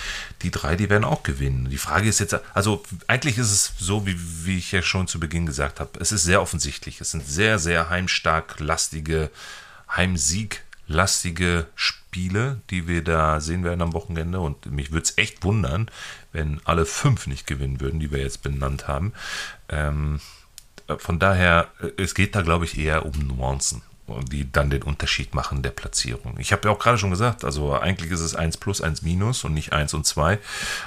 Die 0.44 0.52
drei, 0.52 0.78
die 0.78 0.90
werden 0.90 1.04
auch 1.04 1.24
gewinnen. 1.24 1.70
Die 1.70 1.78
Frage 1.78 2.08
ist 2.08 2.20
jetzt, 2.20 2.38
also 2.54 2.82
eigentlich 3.08 3.38
ist 3.38 3.52
es 3.52 3.74
so, 3.78 4.06
wie, 4.06 4.16
wie 4.46 4.58
ich 4.58 4.72
ja 4.72 4.82
schon 4.82 5.08
zu 5.08 5.20
Beginn 5.20 5.46
gesagt 5.46 5.82
habe, 5.82 6.00
es 6.00 6.14
ist 6.14 6.24
sehr 6.24 6.42
offensichtlich. 6.42 7.02
Es 7.02 7.12
sind 7.12 7.28
sehr, 7.28 7.60
sehr 7.60 7.90
heimstark 7.90 8.62
lastige, 8.62 9.30
heimsieg 9.90 10.64
lastige 10.88 11.68
Spiele 11.76 11.99
Spiele, 12.10 12.60
die 12.72 12.88
wir 12.88 13.04
da 13.04 13.40
sehen 13.40 13.64
werden 13.64 13.84
am 13.84 13.94
Wochenende. 13.94 14.40
Und 14.40 14.66
mich 14.66 14.92
würde 14.92 15.04
es 15.04 15.18
echt 15.18 15.44
wundern, 15.44 15.92
wenn 16.32 16.60
alle 16.66 16.86
fünf 16.86 17.28
nicht 17.28 17.46
gewinnen 17.46 17.80
würden, 17.82 18.00
die 18.00 18.12
wir 18.12 18.20
jetzt 18.20 18.42
benannt 18.42 18.88
haben. 18.88 19.14
Ähm, 19.70 20.20
von 20.98 21.20
daher, 21.20 21.68
äh, 21.80 22.02
es 22.02 22.16
geht 22.16 22.36
da, 22.36 22.42
glaube 22.42 22.66
ich, 22.66 22.80
eher 22.80 23.06
um 23.06 23.12
Nuancen, 23.12 23.84
die 24.32 24.52
dann 24.52 24.72
den 24.72 24.82
Unterschied 24.82 25.36
machen 25.36 25.62
der 25.62 25.70
Platzierung. 25.70 26.40
Ich 26.40 26.52
habe 26.52 26.68
ja 26.68 26.74
auch 26.74 26.80
gerade 26.80 26.98
schon 26.98 27.12
gesagt, 27.12 27.46
also 27.46 27.80
eigentlich 27.80 28.12
ist 28.12 28.22
es 28.22 28.36
1 28.36 28.58
plus 28.58 28.82
1 28.82 29.04
minus 29.04 29.44
und 29.44 29.54
nicht 29.54 29.72
1 29.72 29.94
und 29.94 30.08
2. 30.08 30.40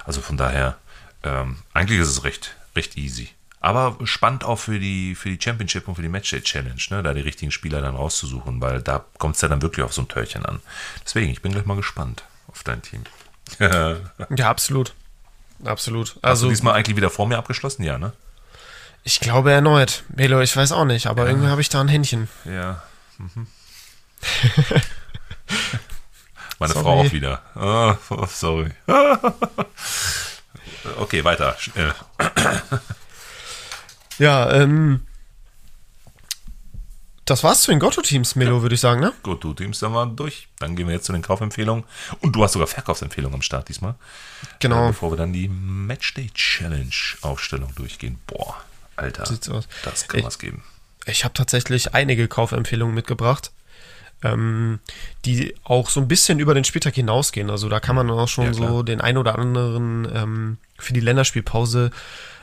Also 0.05 0.21
von 0.23 0.37
daher, 0.37 0.77
ähm, 1.23 1.59
eigentlich 1.73 2.01
ist 2.01 2.09
es 2.09 2.25
recht, 2.25 2.57
recht 2.75 2.97
easy. 2.97 3.31
Aber 3.65 3.97
spannend 4.03 4.43
auch 4.43 4.57
für 4.57 4.81
die, 4.81 5.15
für 5.15 5.29
die 5.29 5.39
Championship 5.41 5.87
und 5.87 5.95
für 5.95 6.03
die 6.03 6.09
Matchday 6.09 6.43
Challenge, 6.43 6.83
ne, 6.91 7.01
da 7.05 7.15
die 7.15 7.21
richtigen 7.21 7.53
Spieler 7.53 7.81
dann 7.81 7.95
rauszusuchen, 7.95 8.61
weil 8.61 8.83
da 8.83 9.05
kommt 9.19 9.37
es 9.37 9.41
ja 9.41 9.47
dann 9.47 9.63
wirklich 9.63 9.85
auf 9.85 9.93
so 9.93 10.03
ein 10.03 10.09
Törchen 10.09 10.45
an. 10.45 10.61
Deswegen, 11.05 11.31
ich 11.31 11.43
bin 11.43 11.53
gleich 11.53 11.65
mal 11.65 11.77
gespannt 11.77 12.25
auf 12.49 12.65
dein 12.65 12.83
Team. 12.83 13.05
ja, 13.61 14.51
absolut. 14.51 14.95
Absolut. 15.65 16.17
Also, 16.23 16.29
Hast 16.29 16.43
du 16.43 16.49
diesmal 16.49 16.75
eigentlich 16.75 16.97
wieder 16.97 17.09
vor 17.09 17.29
mir 17.29 17.39
abgeschlossen? 17.39 17.85
Ja, 17.85 17.99
ne? 17.99 18.13
Ich 19.05 19.21
glaube 19.21 19.53
erneut. 19.53 20.03
Melo, 20.09 20.41
ich 20.41 20.57
weiß 20.57 20.73
auch 20.73 20.85
nicht, 20.85 21.07
aber 21.07 21.23
ja. 21.23 21.29
irgendwie 21.29 21.47
habe 21.47 21.61
ich 21.61 21.69
da 21.69 21.81
ein 21.81 21.87
Händchen. 21.87 22.29
Ja. 22.45 22.83
Mhm. 23.19 23.47
Meine 26.59 26.73
sorry. 26.73 26.85
Frau 26.85 27.01
auch 27.01 27.13
wieder. 27.13 27.43
Oh, 27.55 27.95
sorry. 28.27 28.73
okay, 30.99 31.23
weiter. 31.23 31.57
Ja, 34.23 34.53
ähm. 34.53 35.07
Das 37.25 37.45
war's 37.45 37.63
zu 37.63 37.71
den 37.71 37.79
Gotto-Teams, 37.79 38.35
Melo, 38.35 38.57
ja. 38.57 38.63
würde 38.63 38.75
ich 38.75 38.81
sagen, 38.81 39.01
ne? 39.01 39.13
Gotto-Teams, 39.23 39.79
dann 39.79 39.95
waren 39.95 40.17
durch. 40.17 40.49
Dann 40.59 40.75
gehen 40.75 40.89
wir 40.89 40.95
jetzt 40.95 41.07
zu 41.07 41.13
den 41.13 41.23
Kaufempfehlungen. 41.23 41.85
Und 42.21 42.33
du 42.35 42.43
hast 42.43 42.53
sogar 42.53 42.67
Verkaufsempfehlungen 42.67 43.37
am 43.37 43.43
Start 43.43 43.69
diesmal. 43.69 43.95
Genau. 44.59 44.87
Äh, 44.87 44.89
bevor 44.89 45.13
wir 45.13 45.17
dann 45.17 45.33
die 45.33 45.49
Matchday 45.49 46.31
Challenge 46.35 46.91
Aufstellung 47.21 47.73
durchgehen. 47.77 48.19
Boah. 48.27 48.57
Alter, 48.97 49.25
Sieht's 49.27 49.49
aus. 49.49 49.69
das 49.85 50.09
kann 50.09 50.25
was 50.25 50.39
geben. 50.39 50.63
Ich 51.07 51.25
habe 51.25 51.35
tatsächlich 51.35 51.95
einige 51.95 52.29
Kaufempfehlungen 52.29 52.95
mitgebracht, 52.95 53.53
ähm, 54.23 54.81
die 55.25 55.55
auch 55.65 55.89
so 55.91 56.01
ein 56.01 56.09
bisschen 56.09 56.39
über 56.39 56.55
den 56.55 56.65
Spieltag 56.65 56.95
hinausgehen. 56.95 57.51
Also 57.51 57.69
da 57.69 57.81
kann 57.81 57.97
man 57.97 58.11
auch 58.11 58.29
schon 58.29 58.47
ja, 58.47 58.53
so 58.53 58.83
den 58.83 59.01
ein 59.01 59.17
oder 59.17 59.39
anderen 59.39 60.09
ähm, 60.15 60.59
für 60.79 60.93
die 60.93 61.01
Länderspielpause 61.01 61.91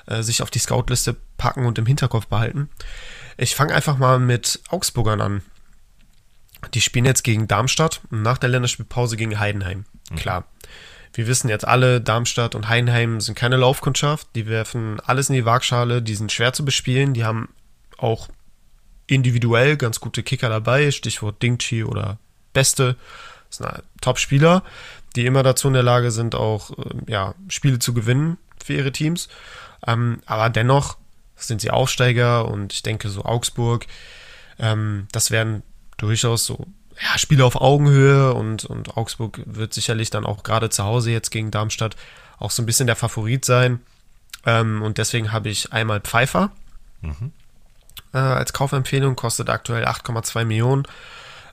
äh, 0.08 0.24
sich 0.24 0.42
auf 0.42 0.50
die 0.50 0.60
Scoutliste 0.60 1.16
packen 1.40 1.66
und 1.66 1.80
im 1.80 1.88
Hinterkopf 1.88 2.28
behalten. 2.28 2.70
Ich 3.38 3.56
fange 3.56 3.74
einfach 3.74 3.98
mal 3.98 4.20
mit 4.20 4.60
Augsburgern 4.70 5.22
an. 5.22 5.42
Die 6.74 6.82
spielen 6.82 7.06
jetzt 7.06 7.24
gegen 7.24 7.48
Darmstadt 7.48 8.02
und 8.12 8.22
nach 8.22 8.38
der 8.38 8.50
Länderspielpause 8.50 9.18
gegen 9.18 9.40
Heidenheim. 9.40 9.86
Mhm. 10.12 10.16
Klar. 10.18 10.44
Wir 11.14 11.26
wissen 11.26 11.50
jetzt 11.50 11.68
alle, 11.68 12.02
Darmstadt 12.02 12.54
und 12.54 12.70
Heidenheim 12.70 13.20
sind 13.20 13.36
keine 13.36 13.58
Laufkundschaft. 13.58 14.28
Die 14.36 14.46
werfen 14.46 15.00
alles 15.00 15.30
in 15.30 15.36
die 15.36 15.46
Waagschale. 15.46 16.04
Die 16.04 16.14
sind 16.14 16.32
schwer 16.32 16.54
zu 16.54 16.64
bespielen. 16.64 17.16
Die 17.16 17.24
haben 17.24 17.50
auch 17.98 18.28
individuell 19.08 19.76
ganz 19.76 20.00
gute 20.00 20.22
Kicker 20.22 20.50
dabei. 20.50 20.92
Stichwort 20.92 21.42
Dingchi 21.42 21.84
oder 21.84 22.20
Beste. 22.54 22.96
Das 23.50 23.58
sind 23.58 23.84
Top-Spieler, 24.02 24.64
die 25.16 25.26
immer 25.26 25.42
dazu 25.42 25.68
in 25.68 25.74
der 25.74 25.84
Lage 25.84 26.12
sind, 26.12 26.36
auch 26.36 26.78
äh, 26.78 27.12
ja, 27.12 27.34
Spiele 27.48 27.80
zu 27.80 27.94
gewinnen 27.94 28.38
für 28.64 28.74
ihre 28.74 28.92
Teams. 28.92 29.30
Ähm, 29.88 30.22
aber 30.28 30.50
dennoch 30.50 30.98
sind 31.40 31.62
sie 31.62 31.72
Aufsteiger 31.72 32.48
und 32.48 32.74
ich 32.74 32.84
denke, 32.84 33.10
so 33.10 33.24
Augsburg, 33.24 33.86
ähm, 34.60 35.08
das 35.12 35.32
werden 35.32 35.64
durchaus 35.98 36.46
so 36.46 36.66
ja, 37.02 37.18
Spiele 37.18 37.46
auf 37.46 37.56
Augenhöhe 37.56 38.34
und, 38.34 38.66
und 38.66 38.98
Augsburg 38.98 39.42
wird 39.46 39.74
sicherlich 39.74 40.10
dann 40.10 40.26
auch 40.26 40.44
gerade 40.44 40.70
zu 40.70 40.84
Hause 40.84 41.12
jetzt 41.12 41.30
gegen 41.32 41.52
Darmstadt 41.52 41.96
auch 42.38 42.52
so 42.52 42.62
ein 42.62 42.66
bisschen 42.66 42.88
der 42.88 42.96
Favorit 42.96 43.46
sein. 43.46 43.80
Ähm, 44.46 44.82
und 44.82 44.98
deswegen 44.98 45.32
habe 45.32 45.50
ich 45.50 45.74
einmal 45.74 46.02
Pfeiffer 46.02 46.52
mhm. 47.02 47.32
äh, 48.14 48.18
als 48.18 48.54
Kaufempfehlung, 48.54 49.16
kostet 49.16 49.50
aktuell 49.50 49.86
8,2 49.86 50.46
Millionen. 50.46 50.84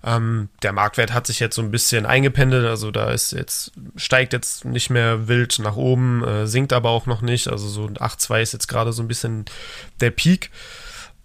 Ähm, 0.04 0.48
der 0.62 0.72
Marktwert 0.72 1.12
hat 1.12 1.26
sich 1.26 1.40
jetzt 1.40 1.56
so 1.56 1.62
ein 1.62 1.70
bisschen 1.70 2.06
eingependelt, 2.06 2.66
also 2.66 2.90
da 2.90 3.10
ist 3.10 3.32
jetzt, 3.32 3.72
steigt 3.96 4.32
jetzt 4.32 4.64
nicht 4.64 4.90
mehr 4.90 5.28
wild 5.28 5.58
nach 5.58 5.76
oben, 5.76 6.24
äh, 6.24 6.46
sinkt 6.46 6.72
aber 6.72 6.90
auch 6.90 7.06
noch 7.06 7.22
nicht. 7.22 7.48
Also 7.48 7.68
so 7.68 7.86
8,2 7.86 8.42
ist 8.42 8.52
jetzt 8.52 8.68
gerade 8.68 8.92
so 8.92 9.02
ein 9.02 9.08
bisschen 9.08 9.44
der 10.00 10.10
Peak. 10.10 10.50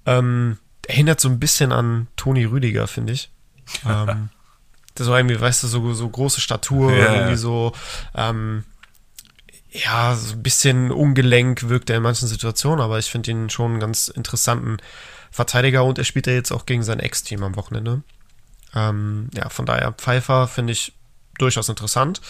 Ähm, 0.05 0.57
erinnert 0.87 1.19
so 1.19 1.29
ein 1.29 1.39
bisschen 1.39 1.71
an 1.71 2.07
Toni 2.15 2.45
Rüdiger, 2.45 2.87
finde 2.87 3.13
ich 3.13 3.29
ähm, 3.85 4.29
das 4.95 5.07
war 5.07 5.17
irgendwie, 5.17 5.39
weißt 5.39 5.63
du, 5.63 5.67
so, 5.67 5.93
so 5.93 6.09
große 6.09 6.41
Statur, 6.41 6.93
ja, 6.93 7.13
irgendwie 7.15 7.37
so, 7.37 7.73
ähm, 8.15 8.65
ja, 9.71 10.15
so 10.15 10.33
ein 10.33 10.43
bisschen 10.43 10.91
ungelenk 10.91 11.69
wirkt 11.69 11.89
er 11.89 11.97
in 11.97 12.03
manchen 12.03 12.27
Situationen, 12.27 12.81
aber 12.81 12.99
ich 12.99 13.09
finde 13.09 13.31
ihn 13.31 13.49
schon 13.49 13.71
einen 13.71 13.79
ganz 13.79 14.09
interessanten 14.09 14.77
Verteidiger 15.31 15.85
und 15.85 15.97
er 15.97 16.03
spielt 16.03 16.27
ja 16.27 16.33
jetzt 16.33 16.51
auch 16.51 16.65
gegen 16.65 16.83
sein 16.83 16.99
Ex-Team 16.99 17.41
am 17.43 17.55
Wochenende. 17.55 18.01
Ähm, 18.75 19.29
ja, 19.35 19.49
von 19.49 19.65
daher, 19.65 19.93
Pfeiffer 19.93 20.47
finde 20.47 20.73
ich 20.73 20.93
durchaus 21.37 21.69
interessant. 21.69 22.21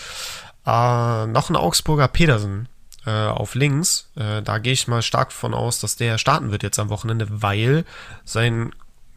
Äh, 0.66 1.28
noch 1.28 1.50
ein 1.50 1.56
Augsburger 1.56 2.08
Pedersen 2.08 2.68
äh, 3.06 3.12
auf 3.12 3.56
links. 3.56 4.10
Äh, 4.16 4.42
da 4.42 4.60
gehe 4.60 4.74
ich 4.74 4.88
mal 4.88 5.02
stark 5.02 5.32
von 5.32 5.54
aus, 5.54 5.80
dass 5.80 5.96
der 5.96 6.18
starten 6.18 6.52
wird 6.52 6.64
jetzt 6.64 6.80
am 6.80 6.90
Wochenende, 6.90 7.28
weil 7.30 7.86
sein 8.26 8.74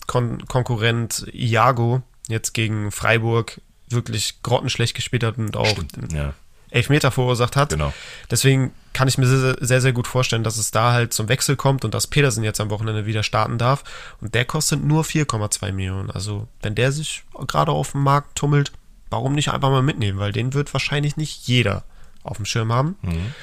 Kon 0.06 0.46
Konkurrent 0.46 1.26
Iago 1.32 2.02
jetzt 2.28 2.52
gegen 2.52 2.90
Freiburg 2.90 3.60
wirklich 3.88 4.42
grottenschlecht 4.42 4.94
gespielt 4.94 5.24
hat 5.24 5.38
und 5.38 5.56
auch 5.56 5.66
Stimmt, 5.66 6.12
ja. 6.12 6.34
Elfmeter 6.74 7.10
verursacht 7.10 7.56
hat. 7.56 7.70
Genau. 7.70 7.92
Deswegen 8.30 8.72
kann 8.92 9.08
ich 9.08 9.16
mir 9.16 9.26
sehr, 9.26 9.56
sehr, 9.60 9.80
sehr 9.80 9.92
gut 9.92 10.06
vorstellen, 10.06 10.44
dass 10.44 10.58
es 10.58 10.70
da 10.70 10.92
halt 10.92 11.12
zum 11.12 11.28
Wechsel 11.28 11.56
kommt 11.56 11.84
und 11.84 11.94
dass 11.94 12.06
Petersen 12.06 12.44
jetzt 12.44 12.60
am 12.60 12.70
Wochenende 12.70 13.06
wieder 13.06 13.22
starten 13.22 13.58
darf. 13.58 13.84
Und 14.20 14.34
der 14.34 14.44
kostet 14.44 14.82
nur 14.82 15.04
4,2 15.04 15.72
Millionen. 15.72 16.10
Also, 16.10 16.48
wenn 16.62 16.74
der 16.74 16.92
sich 16.92 17.24
gerade 17.46 17.72
auf 17.72 17.92
dem 17.92 18.02
Markt 18.02 18.36
tummelt, 18.36 18.72
warum 19.10 19.34
nicht 19.34 19.50
einfach 19.50 19.70
mal 19.70 19.82
mitnehmen? 19.82 20.18
Weil 20.18 20.32
den 20.32 20.52
wird 20.52 20.72
wahrscheinlich 20.72 21.16
nicht 21.16 21.46
jeder 21.46 21.84
auf 22.22 22.36
dem 22.36 22.46
Schirm 22.46 22.72
haben. 22.72 22.96
Mhm. 23.02 23.34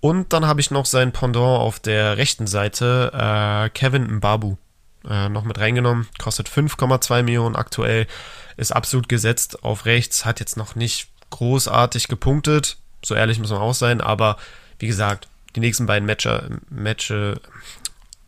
Und 0.00 0.32
dann 0.32 0.46
habe 0.46 0.60
ich 0.60 0.70
noch 0.70 0.86
sein 0.86 1.12
Pendant 1.12 1.60
auf 1.60 1.80
der 1.80 2.16
rechten 2.16 2.46
Seite, 2.46 3.10
äh, 3.12 3.68
Kevin 3.70 4.16
Mbabu 4.16 4.56
äh, 5.08 5.28
noch 5.28 5.44
mit 5.44 5.58
reingenommen. 5.58 6.06
Kostet 6.18 6.48
5,2 6.48 7.22
Millionen 7.22 7.56
aktuell. 7.56 8.06
Ist 8.56 8.74
absolut 8.74 9.08
gesetzt 9.08 9.64
auf 9.64 9.86
rechts. 9.86 10.24
Hat 10.24 10.40
jetzt 10.40 10.56
noch 10.56 10.76
nicht 10.76 11.08
großartig 11.30 12.08
gepunktet. 12.08 12.76
So 13.04 13.14
ehrlich 13.14 13.38
muss 13.38 13.50
man 13.50 13.60
auch 13.60 13.74
sein. 13.74 14.00
Aber 14.00 14.36
wie 14.78 14.86
gesagt, 14.86 15.28
die 15.54 15.60
nächsten 15.60 15.86
beiden 15.86 16.06
Matcher, 16.06 16.48
Matche, 16.70 17.40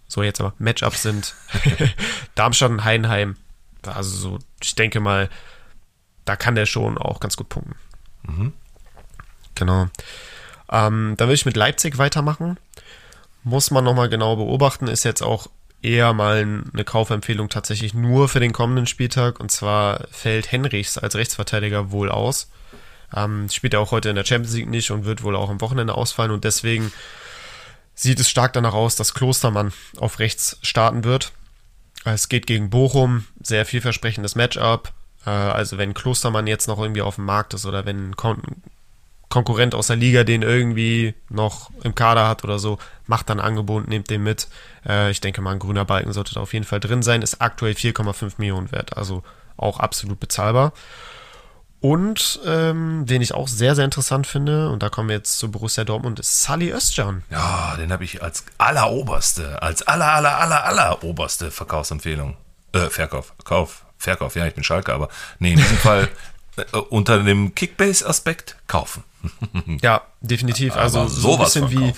so 0.09 0.23
jetzt 0.23 0.41
aber 0.41 0.55
Matchups 0.59 1.03
sind 1.03 1.35
Darmstadt 2.35 2.71
und 2.71 2.85
Heidenheim. 2.85 3.37
Also 3.87 4.17
so, 4.17 4.39
ich 4.63 4.75
denke 4.75 5.01
mal, 5.01 5.31
da 6.25 6.37
kann 6.37 6.55
der 6.55 6.67
schon 6.67 6.99
auch 6.99 7.21
ganz 7.21 7.37
gut 7.37 7.49
punkten. 7.49 7.75
Mhm. 8.23 8.53
Genau. 9.55 9.89
Ähm, 10.71 11.15
dann 11.17 11.29
will 11.29 11.35
ich 11.35 11.47
mit 11.47 11.57
Leipzig 11.57 11.99
weitermachen. 11.99 12.59
Muss 13.43 13.71
man 13.71 13.85
nochmal 13.85 14.09
genau 14.09 14.37
beobachten. 14.37 14.87
Ist 14.89 15.05
jetzt 15.05 15.23
auch 15.23 15.49
eher 15.83 16.13
mal 16.13 16.63
eine 16.73 16.85
Kaufempfehlung 16.85 17.49
tatsächlich 17.49 17.95
nur 17.95 18.29
für 18.29 18.41
den 18.41 18.53
kommenden 18.53 18.87
Spieltag. 18.87 19.41
Und 19.41 19.51
zwar 19.51 20.07
fällt 20.11 20.53
Henrichs 20.53 20.99
als 20.99 21.15
Rechtsverteidiger 21.15 21.91
wohl 21.91 22.11
aus. 22.11 22.51
Ähm, 23.15 23.49
spielt 23.51 23.75
er 23.75 23.81
auch 23.81 23.91
heute 23.91 24.09
in 24.09 24.17
der 24.17 24.25
Champions 24.25 24.55
League 24.55 24.69
nicht 24.69 24.91
und 24.91 25.05
wird 25.05 25.23
wohl 25.23 25.37
auch 25.37 25.51
am 25.51 25.61
Wochenende 25.61 25.95
ausfallen. 25.95 26.31
Und 26.31 26.45
deswegen 26.45 26.93
sieht 27.95 28.21
es 28.21 28.31
stark 28.31 28.53
danach 28.53 28.75
aus, 28.75 28.97
dass 28.97 29.15
Klostermann 29.15 29.73
auf 29.99 30.19
rechts 30.19 30.59
starten 30.63 31.05
wird. 31.05 31.33
Es 32.05 32.29
geht 32.29 32.47
gegen 32.47 32.71
Bochum, 32.71 33.27
sehr 33.43 33.67
vielversprechendes 33.67 34.35
Matchup. 34.35 34.93
Äh, 35.27 35.31
also 35.31 35.79
wenn 35.79 35.95
Klostermann 35.95 36.47
jetzt 36.47 36.67
noch 36.67 36.79
irgendwie 36.79 37.03
auf 37.03 37.17
dem 37.17 37.25
Markt 37.27 37.55
ist 37.55 37.67
oder 37.67 37.85
wenn 37.85 38.15
Konkurrent 39.29 39.75
aus 39.75 39.89
der 39.89 39.97
Liga 39.97 40.25
den 40.25 40.43
irgendwie 40.43 41.15
noch 41.29 41.71
im 41.83 41.95
Kader 41.95 42.27
hat 42.27 42.43
oder 42.43 42.59
so, 42.59 42.79
macht 43.07 43.29
dann 43.29 43.41
Angebot, 43.41 43.87
nehmt 43.87 44.11
den 44.11 44.23
mit. 44.23 44.49
Äh, 44.87 45.11
ich 45.11 45.21
denke 45.21 45.43
mal, 45.43 45.53
ein 45.53 45.59
grüner 45.59 45.85
Balken 45.85 46.13
sollte 46.13 46.35
da 46.35 46.41
auf 46.41 46.53
jeden 46.53 46.65
Fall 46.65 46.81
drin 46.81 47.03
sein. 47.03 47.23
Ist 47.23 47.41
aktuell 47.41 47.75
4,5 47.75 48.35
Millionen 48.39 48.73
wert, 48.73 48.97
also 48.97 49.23
auch 49.57 49.79
absolut 49.79 50.21
bezahlbar. 50.21 50.73
Und 51.81 52.41
ähm, 52.45 53.07
den 53.07 53.23
ich 53.23 53.33
auch 53.33 53.49
sehr, 53.49 53.75
sehr 53.75 53.87
interessant 53.87 54.27
finde, 54.27 54.69
und 54.69 54.83
da 54.83 54.91
kommen 54.91 55.09
wir 55.09 55.17
jetzt 55.17 55.39
zu 55.39 55.51
Borussia 55.51 55.85
Dortmund, 55.85 56.21
ist 56.21 56.43
Sally 56.43 56.73
Özcan. 56.73 57.23
Ja, 57.31 57.75
den 57.77 57.91
habe 57.91 58.05
ich 58.05 58.23
als 58.23 58.45
alleroberste, 58.59 59.63
als 59.63 59.83
aller, 59.83 60.13
aller, 60.13 60.39
aller, 60.39 60.65
aller 60.65 61.03
oberste 61.05 61.51
Verkaufsempfehlung. 61.51 62.37
Äh, 62.73 62.91
Verkauf, 62.91 63.33
Kauf, 63.45 63.85
Verkauf, 63.97 64.37
ja, 64.37 64.47
ich 64.47 64.55
bin 64.55 64.63
Schalke, 64.63 64.93
aber 64.93 65.09
nee, 65.39 65.53
in 65.53 65.57
diesem 65.57 65.77
Fall 65.79 66.09
äh, 66.57 66.77
unter 66.77 67.23
dem 67.23 67.55
Kickbase-Aspekt 67.55 68.57
kaufen. 68.67 69.03
ja, 69.81 70.03
definitiv. 70.21 70.75
Also 70.77 71.09
so 71.09 71.33
ein 71.33 71.39
bisschen 71.39 71.71
wie, 71.71 71.95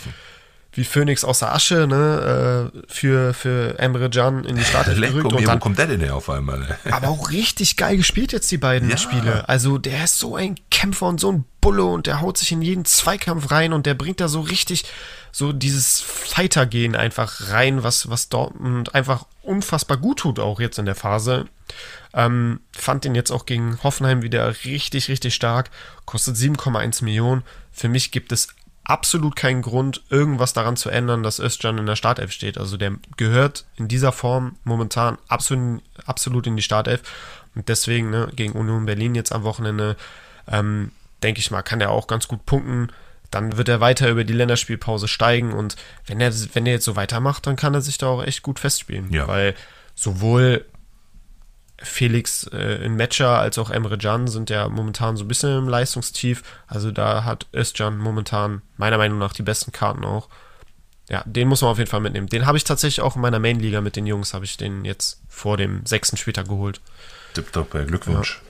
wie 0.75 0.85
Phoenix 0.85 1.23
aus 1.23 1.41
der 1.41 1.55
Asche, 1.55 1.87
ne, 1.87 2.71
äh, 2.73 2.83
für, 2.89 3.35
für 3.35 3.79
Emre 3.79 4.09
Can 4.09 4.45
in 4.45 4.57
die 4.57 4.65
Startelf 4.65 4.99
gerückt. 4.99 5.33
Und 5.33 5.47
dann, 5.47 5.57
wo 5.57 5.61
kommt 5.61 5.79
der 5.79 5.87
denn 5.87 6.01
her 6.01 6.17
auf 6.17 6.31
einmal? 6.31 6.79
aber 6.91 7.09
auch 7.09 7.31
richtig 7.31 7.77
geil 7.77 7.99
gespielt 7.99 8.33
jetzt 8.33 8.51
die 8.51 8.59
beiden 8.59 8.89
ja. 8.89 8.97
Spiele. 8.97 9.49
Also 9.49 9.79
der 9.79 10.05
ist 10.05 10.19
so 10.19 10.37
ein 10.37 10.55
Kämpfer 10.71 11.07
und 11.07 11.21
so 11.21 11.31
ein 11.31 11.45
Bulle 11.61 11.85
und 11.85 12.07
der 12.07 12.21
haut 12.21 12.39
sich 12.39 12.53
in 12.53 12.63
jeden 12.63 12.85
Zweikampf 12.85 13.51
rein 13.51 13.73
und 13.73 13.87
der 13.87 13.95
bringt 13.95 14.21
da 14.21 14.29
so 14.29 14.41
richtig 14.41 14.85
so 15.31 15.53
dieses 15.53 16.01
Fighter-Gehen 16.01 16.95
einfach 16.95 17.51
rein, 17.51 17.83
was, 17.83 18.11
was 18.11 18.29
Dortmund 18.29 18.95
einfach 18.95 19.25
unfassbar 19.43 19.97
gut 19.97 20.21
tut, 20.21 20.39
auch 20.39 20.61
jetzt 20.61 20.79
in 20.79 20.85
der 20.85 20.95
Phase. 20.95 21.47
Ähm, 22.13 22.61
fand 22.73 23.05
den 23.05 23.15
jetzt 23.15 23.31
auch 23.31 23.47
gegen 23.47 23.79
Hoffenheim 23.83 24.23
wieder 24.23 24.55
richtig, 24.65 25.09
richtig 25.09 25.35
stark. 25.35 25.71
Kostet 26.05 26.37
7,1 26.37 27.03
Millionen. 27.03 27.43
Für 27.73 27.89
mich 27.89 28.11
gibt 28.11 28.33
es 28.33 28.49
absolut 28.85 29.37
keinen 29.37 29.63
Grund, 29.63 30.03
irgendwas 30.11 30.53
daran 30.53 30.77
zu 30.77 30.91
ändern, 30.91 31.23
dass 31.23 31.39
Özcan 31.39 31.79
in 31.79 31.87
der 31.87 31.97
Startelf 31.97 32.33
steht. 32.33 32.59
Also 32.59 32.77
der 32.77 32.93
gehört 33.17 33.65
in 33.77 33.89
dieser 33.89 34.13
Form 34.13 34.57
momentan 34.65 35.19
absolut, 35.29 35.83
absolut 36.05 36.47
in 36.47 36.57
die 36.57 36.63
Startelf. 36.63 37.03
Und 37.55 37.69
deswegen 37.69 38.11
ne, 38.11 38.31
gegen 38.35 38.55
Union 38.55 38.87
Berlin 38.87 39.15
jetzt 39.15 39.33
am 39.33 39.45
Wochenende, 39.45 39.97
ähm, 40.49 40.91
denke 41.23 41.41
ich 41.41 41.51
mal, 41.51 41.63
kann 41.63 41.81
er 41.81 41.91
auch 41.91 42.07
ganz 42.07 42.27
gut 42.27 42.45
punkten. 42.45 42.89
Dann 43.31 43.57
wird 43.57 43.69
er 43.69 43.81
weiter 43.81 44.09
über 44.09 44.25
die 44.25 44.33
Länderspielpause 44.33 45.09
steigen 45.09 45.53
und 45.53 45.77
wenn 46.07 46.21
er, 46.21 46.33
wenn 46.53 46.67
er 46.67 46.73
jetzt 46.73 46.85
so 46.85 46.97
weitermacht, 46.97 47.47
dann 47.47 47.57
kann 47.57 47.75
er 47.75 47.81
sich 47.81 47.99
da 47.99 48.09
auch 48.09 48.23
echt 48.23 48.43
gut 48.43 48.59
festspielen. 48.59 49.13
Ja. 49.13 49.29
Weil 49.29 49.55
sowohl 49.95 50.67
Felix 51.83 52.45
äh, 52.53 52.85
in 52.85 52.97
Matcher 52.97 53.39
als 53.39 53.59
auch 53.59 53.71
Emre 53.71 53.99
Can 53.99 54.29
sind 54.29 54.51
ja 54.51 54.69
momentan 54.69 55.17
so 55.17 55.25
ein 55.25 55.29
bisschen 55.29 55.59
im 55.59 55.69
Leistungstief. 55.69 56.43
Also 56.67 56.91
da 56.91 57.25
hat 57.25 57.47
Özcan 57.55 57.99
momentan 57.99 58.63
meiner 58.77 58.99
Meinung 58.99 59.19
nach 59.19 59.33
die 59.33 59.43
besten 59.43 59.73
Karten 59.73 60.05
auch. 60.05 60.29
Ja, 61.09 61.23
den 61.27 61.49
muss 61.49 61.61
man 61.63 61.71
auf 61.71 61.79
jeden 61.79 61.91
Fall 61.91 62.01
mitnehmen. 62.01 62.29
Den 62.29 62.47
habe 62.47 62.57
ich 62.57 62.65
tatsächlich 62.65 63.03
auch 63.03 63.17
in 63.17 63.23
meiner 63.23 63.39
Main-Liga 63.39 63.81
mit 63.81 63.97
den 63.97 64.07
Jungs, 64.07 64.33
habe 64.35 64.45
ich 64.45 64.57
den 64.57 64.85
jetzt 64.85 65.21
vor 65.29 65.57
dem 65.57 65.85
sechsten 65.85 66.17
Spieltag 66.17 66.49
geholt. 66.49 66.81
Tipptopp, 67.35 67.71
Glückwunsch. 67.71 68.41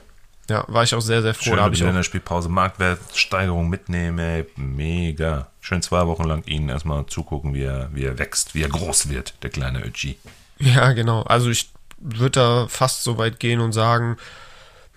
Ja. 0.47 0.59
ja. 0.59 0.65
war 0.67 0.83
ich 0.83 0.95
auch 0.95 1.01
sehr, 1.01 1.21
sehr 1.21 1.33
froh. 1.33 1.43
Schön 1.43 1.57
da 1.57 1.63
habe 1.63 1.75
ich 1.75 1.81
in 1.81 1.93
der 1.93 2.03
Spielpause 2.03 2.49
Marktwertsteigerung 2.49 3.67
mitnehme. 3.69 4.45
Mega. 4.55 5.47
Schön 5.59 5.81
zwei 5.81 6.07
Wochen 6.07 6.23
lang 6.23 6.45
ihn 6.45 6.69
erstmal 6.69 7.05
zugucken, 7.07 7.53
wie 7.53 7.63
er, 7.63 7.89
wie 7.93 8.05
er 8.05 8.17
wächst, 8.17 8.55
wie 8.55 8.63
er 8.63 8.69
groß 8.69 9.09
wird, 9.09 9.33
der 9.43 9.49
kleine 9.49 9.83
Ötchi. 9.83 10.17
Ja, 10.59 10.93
genau. 10.93 11.23
Also 11.23 11.49
ich 11.49 11.72
würde 12.03 12.39
da 12.39 12.67
fast 12.67 13.03
so 13.03 13.17
weit 13.17 13.39
gehen 13.39 13.59
und 13.59 13.71
sagen, 13.71 14.17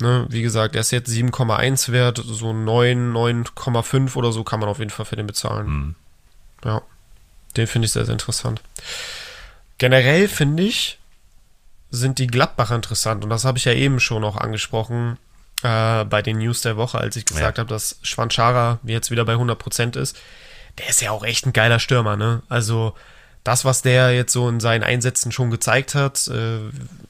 ne, 0.00 0.26
wie 0.28 0.42
gesagt, 0.42 0.74
er 0.74 0.80
ist 0.80 0.90
jetzt 0.90 1.11
7,1 1.11 1.92
wert, 1.92 2.20
so 2.24 2.52
9, 2.52 3.12
9,5 3.12 4.16
oder 4.16 4.32
so 4.32 4.44
kann 4.44 4.61
man 4.61 4.68
auf 4.68 4.78
jeden 4.78 4.90
Fall 4.90 5.07
für 5.07 5.16
den 5.16 5.26
bezahlen. 5.26 5.66
Mhm. 5.66 5.94
Ja, 6.64 6.82
den 7.57 7.66
finde 7.66 7.86
ich 7.86 7.92
sehr, 7.92 8.04
sehr 8.04 8.12
interessant. 8.12 8.61
Generell 9.78 10.28
finde 10.28 10.64
ich, 10.64 10.98
sind 11.90 12.18
die 12.18 12.26
Gladbacher 12.26 12.74
interessant 12.74 13.24
und 13.24 13.30
das 13.30 13.44
habe 13.44 13.59
ich 13.59 13.64
ja 13.64 13.72
eben 13.72 14.00
schon 14.00 14.24
auch 14.24 14.36
angesprochen 14.36 15.18
äh, 15.62 16.04
bei 16.04 16.22
den 16.22 16.38
News 16.38 16.62
der 16.62 16.76
Woche, 16.76 16.98
als 16.98 17.16
ich 17.16 17.24
gesagt 17.24 17.59
ja. 17.59 17.62
habe, 17.62 17.72
dass 17.72 17.98
Schwanchara 18.02 18.80
jetzt 18.82 19.11
wieder 19.11 19.24
bei 19.24 19.34
100% 19.34 19.98
ist. 19.98 20.16
Der 20.78 20.88
ist 20.88 21.00
ja 21.00 21.11
auch 21.11 21.24
echt 21.24 21.46
ein 21.46 21.52
geiler 21.52 21.78
Stürmer, 21.78 22.16
ne? 22.16 22.42
Also 22.48 22.94
das, 23.47 23.64
was 23.64 23.82
der 23.82 24.12
jetzt 24.12 24.32
so 24.32 24.49
in 24.49 24.59
seinen 24.59 24.82
Einsätzen 24.82 25.30
schon 25.30 25.51
gezeigt 25.51 25.94
hat, 25.94 26.26
äh, 26.26 26.59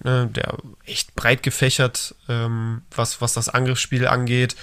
ne, 0.04 0.28
der 0.30 0.58
echt 0.84 1.14
breit 1.14 1.42
gefächert, 1.42 2.14
ähm, 2.28 2.82
was, 2.94 3.22
was 3.22 3.32
das 3.32 3.48
Angriffsspiel 3.48 4.06
angeht. 4.06 4.54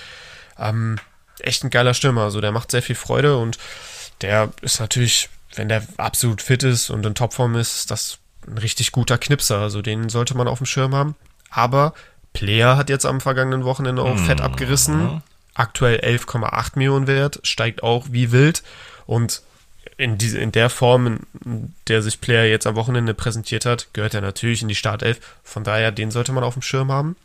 Ähm, 0.59 0.99
echt 1.39 1.63
ein 1.63 1.71
geiler 1.71 1.95
Stürmer. 1.95 2.23
Also 2.23 2.41
der 2.41 2.51
macht 2.51 2.69
sehr 2.69 2.83
viel 2.83 2.95
Freude 2.95 3.37
und 3.37 3.57
der 4.21 4.51
ist 4.61 4.79
natürlich, 4.79 5.29
wenn 5.55 5.67
der 5.67 5.83
absolut 5.97 6.43
fit 6.43 6.61
ist 6.61 6.91
und 6.91 7.03
in 7.07 7.15
Topform 7.15 7.55
ist, 7.55 7.75
ist 7.75 7.91
das 7.91 8.19
ein 8.47 8.59
richtig 8.59 8.91
guter 8.91 9.17
Knipser. 9.17 9.59
Also 9.59 9.81
den 9.81 10.09
sollte 10.09 10.37
man 10.37 10.47
auf 10.47 10.59
dem 10.59 10.67
Schirm 10.67 10.93
haben. 10.93 11.15
Aber 11.49 11.95
Player 12.33 12.77
hat 12.77 12.89
jetzt 12.89 13.05
am 13.05 13.19
vergangenen 13.19 13.63
Wochenende 13.63 14.03
auch 14.03 14.15
mhm. 14.15 14.25
fett 14.25 14.41
abgerissen. 14.41 15.23
Aktuell 15.55 15.99
11,8 16.01 16.71
Millionen 16.75 17.07
wert, 17.07 17.39
steigt 17.43 17.81
auch 17.81 18.07
wie 18.11 18.31
wild. 18.31 18.61
Und 19.07 19.41
in, 19.97 20.17
diese, 20.17 20.39
in 20.39 20.51
der 20.51 20.69
Form, 20.69 21.19
der 21.87 22.01
sich 22.01 22.21
Player 22.21 22.45
jetzt 22.45 22.67
am 22.67 22.75
Wochenende 22.75 23.13
präsentiert 23.13 23.65
hat, 23.65 23.87
gehört 23.93 24.13
er 24.13 24.21
natürlich 24.21 24.61
in 24.61 24.67
die 24.67 24.75
Startelf. 24.75 25.19
Von 25.43 25.63
daher, 25.63 25.91
den 25.91 26.11
sollte 26.11 26.31
man 26.31 26.43
auf 26.43 26.53
dem 26.53 26.61
Schirm 26.61 26.91
haben. 26.91 27.15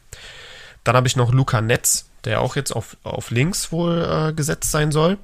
Dann 0.84 0.96
habe 0.96 1.06
ich 1.06 1.16
noch 1.16 1.32
Luca 1.32 1.60
Netz, 1.60 2.08
der 2.24 2.40
auch 2.40 2.56
jetzt 2.56 2.72
auf, 2.72 2.96
auf 3.02 3.30
links 3.30 3.72
wohl 3.72 4.02
äh, 4.02 4.32
gesetzt 4.32 4.70
sein 4.70 4.92
soll. 4.92 5.18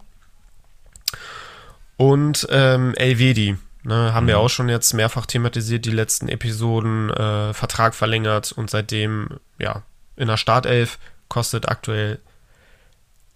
Und 1.97 2.47
ähm, 2.51 2.95
Elvedi, 2.95 3.57
ne, 3.83 4.13
haben 4.13 4.25
mhm. 4.25 4.29
wir 4.29 4.39
auch 4.39 4.51
schon 4.51 4.69
jetzt 4.69 4.93
mehrfach 4.95 5.27
thematisiert, 5.27 5.85
die 5.85 5.91
letzten 5.91 6.29
Episoden, 6.29 7.11
äh, 7.11 7.55
Vertrag 7.55 7.95
verlängert 7.95 8.53
und 8.53 8.71
seitdem, 8.71 9.29
ja, 9.59 9.83
in 10.17 10.29
der 10.29 10.37
Startelf 10.37 10.99
kostet 11.29 11.69
aktuell 11.69 12.21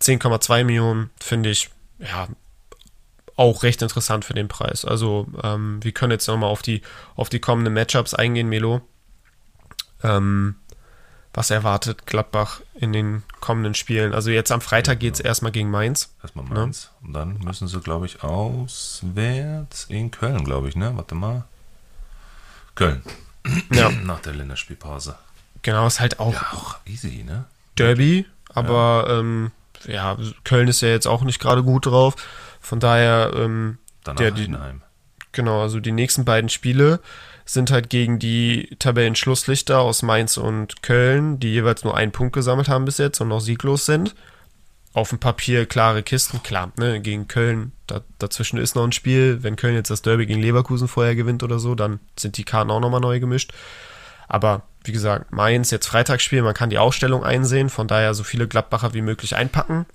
10,2 0.00 0.64
Millionen, 0.64 1.10
finde 1.20 1.50
ich, 1.50 1.70
ja, 1.98 2.28
auch 3.38 3.62
recht 3.62 3.80
interessant 3.82 4.24
für 4.24 4.34
den 4.34 4.48
Preis. 4.48 4.84
Also 4.84 5.26
ähm, 5.42 5.78
wir 5.82 5.92
können 5.92 6.10
jetzt 6.10 6.26
nochmal 6.26 6.50
auf 6.50 6.62
die, 6.62 6.82
auf 7.14 7.28
die 7.28 7.38
kommenden 7.38 7.72
Matchups 7.72 8.12
eingehen, 8.12 8.48
Melo. 8.48 8.80
Ähm, 10.02 10.56
was 11.32 11.50
erwartet 11.50 12.04
Gladbach 12.06 12.62
in 12.74 12.92
den 12.92 13.22
kommenden 13.38 13.74
Spielen? 13.74 14.12
Also 14.12 14.30
jetzt 14.30 14.50
am 14.50 14.60
Freitag 14.60 14.98
geht 14.98 15.14
es 15.14 15.20
erstmal 15.20 15.52
gegen 15.52 15.70
Mainz. 15.70 16.12
Erstmal 16.20 16.46
ne? 16.46 16.54
Mainz. 16.54 16.90
Ne? 17.00 17.06
Und 17.06 17.12
dann 17.12 17.38
müssen 17.38 17.68
sie, 17.68 17.80
glaube 17.80 18.06
ich, 18.06 18.24
auswärts 18.24 19.84
in 19.88 20.10
Köln, 20.10 20.44
glaube 20.44 20.68
ich, 20.68 20.74
ne? 20.74 20.92
Warte 20.96 21.14
mal. 21.14 21.44
Köln. 22.74 23.02
Ja. 23.70 23.90
Nach 24.04 24.20
der 24.20 24.34
Länderspielpause. 24.34 25.16
Genau, 25.62 25.86
ist 25.86 26.00
halt 26.00 26.18
auch, 26.18 26.32
ja, 26.32 26.46
auch 26.52 26.76
easy, 26.86 27.22
ne? 27.24 27.44
Derby, 27.76 28.26
aber 28.48 29.04
ja. 29.06 29.20
Ähm, 29.20 29.52
ja, 29.86 30.16
Köln 30.42 30.66
ist 30.66 30.80
ja 30.80 30.88
jetzt 30.88 31.06
auch 31.06 31.22
nicht 31.22 31.38
gerade 31.38 31.62
gut 31.62 31.86
drauf. 31.86 32.16
Von 32.68 32.80
daher, 32.80 33.32
ähm, 33.34 33.78
Danach 34.04 34.18
der, 34.18 34.30
die, 34.30 34.54
genau, 35.32 35.62
also 35.62 35.80
die 35.80 35.90
nächsten 35.90 36.26
beiden 36.26 36.50
Spiele 36.50 37.00
sind 37.46 37.70
halt 37.70 37.88
gegen 37.88 38.18
die 38.18 38.76
Tabellenschlusslichter 38.78 39.80
aus 39.80 40.02
Mainz 40.02 40.36
und 40.36 40.82
Köln, 40.82 41.40
die 41.40 41.50
jeweils 41.50 41.82
nur 41.82 41.96
einen 41.96 42.12
Punkt 42.12 42.34
gesammelt 42.34 42.68
haben 42.68 42.84
bis 42.84 42.98
jetzt 42.98 43.22
und 43.22 43.28
noch 43.28 43.40
sieglos 43.40 43.86
sind. 43.86 44.14
Auf 44.92 45.08
dem 45.08 45.18
Papier 45.18 45.64
klare 45.64 46.02
Kisten, 46.02 46.42
klar, 46.42 46.70
ne, 46.76 47.00
gegen 47.00 47.26
Köln, 47.26 47.72
da, 47.86 48.02
dazwischen 48.18 48.58
ist 48.58 48.76
noch 48.76 48.84
ein 48.84 48.92
Spiel. 48.92 49.42
Wenn 49.42 49.56
Köln 49.56 49.74
jetzt 49.74 49.90
das 49.90 50.02
Derby 50.02 50.26
gegen 50.26 50.42
Leverkusen 50.42 50.88
vorher 50.88 51.14
gewinnt 51.14 51.42
oder 51.42 51.58
so, 51.58 51.74
dann 51.74 52.00
sind 52.18 52.36
die 52.36 52.44
Karten 52.44 52.70
auch 52.70 52.80
nochmal 52.80 53.00
neu 53.00 53.18
gemischt. 53.18 53.54
Aber 54.28 54.64
wie 54.84 54.92
gesagt, 54.92 55.32
Mainz 55.32 55.70
jetzt 55.70 55.86
Freitagsspiel, 55.86 56.42
man 56.42 56.52
kann 56.52 56.68
die 56.68 56.76
Ausstellung 56.76 57.24
einsehen, 57.24 57.70
von 57.70 57.88
daher 57.88 58.12
so 58.12 58.24
viele 58.24 58.46
Gladbacher 58.46 58.92
wie 58.92 59.00
möglich 59.00 59.36
einpacken. 59.36 59.86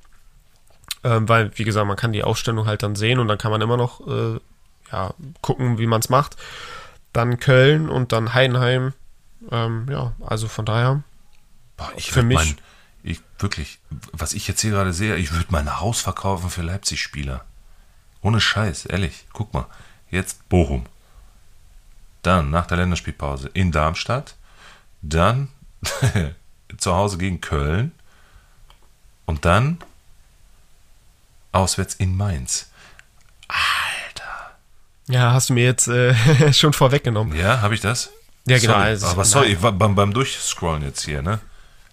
Ähm, 1.04 1.28
weil, 1.28 1.51
wie 1.58 1.64
gesagt, 1.64 1.88
man 1.88 1.97
kann 1.97 2.14
die 2.14 2.24
Ausstellung 2.24 2.66
halt 2.66 2.84
dann 2.84 2.95
sehen 2.95 3.20
und 3.20 3.28
dann 3.28 3.38
kann 3.38 3.51
man 3.51 3.62
immer 3.62 3.78
noch 3.78 4.08
äh, 4.08 4.39
ja, 4.91 5.14
gucken, 5.41 5.78
wie 5.78 5.88
man 5.88 5.99
es 5.99 6.10
macht. 6.10 6.38
Dann 7.12 7.39
Köln 7.39 7.89
und 7.89 8.12
dann 8.12 8.34
Heidenheim. 8.34 8.93
Ähm, 9.51 9.88
ja, 9.89 10.14
also 10.26 10.47
von 10.47 10.66
daher. 10.66 11.04
Boah, 11.76 11.91
ich 11.97 12.12
für 12.12 12.24
mich. 12.24 12.38
Mein, 12.38 12.58
ich, 13.04 13.22
wirklich, 13.39 13.80
was 14.14 14.34
ich 14.34 14.47
jetzt 14.47 14.62
hier 14.62 14.72
gerade 14.72 14.93
sehe, 14.93 15.18
ich 15.18 15.34
würde 15.34 15.47
mein 15.49 15.80
Haus 15.80 15.99
verkaufen 15.99 16.49
für 16.49 16.62
Leipzig-Spieler. 16.62 17.43
Ohne 18.22 18.39
Scheiß, 18.39 18.86
ehrlich. 18.86 19.26
Guck 19.34 19.54
mal. 19.54 19.66
Jetzt 20.10 20.47
Bochum. 20.47 20.86
Dann 22.22 22.49
nach 22.51 22.68
der 22.68 22.78
Länderspielpause 22.78 23.49
in 23.54 23.72
Darmstadt. 23.72 24.36
Dann 25.01 25.49
zu 26.78 26.95
Hause 26.95 27.18
gegen 27.18 27.41
Köln. 27.41 27.91
Und 29.26 29.43
dann 29.43 29.80
auswärts 31.54 31.95
in 31.95 32.16
Mainz. 32.18 32.70
Alter. 33.47 34.58
Ja, 35.08 35.34
hast 35.34 35.49
du 35.49 35.54
mir 35.54 35.64
jetzt 35.64 35.88
äh, 35.88 36.54
schon 36.54 36.74
vorweggenommen. 36.74 37.38
Ja, 37.38 37.62
habe 37.62 37.76
ich 37.76 37.82
das? 37.82 38.12
Ja, 38.45 38.58
genau. 38.58 38.74
Sorry. 38.74 38.86
Also, 38.86 39.08
Aber 39.08 39.26
sorry, 39.26 39.47
ich 39.54 39.62
war 39.62 39.72
beim, 39.72 39.95
beim 39.95 40.14
Durchscrollen 40.14 40.84
jetzt 40.84 41.06
hier, 41.06 41.22
ne? 41.22 41.39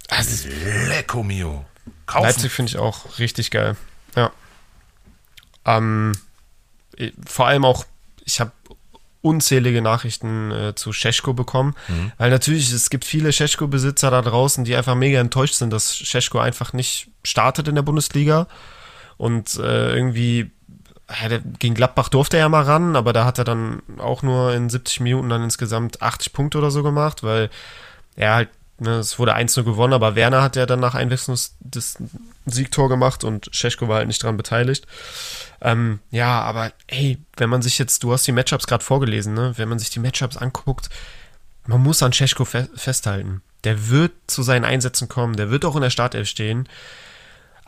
Also, 0.08 0.48
Lecco 0.88 1.22
mio. 1.22 1.64
Kaufen. 2.06 2.24
Leipzig 2.24 2.52
finde 2.52 2.70
ich 2.70 2.78
auch 2.78 3.18
richtig 3.18 3.50
geil. 3.50 3.76
Ja. 4.16 4.32
Ähm, 5.64 6.12
vor 7.24 7.46
allem 7.46 7.64
auch, 7.64 7.84
ich 8.24 8.40
habe 8.40 8.52
unzählige 9.22 9.82
Nachrichten 9.82 10.50
äh, 10.50 10.74
zu 10.74 10.92
Scheschko 10.92 11.34
bekommen, 11.34 11.74
mhm. 11.88 12.12
weil 12.16 12.30
natürlich 12.30 12.72
es 12.72 12.90
gibt 12.90 13.04
viele 13.04 13.32
Scheschko-Besitzer 13.32 14.10
da 14.10 14.22
draußen, 14.22 14.64
die 14.64 14.74
einfach 14.74 14.94
mega 14.94 15.20
enttäuscht 15.20 15.54
sind, 15.54 15.70
dass 15.70 15.94
Scheschko 15.94 16.38
einfach 16.38 16.72
nicht 16.72 17.08
startet 17.22 17.68
in 17.68 17.74
der 17.74 17.82
Bundesliga. 17.82 18.46
Und 19.20 19.56
äh, 19.56 19.94
irgendwie 19.94 20.50
gegen 21.58 21.74
Gladbach 21.74 22.08
durfte 22.08 22.36
er 22.36 22.44
ja 22.44 22.48
mal 22.48 22.62
ran, 22.62 22.94
aber 22.94 23.12
da 23.12 23.24
hat 23.24 23.38
er 23.38 23.44
dann 23.44 23.82
auch 23.98 24.22
nur 24.22 24.54
in 24.54 24.70
70 24.70 25.00
Minuten 25.00 25.28
dann 25.28 25.42
insgesamt 25.42 26.00
80 26.00 26.32
Punkte 26.32 26.58
oder 26.58 26.70
so 26.70 26.84
gemacht, 26.84 27.24
weil 27.24 27.50
er 28.14 28.34
halt 28.34 28.48
Ne, 28.80 28.92
es 28.92 29.18
wurde 29.18 29.36
1-0 29.36 29.62
gewonnen, 29.62 29.92
aber 29.92 30.14
Werner 30.14 30.40
hat 30.40 30.56
ja 30.56 30.64
dann 30.64 30.80
nach 30.80 30.94
Einwechslung 30.94 31.36
das 31.60 31.98
Siegtor 32.46 32.88
gemacht 32.88 33.24
und 33.24 33.50
Scheschko 33.52 33.88
war 33.88 33.98
halt 33.98 34.06
nicht 34.06 34.22
dran 34.22 34.38
beteiligt. 34.38 34.86
Ähm, 35.60 35.98
ja, 36.10 36.40
aber 36.40 36.72
ey, 36.86 37.18
wenn 37.36 37.50
man 37.50 37.60
sich 37.60 37.78
jetzt, 37.78 38.02
du 38.02 38.10
hast 38.10 38.26
die 38.26 38.32
Matchups 38.32 38.66
gerade 38.66 38.82
vorgelesen, 38.82 39.34
ne? 39.34 39.52
Wenn 39.56 39.68
man 39.68 39.78
sich 39.78 39.90
die 39.90 39.98
Matchups 39.98 40.38
anguckt, 40.38 40.88
man 41.66 41.82
muss 41.82 42.02
an 42.02 42.14
Scheschko 42.14 42.46
fe 42.46 42.70
festhalten. 42.74 43.42
Der 43.64 43.90
wird 43.90 44.12
zu 44.26 44.42
seinen 44.42 44.64
Einsätzen 44.64 45.10
kommen, 45.10 45.36
der 45.36 45.50
wird 45.50 45.66
auch 45.66 45.76
in 45.76 45.82
der 45.82 45.90
Startelf 45.90 46.26
stehen. 46.26 46.66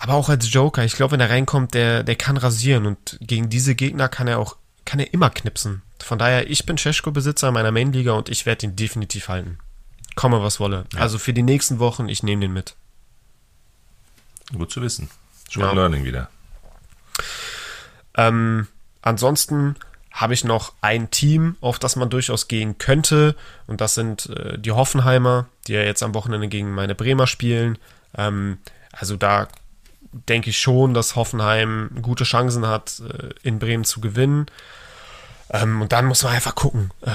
Aber 0.03 0.14
auch 0.14 0.28
als 0.28 0.53
Joker, 0.53 0.84
ich 0.84 0.96
glaube, 0.96 1.12
wenn 1.12 1.20
er 1.20 1.30
reinkommt, 1.30 1.74
der, 1.74 2.03
der 2.03 2.16
kann 2.16 2.36
rasieren 2.36 2.86
und 2.86 3.18
gegen 3.20 3.48
diese 3.50 3.76
Gegner 3.76 4.09
kann 4.09 4.26
er 4.26 4.40
auch, 4.40 4.57
kann 4.84 4.98
er 4.98 5.14
immer 5.14 5.30
knipsen. 5.30 5.82
Von 6.03 6.18
daher, 6.18 6.50
ich 6.50 6.66
bin 6.66 6.76
Scheschko-Besitzer 6.76 7.53
meiner 7.53 7.70
Mainliga 7.70 8.11
und 8.11 8.28
ich 8.28 8.44
werde 8.44 8.66
ihn 8.66 8.74
definitiv 8.74 9.28
halten. 9.28 9.59
Komme, 10.16 10.42
was 10.42 10.59
wolle. 10.59 10.86
Ja. 10.92 10.98
Also 10.98 11.18
für 11.18 11.32
die 11.32 11.44
nächsten 11.44 11.78
Wochen, 11.78 12.09
ich 12.09 12.24
nehme 12.24 12.40
den 12.40 12.53
mit. 12.53 12.74
Gut 14.53 14.72
zu 14.72 14.82
wissen. 14.82 15.09
Schon 15.48 15.62
ja. 15.62 15.72
Learning 15.72 16.03
wieder. 16.03 16.28
Ähm, 18.16 18.66
ansonsten 19.03 19.76
habe 20.11 20.34
ich 20.34 20.42
noch 20.42 20.72
ein 20.80 21.12
Team, 21.12 21.55
auf 21.61 21.78
das 21.78 21.94
man 21.94 22.11
durchaus 22.11 22.48
gehen 22.48 22.76
könnte. 22.76 23.36
Und 23.68 23.80
das 23.80 23.94
sind 23.94 24.30
äh, 24.30 24.59
die 24.59 24.72
Hoffenheimer, 24.72 25.46
die 25.68 25.74
ja 25.74 25.82
jetzt 25.82 26.03
am 26.03 26.12
Wochenende 26.12 26.48
gegen 26.48 26.74
meine 26.74 26.96
Bremer 26.96 27.28
spielen. 27.28 27.78
Ähm, 28.18 28.59
also 28.90 29.16
da 29.16 29.46
denke 30.12 30.50
ich 30.50 30.58
schon, 30.58 30.94
dass 30.94 31.16
Hoffenheim 31.16 31.90
gute 32.02 32.24
Chancen 32.24 32.66
hat, 32.66 33.00
äh, 33.00 33.30
in 33.42 33.58
Bremen 33.58 33.84
zu 33.84 34.00
gewinnen. 34.00 34.46
Ähm, 35.50 35.82
und 35.82 35.92
dann 35.92 36.06
muss 36.06 36.22
man 36.22 36.34
einfach 36.34 36.54
gucken. 36.54 36.90
Äh, 37.02 37.10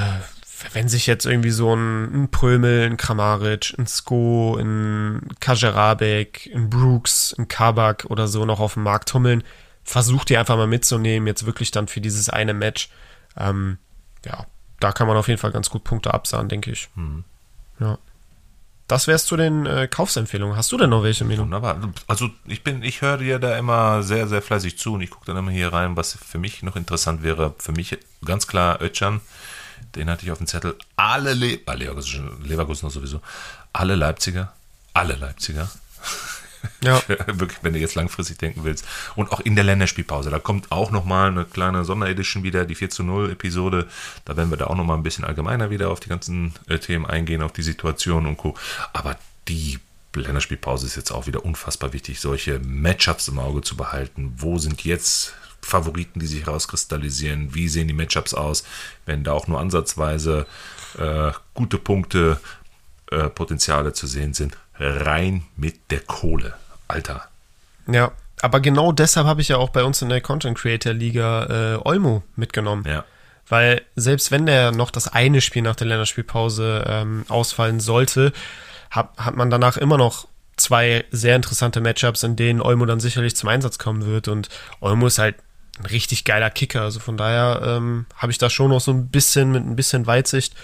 wenn 0.74 0.90
sich 0.90 1.06
jetzt 1.06 1.26
irgendwie 1.26 1.52
so 1.52 1.76
ein, 1.76 2.24
ein 2.24 2.32
Prömel, 2.32 2.88
ein 2.88 2.98
Kramaric, 2.98 3.76
ein 3.78 3.86
Sko, 3.86 4.58
ein 4.58 5.30
Kajerabek, 5.40 6.50
ein 6.54 6.70
Brooks, 6.70 7.36
ein 7.38 7.48
Kabak 7.48 8.06
oder 8.10 8.28
so 8.28 8.44
noch 8.46 8.60
auf 8.60 8.74
dem 8.74 8.84
Markt 8.84 9.10
tummeln, 9.10 9.44
versucht 9.84 10.30
die 10.30 10.38
einfach 10.38 10.58
mal 10.58 10.68
mitzunehmen, 10.68 11.28
jetzt 11.28 11.46
wirklich 11.46 11.72
dann 11.72 11.88
für 11.88 12.02
dieses 12.02 12.30
eine 12.30 12.54
Match. 12.54 12.90
Ähm, 13.38 13.78
ja, 14.26 14.48
da 14.80 14.92
kann 14.92 15.08
man 15.08 15.18
auf 15.18 15.28
jeden 15.28 15.40
Fall 15.40 15.52
ganz 15.52 15.70
gut 15.70 15.84
Punkte 15.84 16.14
absahen, 16.14 16.50
denke 16.50 16.72
ich. 16.72 16.90
Mhm. 16.96 17.24
Ja. 17.80 18.00
Das 18.88 19.08
wär's 19.08 19.26
zu 19.26 19.36
den 19.36 19.66
äh, 19.66 19.88
Kaufsempfehlungen. 19.88 20.56
Hast 20.56 20.72
du 20.72 20.78
denn 20.78 20.90
noch 20.90 21.04
welche, 21.04 21.26
Milo? 21.26 21.44
Wunderbar. 21.44 21.78
Also 22.08 22.30
ich 22.46 22.64
bin, 22.64 22.84
ich 22.84 23.02
höre 23.02 23.18
dir 23.18 23.40
da 23.40 23.58
immer 23.58 24.02
sehr, 24.02 24.28
sehr 24.28 24.42
fleißig 24.42 24.78
zu 24.78 24.94
und 24.94 25.02
ich 25.02 25.10
gucke 25.10 25.26
dann 25.26 25.38
immer 25.38 25.52
hier 25.52 25.74
rein, 25.74 25.98
was 25.98 26.18
für 26.26 26.38
mich 26.38 26.64
noch 26.64 26.76
interessant 26.76 27.22
wäre. 27.22 27.54
Für 27.58 27.74
mich 27.74 27.98
ganz 28.24 28.48
klar 28.48 28.82
Ötchan 28.82 29.20
den 29.96 30.10
hatte 30.10 30.26
ich 30.26 30.32
auf 30.32 30.38
dem 30.38 30.48
Zettel. 30.48 30.76
Alle 30.96 31.34
Le 31.34 31.60
Leverkusen 32.44 32.86
noch 32.86 32.94
sowieso. 32.94 33.22
Alle 33.74 33.96
Leipziger. 33.96 34.54
Alle 34.94 35.16
Leipziger. 35.16 35.70
Ja. 36.82 37.02
Wirklich, 37.08 37.60
wenn 37.62 37.74
du 37.74 37.80
jetzt 37.80 37.96
langfristig 37.96 38.38
denken 38.38 38.64
willst. 38.64 38.86
Und 39.16 39.32
auch 39.32 39.40
in 39.40 39.56
der 39.56 39.64
Länderspielpause. 39.64 40.30
Da 40.30 40.40
kommt 40.40 40.72
auch 40.72 40.92
nochmal 40.92 41.30
eine 41.30 41.46
kleine 41.46 41.86
Sonderedition 41.86 42.44
wieder, 42.44 42.66
die 42.66 42.76
4 42.76 42.90
zu 42.90 43.04
0 43.04 43.32
Episode. 43.32 43.88
Da 44.26 44.38
werden 44.38 44.50
wir 44.50 44.58
da 44.58 44.68
auch 44.68 44.76
nochmal 44.76 44.98
ein 44.98 45.04
bisschen 45.04 45.26
allgemeiner 45.26 45.70
wieder 45.70 45.90
auf 45.90 46.00
die 46.00 46.10
ganzen 46.10 46.54
äh, 46.68 46.80
Themen 46.80 47.06
eingehen, 47.06 47.42
auf 47.42 47.52
die 47.52 47.64
Situation 47.64 48.26
und 48.26 48.38
Co. 48.38 48.56
Aber 48.94 49.18
die 49.48 49.80
Länderspielpause 50.16 50.88
ist 50.88 50.96
jetzt 50.96 51.12
auch 51.12 51.28
wieder 51.28 51.46
unfassbar 51.46 51.94
wichtig, 51.94 52.20
solche 52.20 52.60
Matchups 52.60 53.28
im 53.28 53.40
Auge 53.40 53.62
zu 53.62 53.78
behalten. 53.78 54.34
Wo 54.38 54.58
sind 54.58 54.84
jetzt 54.84 55.34
Favoriten, 55.62 56.20
die 56.20 56.28
sich 56.28 56.46
herauskristallisieren? 56.46 57.54
Wie 57.54 57.68
sehen 57.68 57.88
die 57.88 57.94
Matchups 57.94 58.34
aus? 58.34 58.64
Wenn 59.06 59.24
da 59.24 59.34
auch 59.34 59.48
nur 59.48 59.60
ansatzweise 59.60 60.48
äh, 60.98 61.32
gute 61.54 61.78
Punkte, 61.78 62.40
äh, 63.12 63.30
Potenziale 63.30 63.94
zu 63.94 64.08
sehen 64.08 64.34
sind, 64.34 64.58
rein 64.80 65.44
mit 65.56 65.92
der 65.92 66.00
Kohle. 66.02 66.54
Alter. 66.88 67.28
Ja, 67.88 68.12
aber 68.42 68.60
genau 68.60 68.92
deshalb 68.92 69.28
habe 69.28 69.42
ich 69.42 69.50
ja 69.50 69.58
auch 69.58 69.70
bei 69.70 69.84
uns 69.84 70.02
in 70.02 70.10
der 70.10 70.22
Content 70.22 70.58
Creator 70.58 70.94
Liga 70.94 71.76
äh, 71.76 71.80
Olmo 71.84 72.24
mitgenommen. 72.36 72.86
Ja. 72.88 73.04
Weil 73.50 73.82
selbst 73.96 74.32
wenn 74.32 74.46
der 74.46 74.72
noch 74.72 74.92
das 74.92 75.08
eine 75.08 75.42
Spiel 75.42 75.62
nach 75.62 75.76
der 75.76 75.88
Länderspielpause 75.88 76.86
ähm, 76.88 77.26
ausfallen 77.30 77.80
sollte, 77.80 78.34
hat, 78.92 79.10
hat 79.18 79.36
man 79.36 79.50
danach 79.50 79.78
immer 79.78 79.98
noch 79.98 80.28
zwei 80.58 81.06
sehr 81.12 81.36
interessante 81.36 81.80
Matchups, 81.82 82.24
in 82.24 82.36
denen 82.36 82.62
Olmo 82.62 82.86
dann 82.86 83.00
sicherlich 83.00 83.36
zum 83.36 83.50
Einsatz 83.50 83.78
kommen 83.80 84.06
wird. 84.06 84.28
Und 84.28 84.50
Olmo 84.82 85.08
ist 85.08 85.20
halt 85.20 85.36
ein 85.80 85.86
richtig 85.86 86.26
geiler 86.26 86.50
Kicker. 86.50 86.82
Also 86.82 87.00
von 87.00 87.16
daher 87.16 87.62
ähm, 87.64 88.06
habe 88.18 88.32
ich 88.32 88.38
da 88.38 88.50
schon 88.50 88.72
noch 88.72 88.82
so 88.82 88.92
ein 88.92 89.08
bisschen 89.08 89.52
mit 89.52 89.64
ein 89.64 89.76
bisschen 89.76 90.08
Weitsicht 90.08 90.56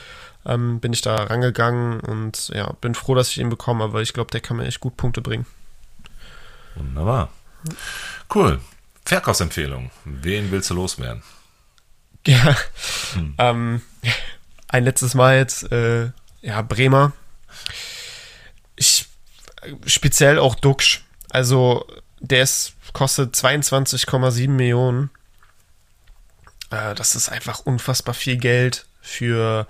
ähm, 0.46 0.80
bin 0.80 0.94
ich 0.94 1.02
da 1.02 1.16
rangegangen 1.16 2.00
und 2.00 2.50
ja, 2.50 2.72
bin 2.82 2.96
froh, 2.96 3.16
dass 3.16 3.30
ich 3.30 3.38
ihn 3.38 3.50
bekomme, 3.50 3.84
aber 3.84 4.02
ich 4.02 4.14
glaube, 4.14 4.32
der 4.32 4.42
kann 4.42 4.58
mir 4.58 4.66
echt 4.66 4.80
gut 4.80 4.98
Punkte 4.98 5.22
bringen. 5.22 5.46
Wunderbar. 6.76 7.30
Cool. 8.34 8.60
Verkaufsempfehlung. 9.06 9.92
Wen 10.06 10.52
willst 10.52 10.70
du 10.70 10.76
loswerden? 10.76 11.24
Ja, 12.26 12.56
hm. 13.16 13.36
ähm, 13.38 13.82
ein 14.70 14.86
letztes 14.86 15.14
Mal 15.14 15.40
jetzt, 15.40 15.70
äh, 15.74 16.10
ja, 16.42 16.62
Bremer. 16.62 17.12
Ich, 18.78 19.10
speziell 19.86 20.40
auch 20.40 20.56
Duxch. 20.56 21.04
Also, 21.32 21.86
der 22.22 22.44
ist 22.44 22.76
kostet 22.94 23.36
22,7 23.36 24.48
Millionen. 24.48 25.10
Äh, 26.70 26.96
das 26.96 27.16
ist 27.16 27.30
einfach 27.30 27.60
unfassbar 27.60 28.14
viel 28.14 28.38
Geld 28.38 28.86
für 29.02 29.68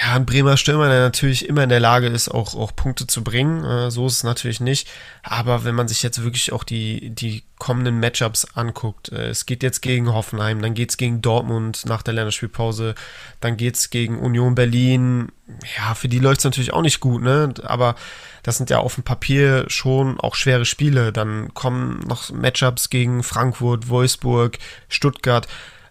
ja, 0.00 0.14
ein 0.14 0.24
Bremer 0.24 0.56
Stürmer, 0.56 0.88
der 0.88 1.00
natürlich 1.00 1.46
immer 1.46 1.64
in 1.64 1.68
der 1.68 1.80
Lage 1.80 2.06
ist, 2.06 2.30
auch, 2.30 2.54
auch 2.54 2.74
Punkte 2.74 3.06
zu 3.06 3.22
bringen. 3.22 3.62
Äh, 3.62 3.90
so 3.90 4.06
ist 4.06 4.14
es 4.14 4.24
natürlich 4.24 4.60
nicht. 4.60 4.88
Aber 5.22 5.64
wenn 5.64 5.74
man 5.74 5.86
sich 5.86 6.02
jetzt 6.02 6.22
wirklich 6.22 6.52
auch 6.52 6.64
die, 6.64 7.10
die 7.10 7.42
kommenden 7.58 8.00
Matchups 8.00 8.46
anguckt, 8.54 9.12
äh, 9.12 9.28
es 9.28 9.44
geht 9.44 9.62
jetzt 9.62 9.82
gegen 9.82 10.10
Hoffenheim, 10.10 10.62
dann 10.62 10.72
geht 10.72 10.90
es 10.90 10.96
gegen 10.96 11.20
Dortmund 11.20 11.84
nach 11.84 12.02
der 12.02 12.14
Länderspielpause, 12.14 12.94
dann 13.40 13.58
geht 13.58 13.76
es 13.76 13.90
gegen 13.90 14.18
Union 14.18 14.54
Berlin. 14.54 15.30
Ja, 15.76 15.94
für 15.94 16.08
die 16.08 16.20
läuft 16.20 16.38
es 16.38 16.44
natürlich 16.44 16.72
auch 16.72 16.82
nicht 16.82 17.00
gut, 17.00 17.22
ne? 17.22 17.52
Aber 17.62 17.94
das 18.42 18.56
sind 18.56 18.70
ja 18.70 18.78
auf 18.78 18.94
dem 18.94 19.04
Papier 19.04 19.66
schon 19.68 20.18
auch 20.18 20.36
schwere 20.36 20.64
Spiele. 20.64 21.12
Dann 21.12 21.52
kommen 21.52 22.00
noch 22.06 22.30
Matchups 22.30 22.88
gegen 22.88 23.22
Frankfurt, 23.22 23.90
Wolfsburg, 23.90 24.56
Stuttgart, 24.88 25.48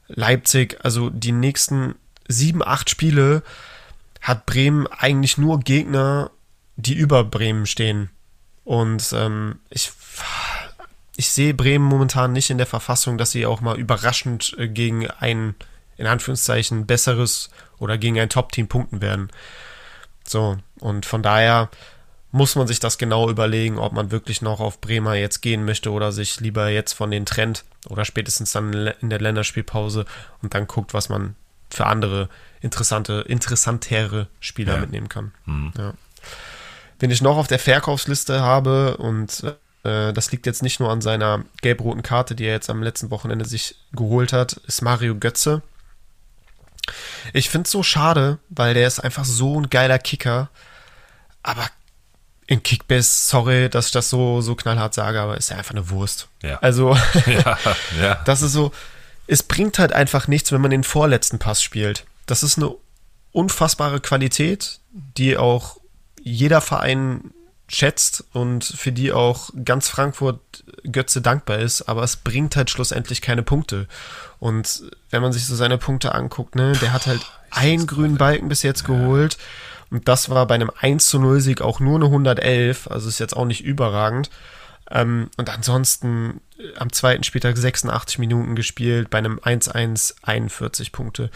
Leipzig. 0.08 0.80
Also 0.82 1.12
die 1.12 1.34
nächsten 1.34 1.94
sieben, 2.28 2.64
acht 2.64 2.90
Spiele 2.90 3.44
hat 4.22 4.46
Bremen 4.46 4.88
eigentlich 4.88 5.38
nur 5.38 5.60
Gegner, 5.60 6.32
die 6.76 6.94
über 6.94 7.24
Bremen 7.24 7.66
stehen. 7.66 8.10
Und 8.64 9.12
ähm, 9.14 9.60
ich, 9.70 9.92
ich 11.18 11.32
sehe 11.32 11.54
Bremen 11.54 11.86
momentan 11.86 12.32
nicht 12.32 12.50
in 12.50 12.58
der 12.58 12.68
Verfassung, 12.68 13.18
dass 13.18 13.32
sie 13.32 13.46
auch 13.46 13.62
mal 13.62 13.78
überraschend 13.78 14.56
äh, 14.58 14.68
gegen 14.68 15.08
ein, 15.08 15.56
in 15.98 16.08
Anführungszeichen, 16.08 16.86
besseres 16.86 17.50
oder 17.80 17.98
gegen 17.98 18.20
ein 18.20 18.30
Top-Team 18.30 18.68
punkten 18.68 19.02
werden. 19.02 19.30
So, 20.26 20.58
und 20.80 21.06
von 21.06 21.24
daher 21.24 21.70
muss 22.32 22.56
man 22.56 22.68
sich 22.68 22.80
das 22.80 22.98
genau 22.98 23.30
überlegen, 23.30 23.78
ob 23.78 23.92
man 23.92 24.12
wirklich 24.12 24.42
noch 24.42 24.60
auf 24.60 24.80
Bremer 24.80 25.16
jetzt 25.16 25.42
gehen 25.42 25.66
möchte 25.66 25.92
oder 25.92 26.12
sich 26.12 26.40
lieber 26.40 26.70
jetzt 26.70 26.94
von 26.94 27.12
den 27.12 27.26
trennt 27.26 27.66
oder 27.90 28.06
spätestens 28.06 28.54
dann 28.54 28.72
in 29.02 29.10
der 29.10 29.20
Länderspielpause 29.20 30.06
und 30.42 30.54
dann 30.54 30.68
guckt, 30.68 30.94
was 30.94 31.10
man 31.10 31.36
für 31.70 31.88
andere 31.88 32.30
interessante, 32.62 33.26
interessantere 33.28 34.28
Spieler 34.40 34.76
ja. 34.76 34.82
mitnehmen 34.82 35.10
kann. 35.10 35.32
Mhm. 35.46 35.74
Ja. 35.78 35.94
Wen 37.00 37.12
ich 37.12 37.22
noch 37.22 37.38
auf 37.38 37.48
der 37.48 37.60
Verkaufsliste 37.60 38.42
habe 38.42 38.98
und 38.98 39.44
äh, 39.84 40.14
das 40.14 40.32
liegt 40.32 40.46
jetzt 40.46 40.62
nicht 40.62 40.80
nur 40.80 40.92
an 40.92 41.02
seiner 41.02 41.44
gelb-roten 41.62 42.04
Karte, 42.04 42.36
die 42.36 42.46
er 42.46 42.54
jetzt 42.54 42.70
am 42.70 42.84
letzten 42.84 43.10
Wochenende 43.10 43.46
sich 43.46 43.76
geholt 43.92 44.34
hat, 44.34 44.54
ist 44.68 44.82
Mario 44.82 45.16
Götze. 45.16 45.62
Ich 47.34 47.50
finde 47.50 47.66
es 47.66 47.72
so 47.72 47.84
schade, 47.84 48.40
weil 48.50 48.74
der 48.74 48.88
ist 48.88 49.00
einfach 49.00 49.26
so 49.26 49.60
ein 49.60 49.70
geiler 49.70 50.00
Kicker. 50.00 50.50
Aber 51.44 51.68
in 52.48 52.62
Kickbase, 52.62 53.28
sorry, 53.28 53.70
dass 53.70 53.88
ich 53.88 53.92
das 53.92 54.10
so, 54.10 54.42
so 54.42 54.56
knallhart 54.56 54.94
sage, 54.94 55.22
aber 55.22 55.38
ist 55.38 55.50
ja 55.50 55.58
einfach 55.58 55.72
eine 55.72 55.90
Wurst. 55.90 56.28
Ja. 56.44 56.60
Also, 56.60 56.96
ja, 57.26 57.58
ja. 58.00 58.16
das 58.26 58.42
ist 58.42 58.52
so, 58.52 58.72
es 59.28 59.42
bringt 59.42 59.80
halt 59.80 59.94
einfach 59.94 60.28
nichts, 60.28 60.52
wenn 60.52 60.62
man 60.62 60.72
den 60.72 60.84
vorletzten 60.84 61.40
Pass 61.40 61.64
spielt. 61.64 62.06
Das 62.32 62.44
ist 62.44 62.58
eine 62.58 62.74
unfassbare 63.34 64.00
Qualität, 64.00 64.80
die 65.18 65.36
auch 65.36 65.82
jeder 66.22 66.62
Verein 66.62 67.34
schätzt 67.68 68.24
und 68.32 68.64
für 68.64 68.94
die 68.94 69.12
auch 69.12 69.50
ganz 69.66 69.90
Frankfurt 69.90 70.64
Götze 70.90 71.22
dankbar 71.22 71.60
ist, 71.60 71.90
aber 71.90 72.04
es 72.04 72.16
bringt 72.16 72.56
halt 72.56 72.70
schlussendlich 72.70 73.22
keine 73.22 73.44
Punkte. 73.44 73.86
Und 74.40 74.84
wenn 75.10 75.22
man 75.22 75.34
sich 75.34 75.46
so 75.46 75.58
seine 75.58 75.78
Punkte 75.78 76.16
anguckt, 76.16 76.56
ne, 76.56 76.72
der 76.82 76.94
hat 76.94 77.06
halt 77.06 77.20
einen 77.50 77.86
grünen 77.86 78.16
Balken 78.16 78.48
bis 78.48 78.64
jetzt 78.64 78.86
geholt 78.86 79.38
und 79.90 80.08
das 80.08 80.30
war 80.30 80.48
bei 80.48 80.56
einem 80.56 80.72
1 80.80 81.10
zu 81.10 81.20
0 81.20 81.42
Sieg 81.42 81.60
auch 81.60 81.82
nur 81.82 81.96
eine 81.96 82.06
111, 82.06 82.88
also 82.90 83.10
ist 83.10 83.20
jetzt 83.20 83.36
auch 83.36 83.44
nicht 83.44 83.66
überragend. 83.66 84.30
Ähm, 84.90 85.30
und 85.36 85.50
ansonsten 85.50 86.40
äh, 86.58 86.78
am 86.78 86.94
zweiten 86.94 87.24
Spieltag 87.24 87.58
86 87.58 88.20
Minuten 88.20 88.56
gespielt, 88.56 89.10
bei 89.10 89.18
einem 89.18 89.38
1-1 89.40 90.16
41 90.22 90.94
Punkte. 90.94 91.30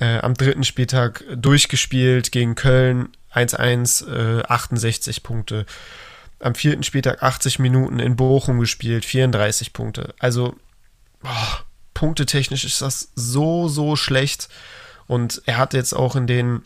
Äh, 0.00 0.18
am 0.18 0.34
dritten 0.34 0.64
Spieltag 0.64 1.24
durchgespielt 1.34 2.30
gegen 2.30 2.54
Köln, 2.54 3.08
1-1, 3.34 4.06
äh, 4.06 4.42
68 4.44 5.22
Punkte. 5.22 5.66
Am 6.40 6.54
vierten 6.54 6.84
Spieltag 6.84 7.22
80 7.22 7.58
Minuten 7.58 7.98
in 7.98 8.14
Bochum 8.14 8.60
gespielt, 8.60 9.04
34 9.04 9.72
Punkte. 9.72 10.14
Also, 10.20 10.54
boah, 11.20 11.64
punktetechnisch 11.94 12.64
ist 12.64 12.80
das 12.80 13.10
so, 13.16 13.66
so 13.66 13.96
schlecht. 13.96 14.48
Und 15.08 15.42
er 15.46 15.56
hat 15.56 15.74
jetzt 15.74 15.94
auch 15.94 16.14
in 16.14 16.28
den 16.28 16.62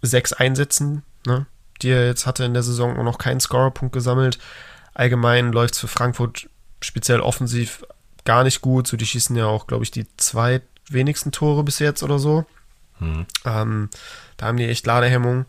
sechs 0.00 0.32
Einsätzen, 0.32 1.02
ne, 1.26 1.46
die 1.82 1.90
er 1.90 2.06
jetzt 2.06 2.24
hatte 2.24 2.44
in 2.44 2.54
der 2.54 2.62
Saison, 2.62 3.02
noch 3.04 3.18
keinen 3.18 3.40
Scorerpunkt 3.40 3.92
gesammelt. 3.92 4.38
Allgemein 4.94 5.52
läuft 5.52 5.74
es 5.74 5.80
für 5.80 5.88
Frankfurt 5.88 6.48
speziell 6.80 7.20
offensiv 7.20 7.84
gar 8.24 8.44
nicht 8.44 8.62
gut. 8.62 8.86
So, 8.86 8.96
die 8.96 9.06
schießen 9.06 9.36
ja 9.36 9.46
auch, 9.46 9.66
glaube 9.66 9.84
ich, 9.84 9.90
die 9.90 10.06
zwei 10.16 10.62
wenigsten 10.88 11.32
Tore 11.32 11.62
bis 11.62 11.78
jetzt 11.78 12.02
oder 12.02 12.18
so. 12.18 12.44
Mhm. 12.98 13.26
Ähm, 13.44 13.90
da 14.36 14.46
haben 14.46 14.56
die 14.56 14.68
echt 14.68 14.86
Ladehemmung. 14.86 15.46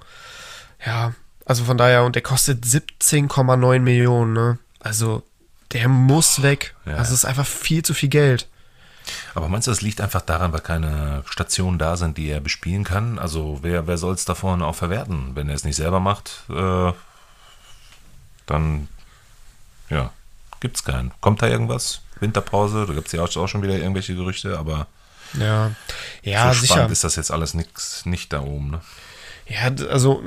Ja, 0.86 1.14
also 1.46 1.64
von 1.64 1.78
daher, 1.78 2.04
und 2.04 2.16
der 2.16 2.24
kostet 2.24 2.66
17,9 2.66 3.80
Millionen, 3.80 4.34
ne? 4.34 4.58
Also, 4.80 5.24
der 5.72 5.88
muss 5.88 6.42
weg. 6.42 6.76
Ja. 6.86 6.94
Also, 6.94 7.14
es 7.14 7.20
ist 7.20 7.26
einfach 7.26 7.46
viel 7.46 7.84
zu 7.84 7.94
viel 7.94 8.10
Geld. 8.10 8.48
Aber 9.36 9.50
meinst 9.50 9.68
du, 9.68 9.72
das 9.72 9.82
liegt 9.82 10.02
einfach 10.02 10.22
daran, 10.22 10.54
weil 10.54 10.62
keine 10.62 11.24
Stationen 11.28 11.78
da 11.78 11.98
sind, 11.98 12.18
die 12.18 12.30
er 12.30 12.40
bespielen 12.40 12.84
kann? 12.84 13.20
Also, 13.20 13.60
wer, 13.62 13.86
wer 13.88 13.98
soll 13.98 14.16
es 14.16 14.26
davon 14.26 14.64
auch 14.64 14.76
verwerten? 14.76 15.32
Wenn 15.36 15.50
er 15.50 15.56
es 15.56 15.64
nicht 15.64 15.76
selber 15.76 16.00
macht, 16.00 16.44
äh, 16.50 16.92
dann, 18.48 18.88
ja, 19.90 20.12
gibt 20.60 20.78
es 20.78 20.84
keinen. 20.84 21.12
Kommt 21.22 21.42
da 21.42 21.48
irgendwas? 21.48 22.02
Winterpause? 22.20 22.86
Da 22.88 22.94
gibt 22.94 23.08
es 23.08 23.14
ja 23.14 23.22
auch 23.22 23.48
schon 23.48 23.62
wieder 23.62 23.78
irgendwelche 23.78 24.16
Gerüchte, 24.16 24.58
aber. 24.58 24.88
Ja, 25.40 25.72
ja, 26.24 26.54
so 26.54 26.62
sicher. 26.62 26.90
ist 26.90 27.04
das 27.04 27.16
jetzt 27.16 27.32
alles 27.32 27.54
nix, 27.54 28.06
nicht 28.06 28.34
da 28.34 28.42
oben, 28.42 28.72
ne? 28.72 28.82
Ja, 29.48 29.72
also 29.90 30.24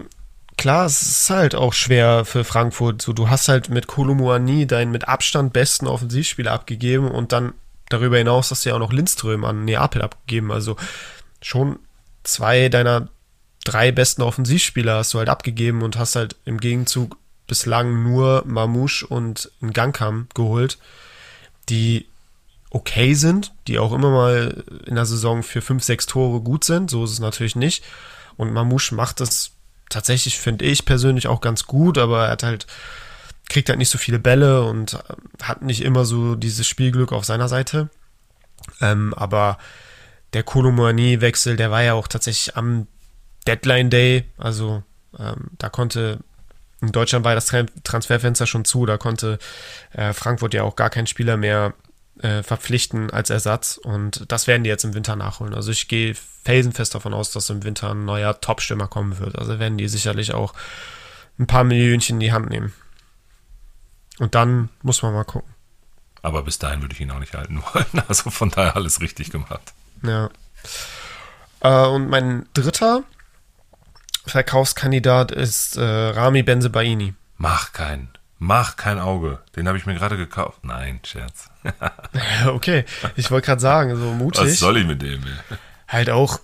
klar, 0.56 0.86
es 0.86 1.02
ist 1.02 1.30
halt 1.30 1.54
auch 1.54 1.72
schwer 1.72 2.24
für 2.24 2.44
Frankfurt. 2.44 3.02
So, 3.02 3.12
du 3.12 3.28
hast 3.28 3.48
halt 3.48 3.68
mit 3.68 3.86
Kolumuani 3.86 4.66
deinen 4.66 4.90
mit 4.90 5.08
Abstand 5.08 5.52
besten 5.52 5.86
Offensivspieler 5.86 6.52
abgegeben 6.52 7.10
und 7.10 7.32
dann 7.32 7.54
darüber 7.88 8.18
hinaus 8.18 8.50
hast 8.50 8.64
du 8.64 8.70
ja 8.70 8.74
auch 8.74 8.80
noch 8.80 8.92
Lindström 8.92 9.44
an 9.44 9.64
Neapel 9.64 10.02
abgegeben. 10.02 10.52
Also 10.52 10.76
schon 11.42 11.78
zwei 12.22 12.68
deiner 12.68 13.08
drei 13.64 13.92
besten 13.92 14.22
Offensivspieler 14.22 14.96
hast 14.96 15.14
du 15.14 15.18
halt 15.18 15.28
abgegeben 15.28 15.82
und 15.82 15.98
hast 15.98 16.16
halt 16.16 16.36
im 16.44 16.58
Gegenzug 16.58 17.16
bislang 17.46 18.02
nur 18.02 18.42
Mamouche 18.46 19.06
und 19.06 19.50
Gangkam 19.72 20.28
geholt, 20.34 20.78
die 21.68 22.06
okay 22.70 23.14
sind, 23.14 23.54
die 23.66 23.78
auch 23.78 23.92
immer 23.92 24.10
mal 24.10 24.64
in 24.86 24.94
der 24.94 25.06
Saison 25.06 25.42
für 25.42 25.62
fünf, 25.62 25.82
sechs 25.82 26.06
Tore 26.06 26.40
gut 26.40 26.64
sind. 26.64 26.90
So 26.90 27.04
ist 27.04 27.12
es 27.12 27.20
natürlich 27.20 27.56
nicht. 27.56 27.84
Und 28.36 28.52
Mamouche 28.52 28.94
macht 28.94 29.20
das 29.20 29.52
tatsächlich, 29.88 30.38
finde 30.38 30.64
ich 30.64 30.84
persönlich 30.84 31.26
auch 31.28 31.40
ganz 31.40 31.64
gut, 31.64 31.98
aber 31.98 32.26
er 32.26 32.32
hat 32.32 32.42
halt, 32.42 32.66
kriegt 33.48 33.68
halt 33.68 33.78
nicht 33.78 33.88
so 33.88 33.98
viele 33.98 34.18
Bälle 34.18 34.62
und 34.64 34.94
äh, 34.94 34.98
hat 35.42 35.62
nicht 35.62 35.82
immer 35.82 36.04
so 36.04 36.34
dieses 36.34 36.66
Spielglück 36.66 37.12
auf 37.12 37.24
seiner 37.24 37.48
Seite. 37.48 37.88
Ähm, 38.80 39.14
aber 39.14 39.58
der 40.34 40.42
Kolomani-Wechsel, 40.42 41.56
der 41.56 41.70
war 41.70 41.82
ja 41.82 41.94
auch 41.94 42.06
tatsächlich 42.06 42.56
am 42.56 42.86
Deadline 43.46 43.88
Day, 43.88 44.24
also 44.36 44.82
ähm, 45.18 45.48
da 45.56 45.70
konnte 45.70 46.18
in 46.80 46.92
Deutschland 46.92 47.24
war 47.24 47.34
das 47.34 47.46
Transferfenster 47.82 48.46
schon 48.46 48.64
zu, 48.64 48.86
da 48.86 48.98
konnte 48.98 49.38
äh, 49.92 50.12
Frankfurt 50.12 50.54
ja 50.54 50.62
auch 50.62 50.76
gar 50.76 50.90
keinen 50.90 51.08
Spieler 51.08 51.36
mehr 51.36 51.74
äh, 52.20 52.42
verpflichten 52.42 53.10
als 53.10 53.30
Ersatz 53.30 53.76
und 53.76 54.24
das 54.30 54.46
werden 54.46 54.64
die 54.64 54.70
jetzt 54.70 54.84
im 54.84 54.94
Winter 54.94 55.16
nachholen. 55.16 55.54
Also 55.54 55.70
ich 55.70 55.88
gehe 55.88 56.14
felsenfest 56.44 56.94
davon 56.94 57.14
aus, 57.14 57.30
dass 57.30 57.50
im 57.50 57.64
Winter 57.64 57.90
ein 57.90 58.04
neuer 58.04 58.40
Top-Stürmer 58.40 58.88
kommen 58.88 59.18
wird. 59.18 59.38
Also 59.38 59.58
werden 59.58 59.78
die 59.78 59.88
sicherlich 59.88 60.34
auch 60.34 60.54
ein 61.38 61.46
paar 61.46 61.64
Millionchen 61.64 62.16
in 62.16 62.20
die 62.20 62.32
Hand 62.32 62.50
nehmen. 62.50 62.72
Und 64.18 64.34
dann 64.34 64.68
muss 64.82 65.02
man 65.02 65.12
mal 65.12 65.24
gucken. 65.24 65.52
Aber 66.22 66.42
bis 66.42 66.58
dahin 66.58 66.80
würde 66.82 66.94
ich 66.94 67.00
ihn 67.00 67.10
auch 67.10 67.20
nicht 67.20 67.34
halten 67.34 67.62
wollen. 67.74 68.02
Also 68.08 68.30
von 68.30 68.50
daher 68.50 68.76
alles 68.76 69.00
richtig 69.00 69.30
gemacht. 69.30 69.72
Ja. 70.02 70.30
Äh, 71.60 71.86
und 71.86 72.08
mein 72.08 72.46
dritter 72.54 73.04
Verkaufskandidat 74.26 75.30
ist 75.30 75.76
äh, 75.76 75.82
Rami 75.82 76.42
Benzebaini. 76.42 77.14
Mach 77.36 77.72
keinen. 77.72 78.10
Mach 78.38 78.76
kein 78.76 78.98
Auge. 78.98 79.40
Den 79.56 79.66
habe 79.66 79.78
ich 79.78 79.86
mir 79.86 79.94
gerade 79.94 80.16
gekauft. 80.16 80.60
Nein, 80.62 81.00
Scherz. 81.02 81.50
okay, 82.46 82.84
ich 83.16 83.30
wollte 83.30 83.46
gerade 83.46 83.60
sagen, 83.60 83.96
so 83.96 84.12
mutig. 84.12 84.42
Was 84.42 84.58
soll 84.58 84.78
ich 84.78 84.86
mit 84.86 85.02
dem? 85.02 85.22
Ey? 85.22 85.56
Halt 85.88 86.10
auch 86.10 86.38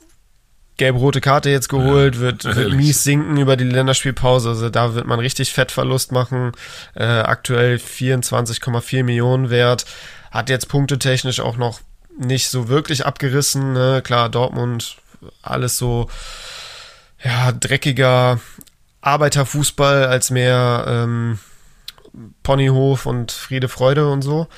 gelb-rote 0.77 1.21
Karte 1.21 1.51
jetzt 1.51 1.69
geholt, 1.69 2.17
ja, 2.17 2.21
wird, 2.21 2.45
wird 2.45 2.73
mies 2.73 3.05
sinken 3.05 3.37
über 3.37 3.57
die 3.57 3.65
Länderspielpause. 3.65 4.49
Also 4.51 4.71
da 4.71 4.95
wird 4.95 5.07
man 5.07 5.21
richtig 5.21 5.53
Fettverlust 5.53 6.11
machen. 6.11 6.53
Äh, 6.95 7.05
aktuell 7.05 7.77
24,4 7.77 9.05
Millionen 9.05 9.51
wert. 9.51 9.87
Hat 10.33 10.51
jetzt 10.51 10.69
punktetechnisch 10.69 11.39
auch 11.39 11.57
noch 11.57 11.81
nicht 12.19 12.49
so 12.49 12.69
wirklich 12.69 13.07
abgerissen. 13.07 13.73
Ne? 13.73 14.03
Klar, 14.03 14.29
Dortmund, 14.29 14.97
alles 15.43 15.79
so, 15.79 16.09
ja, 17.23 17.53
dreckiger 17.53 18.41
Arbeiterfußball 19.01 20.07
als 20.07 20.31
mehr 20.31 20.85
ähm, 20.89 21.39
Ponyhof 22.43 23.07
und 23.07 23.33
Friede, 23.33 23.69
Freude 23.69 24.11
und 24.11 24.23
so. 24.23 24.49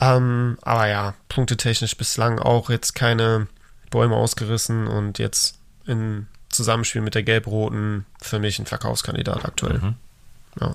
Ähm, 0.00 0.58
aber 0.62 0.88
ja, 0.88 1.14
punktetechnisch 1.28 1.96
bislang 1.96 2.38
auch 2.38 2.70
jetzt 2.70 2.94
keine 2.94 3.48
Bäume 3.90 4.16
ausgerissen 4.16 4.86
und 4.86 5.18
jetzt 5.18 5.58
in 5.86 6.26
Zusammenspiel 6.50 7.02
mit 7.02 7.14
der 7.14 7.22
Gelb-Roten 7.22 8.06
für 8.20 8.38
mich 8.38 8.58
ein 8.58 8.66
Verkaufskandidat 8.66 9.44
aktuell. 9.44 9.78
Mhm. 9.78 9.94
Ja. 10.60 10.74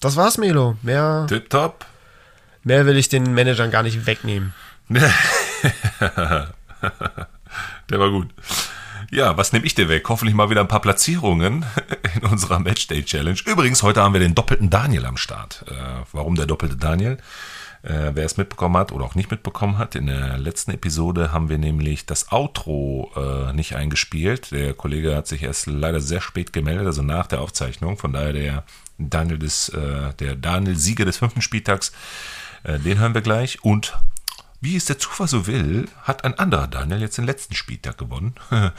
Das 0.00 0.16
war's, 0.16 0.38
Melo. 0.38 0.76
Mehr, 0.82 1.26
Tipptopp. 1.28 1.84
mehr 2.62 2.86
will 2.86 2.96
ich 2.96 3.08
den 3.08 3.34
Managern 3.34 3.70
gar 3.70 3.82
nicht 3.82 4.06
wegnehmen. 4.06 4.54
Der 4.88 6.54
war 7.90 8.10
gut. 8.10 8.30
Ja, 9.10 9.38
was 9.38 9.52
nehme 9.52 9.64
ich 9.64 9.74
dir 9.74 9.88
weg? 9.88 10.06
Hoffentlich 10.08 10.34
mal 10.34 10.50
wieder 10.50 10.60
ein 10.60 10.68
paar 10.68 10.82
Platzierungen 10.82 11.64
in 12.14 12.28
unserer 12.28 12.58
Matchday 12.58 13.02
Challenge. 13.02 13.38
Übrigens, 13.46 13.82
heute 13.82 14.02
haben 14.02 14.12
wir 14.12 14.20
den 14.20 14.34
doppelten 14.34 14.68
Daniel 14.68 15.06
am 15.06 15.16
Start. 15.16 15.64
Äh, 15.68 16.04
warum 16.12 16.34
der 16.34 16.44
doppelte 16.44 16.76
Daniel? 16.76 17.16
Äh, 17.82 18.10
wer 18.12 18.26
es 18.26 18.36
mitbekommen 18.36 18.76
hat 18.76 18.92
oder 18.92 19.06
auch 19.06 19.14
nicht 19.14 19.30
mitbekommen 19.30 19.78
hat, 19.78 19.94
in 19.94 20.08
der 20.08 20.36
letzten 20.36 20.72
Episode 20.72 21.32
haben 21.32 21.48
wir 21.48 21.56
nämlich 21.56 22.04
das 22.04 22.32
Outro 22.32 23.10
äh, 23.16 23.54
nicht 23.54 23.76
eingespielt. 23.76 24.50
Der 24.50 24.74
Kollege 24.74 25.16
hat 25.16 25.26
sich 25.26 25.42
erst 25.42 25.68
leider 25.68 26.00
sehr 26.00 26.20
spät 26.20 26.52
gemeldet, 26.52 26.86
also 26.86 27.02
nach 27.02 27.28
der 27.28 27.40
Aufzeichnung. 27.40 27.96
Von 27.96 28.12
daher 28.12 28.34
der 28.34 28.64
Daniel 28.98 29.38
des, 29.38 29.70
äh, 29.70 30.12
der 30.18 30.36
Daniel 30.36 30.76
Sieger 30.76 31.06
des 31.06 31.16
fünften 31.16 31.40
Spieltags, 31.40 31.92
äh, 32.62 32.78
den 32.78 32.98
hören 32.98 33.14
wir 33.14 33.22
gleich. 33.22 33.64
Und 33.64 33.96
wie 34.60 34.76
es 34.76 34.86
der 34.86 34.98
Zufall 34.98 35.28
so 35.28 35.46
will, 35.46 35.88
hat 36.02 36.24
ein 36.24 36.38
anderer 36.38 36.66
Daniel 36.66 37.00
jetzt 37.00 37.18
den 37.18 37.26
letzten 37.26 37.54
Spieltag 37.54 37.98
gewonnen. 37.98 38.34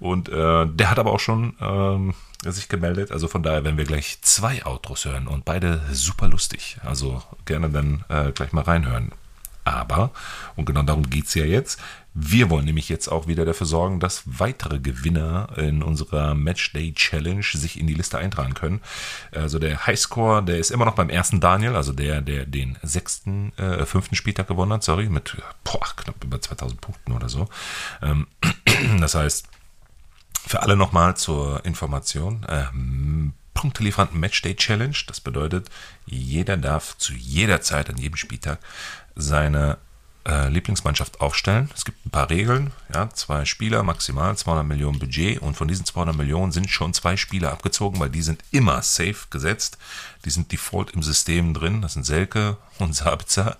Und 0.00 0.28
äh, 0.28 0.66
der 0.66 0.90
hat 0.90 0.98
aber 0.98 1.12
auch 1.12 1.20
schon 1.20 1.56
ähm, 1.60 2.14
sich 2.44 2.68
gemeldet. 2.68 3.12
Also 3.12 3.28
von 3.28 3.42
daher 3.42 3.64
werden 3.64 3.76
wir 3.76 3.84
gleich 3.84 4.18
zwei 4.22 4.64
Outros 4.64 5.04
hören 5.04 5.26
und 5.26 5.44
beide 5.44 5.82
super 5.90 6.28
lustig. 6.28 6.78
Also 6.84 7.22
gerne 7.44 7.70
dann 7.70 8.04
äh, 8.08 8.32
gleich 8.32 8.52
mal 8.52 8.62
reinhören. 8.62 9.12
Aber, 9.64 10.12
und 10.54 10.64
genau 10.64 10.82
darum 10.82 11.10
geht 11.10 11.26
es 11.26 11.34
ja 11.34 11.44
jetzt, 11.44 11.80
wir 12.18 12.48
wollen 12.48 12.64
nämlich 12.64 12.88
jetzt 12.88 13.08
auch 13.08 13.26
wieder 13.26 13.44
dafür 13.44 13.66
sorgen, 13.66 14.00
dass 14.00 14.22
weitere 14.24 14.78
Gewinner 14.78 15.50
in 15.58 15.82
unserer 15.82 16.34
Matchday 16.34 16.94
Challenge 16.94 17.44
sich 17.44 17.78
in 17.78 17.86
die 17.86 17.92
Liste 17.92 18.16
eintragen 18.16 18.54
können. 18.54 18.80
Also 19.32 19.58
der 19.58 19.86
Highscore, 19.86 20.42
der 20.42 20.56
ist 20.56 20.70
immer 20.70 20.86
noch 20.86 20.94
beim 20.94 21.10
ersten 21.10 21.40
Daniel, 21.40 21.76
also 21.76 21.92
der, 21.92 22.22
der 22.22 22.46
den 22.46 22.78
sechsten, 22.82 23.52
äh, 23.58 23.84
fünften 23.84 24.16
Spieltag 24.16 24.48
gewonnen 24.48 24.72
hat, 24.72 24.82
sorry, 24.82 25.10
mit 25.10 25.36
boah, 25.62 25.86
knapp 25.94 26.24
über 26.24 26.40
2000 26.40 26.80
Punkten 26.80 27.12
oder 27.12 27.28
so. 27.28 27.50
Ähm, 28.00 28.26
das 28.98 29.14
heißt, 29.14 29.48
für 30.46 30.62
alle 30.62 30.74
nochmal 30.74 31.18
zur 31.18 31.66
Information, 31.66 32.46
ähm, 32.48 33.34
Punktelieferanten 33.52 34.18
Matchday 34.18 34.54
Challenge, 34.54 34.96
das 35.06 35.20
bedeutet, 35.20 35.68
jeder 36.06 36.56
darf 36.56 36.96
zu 36.96 37.12
jeder 37.12 37.60
Zeit 37.60 37.90
an 37.90 37.98
jedem 37.98 38.16
Spieltag 38.16 38.58
seine 39.16 39.76
äh, 40.26 40.48
Lieblingsmannschaft 40.48 41.20
aufstellen. 41.20 41.70
Es 41.74 41.84
gibt 41.84 42.04
ein 42.04 42.10
paar 42.10 42.30
Regeln, 42.30 42.72
ja, 42.92 43.08
zwei 43.10 43.44
Spieler, 43.44 43.82
maximal 43.82 44.36
200 44.36 44.66
Millionen 44.66 44.98
Budget 44.98 45.40
und 45.40 45.56
von 45.56 45.68
diesen 45.68 45.86
200 45.86 46.16
Millionen 46.16 46.52
sind 46.52 46.70
schon 46.70 46.92
zwei 46.94 47.16
Spieler 47.16 47.52
abgezogen, 47.52 48.00
weil 48.00 48.10
die 48.10 48.22
sind 48.22 48.42
immer 48.50 48.82
safe 48.82 49.28
gesetzt. 49.30 49.78
Die 50.24 50.30
sind 50.30 50.50
default 50.50 50.90
im 50.90 51.02
System 51.02 51.54
drin. 51.54 51.82
Das 51.82 51.92
sind 51.92 52.04
Selke 52.04 52.56
und 52.78 52.94
Sabitzer. 52.96 53.56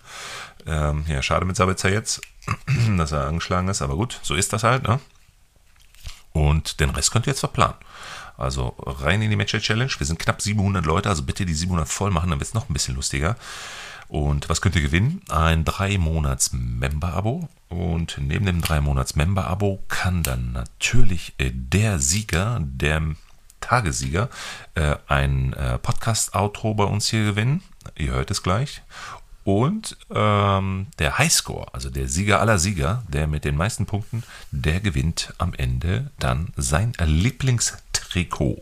Ähm, 0.67 1.05
ja, 1.09 1.23
schade 1.23 1.45
mit 1.45 1.57
Sabitzer 1.57 1.91
jetzt, 1.91 2.21
dass 2.97 3.13
er 3.13 3.29
angeschlagen 3.29 3.69
ist, 3.69 3.83
aber 3.83 3.95
gut, 3.95 4.19
so 4.23 4.35
ist 4.35 4.53
das 4.53 4.65
halt. 4.65 4.83
Ne? 4.83 4.99
Und 6.33 6.81
den 6.81 6.91
Rest 6.91 7.13
könnt 7.13 7.27
ihr 7.27 7.31
jetzt 7.31 7.41
verplanen. 7.41 7.77
Also 8.37 8.75
rein 8.79 9.23
in 9.23 9.31
die 9.31 9.37
Match 9.37 9.57
Challenge. 9.57 9.93
Wir 9.97 10.07
sind 10.07 10.19
knapp 10.19 10.43
700 10.43 10.85
Leute, 10.85 11.09
also 11.09 11.23
bitte 11.23 11.47
die 11.47 11.55
700 11.55 11.89
voll 11.89 12.11
machen, 12.11 12.29
dann 12.29 12.39
wird 12.39 12.49
es 12.49 12.55
noch 12.55 12.69
ein 12.69 12.73
bisschen 12.73 12.97
lustiger. 12.97 13.37
Und 14.09 14.49
was 14.49 14.61
könnt 14.61 14.77
ihr 14.77 14.83
gewinnen? 14.83 15.23
Ein 15.29 15.65
3-Monats-Member-Abo. 15.65 17.49
Und 17.69 18.19
neben 18.21 18.47
dem 18.47 18.61
3-Monats-Member-Abo 18.61 19.83
kann 19.89 20.23
dann 20.23 20.53
natürlich 20.53 21.35
äh, 21.39 21.51
der 21.53 21.99
Sieger 21.99 22.61
der 22.63 23.03
Tagessieger 23.61 24.29
äh, 24.75 24.97
ein 25.09 25.53
äh, 25.55 25.79
Podcast-Outro 25.79 26.75
bei 26.75 26.85
uns 26.85 27.09
hier 27.09 27.25
gewinnen. 27.25 27.63
Ihr 27.97 28.13
hört 28.13 28.31
es 28.31 28.43
gleich. 28.43 28.83
Und 29.45 29.97
ähm, 30.11 30.89
der 30.99 31.19
Highscore, 31.19 31.73
also 31.73 31.89
der 31.89 32.09
Sieger 32.09 32.41
aller 32.41 32.59
Sieger, 32.59 33.05
der 33.09 33.29
mit 33.29 33.45
den 33.45 33.57
meisten 33.57 33.87
Punkten, 33.87 34.25
der 34.51 34.81
gewinnt 34.81 35.35
am 35.39 35.55
Ende 35.55 36.11
dann 36.19 36.53
sein 36.57 36.93
Lieblingstrikot. 36.99 38.61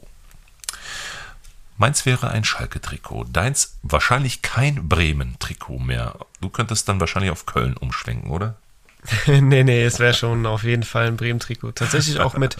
Meins 1.76 2.06
wäre 2.06 2.30
ein 2.30 2.44
Schalke-Trikot. 2.44 3.24
Deins 3.32 3.78
wahrscheinlich 3.82 4.42
kein 4.42 4.88
Bremen-Trikot 4.88 5.78
mehr. 5.78 6.16
Du 6.40 6.48
könntest 6.48 6.88
dann 6.88 7.00
wahrscheinlich 7.00 7.32
auf 7.32 7.46
Köln 7.46 7.76
umschwenken, 7.76 8.30
oder? 8.30 8.56
nee, 9.26 9.64
nee, 9.64 9.84
es 9.84 9.98
wäre 9.98 10.14
schon 10.14 10.46
auf 10.46 10.62
jeden 10.62 10.84
Fall 10.84 11.06
ein 11.06 11.16
Bremen-Trikot. 11.16 11.72
Tatsächlich 11.72 12.20
auch 12.20 12.34
mit 12.34 12.56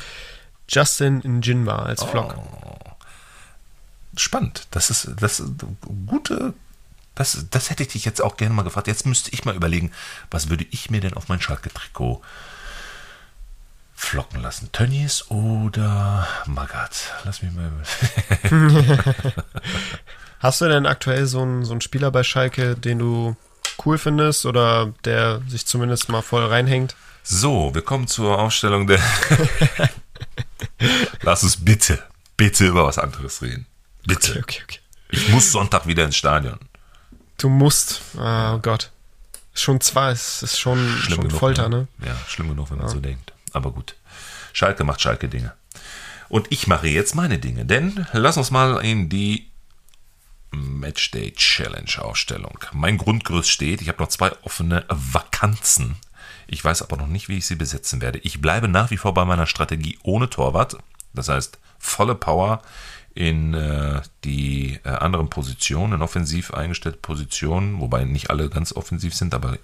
Justin 0.69 1.19
Njinma 1.19 1.77
als 1.77 2.03
Flock. 2.03 2.37
Oh. 2.37 2.79
Spannend. 4.17 4.67
Das 4.71 4.91
ist 4.91 5.11
das 5.21 5.41
ist 5.41 5.53
gute. 6.07 6.55
Das, 7.15 7.47
das 7.51 7.71
hätte 7.71 7.85
ich 7.85 7.91
dich 7.91 8.05
jetzt 8.05 8.21
auch 8.21 8.37
gerne 8.37 8.55
mal 8.55 8.63
gefragt. 8.63 8.89
Jetzt 8.89 9.07
müsste 9.07 9.31
ich 9.33 9.45
mal 9.45 9.55
überlegen, 9.55 9.93
was 10.31 10.49
würde 10.49 10.67
ich 10.71 10.91
mir 10.91 11.01
denn 11.01 11.15
auf 11.15 11.29
mein 11.29 11.41
Schalke-Trikot 11.41 12.21
flocken 14.05 14.43
lassen? 14.43 14.71
Tönnies 14.73 15.31
oder 15.31 16.29
Magat? 16.47 17.13
Lass 17.25 17.43
mich 17.43 17.53
mal. 17.53 17.71
Hast 20.39 20.61
du 20.61 20.69
denn 20.69 20.87
aktuell 20.87 21.27
so 21.27 21.41
einen, 21.43 21.65
so 21.65 21.73
einen 21.73 21.81
Spieler 21.81 22.11
bei 22.11 22.23
Schalke, 22.23 22.77
den 22.77 22.99
du 22.99 23.37
cool 23.85 23.99
findest 23.99 24.47
oder 24.47 24.93
der 25.05 25.41
sich 25.49 25.67
zumindest 25.67 26.09
mal 26.11 26.23
voll 26.23 26.45
reinhängt? 26.45 26.95
So, 27.23 27.75
wir 27.75 27.83
kommen 27.83 28.07
zur 28.07 28.39
Aufstellung 28.39 28.87
der. 28.87 29.01
Lass 31.23 31.43
uns 31.43 31.65
bitte, 31.65 32.03
bitte 32.37 32.67
über 32.67 32.85
was 32.85 32.99
anderes 32.99 33.41
reden. 33.41 33.67
Bitte. 34.07 34.33
Okay, 34.33 34.43
okay, 34.43 34.61
okay. 34.65 34.79
Ich 35.11 35.29
muss 35.31 35.51
Sonntag 35.51 35.87
wieder 35.87 36.05
ins 36.05 36.17
Stadion. 36.17 36.59
Du 37.39 37.49
musst. 37.49 38.03
Oh 38.19 38.59
Gott. 38.59 38.91
Schon 39.55 39.81
zwar, 39.81 40.11
es 40.11 40.43
ist 40.43 40.59
schon, 40.59 40.79
schlimm 40.99 41.17
schon 41.17 41.29
genug, 41.29 41.39
Folter, 41.39 41.69
ne? 41.69 41.87
ne? 41.99 42.07
Ja, 42.09 42.17
schlimm 42.27 42.49
genug, 42.49 42.71
wenn 42.71 42.79
man 42.79 42.89
ja. 42.89 42.93
so 42.93 43.01
denkt. 43.01 43.33
Aber 43.55 43.73
gut. 43.73 43.97
Schalke 44.53 44.85
macht 44.85 45.01
Schalke-Dinge. 45.01 45.55
Und 46.29 46.51
ich 46.51 46.67
mache 46.67 46.89
jetzt 46.89 47.15
meine 47.15 47.39
Dinge, 47.39 47.65
denn 47.65 48.07
lass 48.13 48.37
uns 48.37 48.51
mal 48.51 48.85
in 48.85 49.09
die 49.09 49.51
Matchday 50.51 51.33
Challenge 51.33 51.91
Ausstellung. 51.99 52.59
Mein 52.73 52.99
Grundgerüst 52.99 53.51
steht, 53.51 53.83
ich 53.83 53.89
habe 53.89 54.03
noch 54.03 54.09
zwei 54.09 54.33
offene 54.43 54.85
Vakanzen. 54.89 55.97
Ich 56.47 56.65
weiß 56.65 56.83
aber 56.83 56.97
noch 56.97 57.07
nicht, 57.07 57.29
wie 57.29 57.39
ich 57.39 57.47
sie 57.47 57.57
besetzen 57.57 58.01
werde. 58.01 58.19
Ich 58.21 58.41
bleibe 58.41 58.69
nach 58.69 58.91
wie 58.91 58.97
vor 58.97 59.15
bei 59.15 59.25
meiner 59.25 59.47
Strategie 59.47 59.99
ohne 60.03 60.31
Torwart. 60.31 60.77
Das 61.13 61.29
heißt, 61.29 61.59
volle 61.79 62.15
Power 62.15 62.63
in 63.15 63.55
äh, 63.55 64.03
die 64.25 64.81
äh, 64.85 64.89
anderen 64.89 65.31
Positionen, 65.31 65.95
in 65.95 66.03
offensiv 66.03 66.53
eingestellte 66.53 66.99
Positionen, 66.99 67.81
wobei 67.81 68.05
nicht 68.05 68.31
alle 68.31 68.51
ganz 68.51 68.73
offensiv 68.73 69.15
sind, 69.15 69.35
aber 69.35 69.59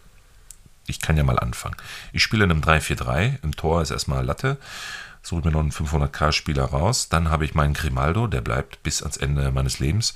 ich 0.87 1.01
kann 1.01 1.17
ja 1.17 1.23
mal 1.23 1.39
anfangen. 1.39 1.77
Ich 2.13 2.23
spiele 2.23 2.45
in 2.45 2.51
einem 2.51 2.63
3-4-3, 2.63 3.43
im 3.43 3.57
Tor 3.57 3.83
ist 3.83 3.91
erstmal 3.91 4.25
Latte, 4.25 4.59
suche 5.23 5.47
mir 5.47 5.53
noch 5.53 5.61
einen 5.61 5.73
500k-Spieler 5.73 6.65
raus, 6.65 7.09
dann 7.09 7.31
habe 7.31 7.45
ich 7.45 7.55
meinen 7.55 7.75
Grimaldo, 7.75 8.27
der 8.27 8.41
bleibt 8.41 8.83
bis 8.83 9.03
ans 9.03 9.17
Ende 9.17 9.51
meines 9.51 9.79
Lebens. 9.79 10.15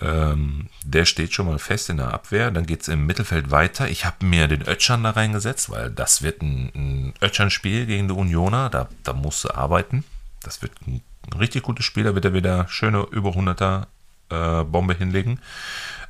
Ähm, 0.00 0.68
der 0.84 1.04
steht 1.04 1.32
schon 1.32 1.46
mal 1.46 1.58
fest 1.58 1.88
in 1.88 1.98
der 1.98 2.12
Abwehr. 2.12 2.50
Dann 2.50 2.66
geht 2.66 2.82
es 2.82 2.88
im 2.88 3.06
Mittelfeld 3.06 3.50
weiter. 3.50 3.88
Ich 3.88 4.04
habe 4.04 4.26
mir 4.26 4.48
den 4.48 4.62
Ötschern 4.62 5.04
da 5.04 5.10
reingesetzt, 5.10 5.70
weil 5.70 5.90
das 5.90 6.22
wird 6.22 6.42
ein, 6.42 6.70
ein 6.74 7.14
Ötschern-Spiel 7.20 7.86
gegen 7.86 8.08
die 8.08 8.14
Unioner. 8.14 8.70
Da, 8.70 8.88
da 9.02 9.12
musst 9.12 9.44
du 9.44 9.54
arbeiten. 9.54 10.04
Das 10.42 10.62
wird 10.62 10.72
ein, 10.86 11.00
ein 11.26 11.38
richtig 11.38 11.62
gutes 11.62 11.84
Spiel. 11.84 12.04
Da 12.04 12.14
wird 12.14 12.24
er 12.24 12.34
wieder 12.34 12.66
schöne 12.68 13.06
über 13.10 13.30
100er 13.30 13.86
äh, 14.30 14.64
Bombe 14.64 14.94
hinlegen. 14.94 15.40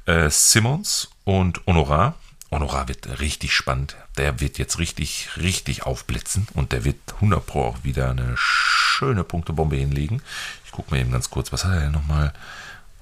Äh, 0.07 0.31
Simmons 0.31 1.11
und 1.25 1.67
Honorar. 1.67 2.15
Honorar 2.55 2.89
wird 2.89 3.21
richtig 3.21 3.55
spannend. 3.55 3.97
Der 4.17 4.41
wird 4.41 4.59
jetzt 4.59 4.79
richtig, 4.79 5.31
richtig 5.37 5.85
aufblitzen 5.85 6.49
und 6.55 6.73
der 6.73 6.85
wird 6.85 6.97
100 7.17 7.45
Pro 7.45 7.65
auch 7.65 7.85
wieder 7.85 8.11
eine 8.11 8.33
schöne 8.37 9.25
Punktebombe 9.25 9.77
hinlegen. 9.77 10.23
Ich 10.65 10.73
gucke 10.73 10.95
mir 10.95 11.01
eben 11.01 11.13
ganz 11.13 11.31
kurz, 11.31 11.53
was 11.53 11.65
hat 11.65 11.75
er 11.75 11.81
denn 11.81 11.93
nochmal? 11.93 12.33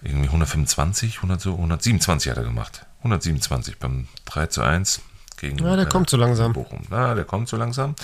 irgendwie 0.03 0.27
125, 0.27 1.17
100 1.17 1.41
so, 1.41 1.53
127 1.53 2.31
hat 2.31 2.39
er 2.39 2.45
gemacht. 2.45 2.85
127 2.99 3.79
beim 3.79 4.09
3 4.27 4.47
zu 4.47 4.63
1 4.63 5.01
gegen 5.37 5.59
Ja, 5.59 5.77
der 5.77 5.87
äh, 5.87 5.89
kommt 5.89 6.11
so 6.11 6.17
langsam. 6.17 6.53
Bochum. 6.53 6.83
Ja, 6.91 7.15
der 7.15 7.25
kommt 7.25 7.49
so 7.49 7.57
langsam. 7.57 7.95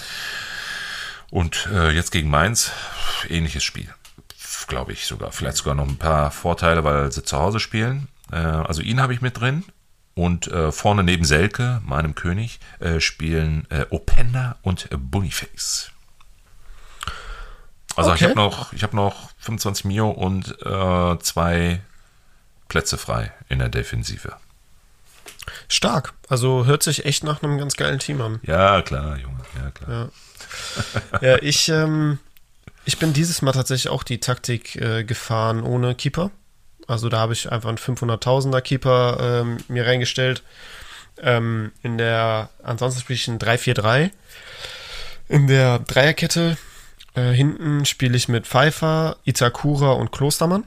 Und 1.30 1.68
äh, 1.72 1.90
jetzt 1.90 2.12
gegen 2.12 2.30
Mainz, 2.30 2.70
ähnliches 3.28 3.64
Spiel. 3.64 3.92
Glaube 4.66 4.92
ich 4.92 5.06
sogar. 5.06 5.32
Vielleicht 5.32 5.56
sogar 5.56 5.74
noch 5.74 5.88
ein 5.88 5.96
paar 5.96 6.30
Vorteile, 6.30 6.84
weil 6.84 7.10
sie 7.10 7.22
zu 7.22 7.38
Hause 7.38 7.58
spielen. 7.58 8.08
Äh, 8.30 8.36
also 8.36 8.82
ihn 8.82 9.00
habe 9.00 9.14
ich 9.14 9.20
mit 9.20 9.38
drin. 9.38 9.64
Und 10.18 10.48
äh, 10.48 10.72
vorne 10.72 11.04
neben 11.04 11.24
Selke, 11.24 11.80
meinem 11.84 12.16
König, 12.16 12.58
äh, 12.80 12.98
spielen 12.98 13.68
äh, 13.70 13.86
Openda 13.90 14.56
und 14.62 14.88
Boniface. 14.90 15.92
Also 17.94 18.10
okay. 18.10 18.18
ich 18.18 18.24
habe 18.24 18.34
noch, 18.34 18.72
hab 18.72 18.94
noch 18.94 19.30
25 19.38 19.84
Mio 19.84 20.10
und 20.10 20.60
äh, 20.66 21.18
zwei 21.20 21.80
Plätze 22.66 22.98
frei 22.98 23.30
in 23.48 23.60
der 23.60 23.68
Defensive. 23.68 24.34
Stark. 25.68 26.14
Also 26.28 26.66
hört 26.66 26.82
sich 26.82 27.04
echt 27.04 27.22
nach 27.22 27.44
einem 27.44 27.56
ganz 27.56 27.76
geilen 27.76 28.00
Team 28.00 28.20
an. 28.20 28.40
Ja, 28.42 28.82
klar, 28.82 29.18
Junge. 29.18 29.44
Ja, 29.62 29.70
klar. 29.70 30.10
Ja, 31.12 31.18
ja 31.28 31.42
ich, 31.42 31.68
ähm, 31.68 32.18
ich 32.84 32.98
bin 32.98 33.12
dieses 33.12 33.40
Mal 33.40 33.52
tatsächlich 33.52 33.88
auch 33.88 34.02
die 34.02 34.18
Taktik 34.18 34.74
äh, 34.74 35.04
gefahren 35.04 35.62
ohne 35.62 35.94
Keeper. 35.94 36.32
Also 36.88 37.08
da 37.08 37.18
habe 37.18 37.34
ich 37.34 37.52
einfach 37.52 37.68
einen 37.68 37.78
500.000er 37.78 38.60
Keeper 38.62 39.42
ähm, 39.42 39.58
mir 39.68 39.86
reingestellt. 39.86 40.42
Ähm, 41.20 41.70
in 41.82 41.98
der, 41.98 42.48
ansonsten 42.62 43.00
spiele 43.00 43.16
ich 43.16 43.28
ein 43.28 43.38
3-4-3. 43.38 44.10
In 45.28 45.46
der 45.46 45.80
Dreierkette 45.80 46.56
äh, 47.14 47.32
hinten 47.32 47.84
spiele 47.84 48.16
ich 48.16 48.28
mit 48.28 48.46
Pfeiffer, 48.46 49.18
Itakura 49.24 49.92
und 49.92 50.12
Klostermann. 50.12 50.64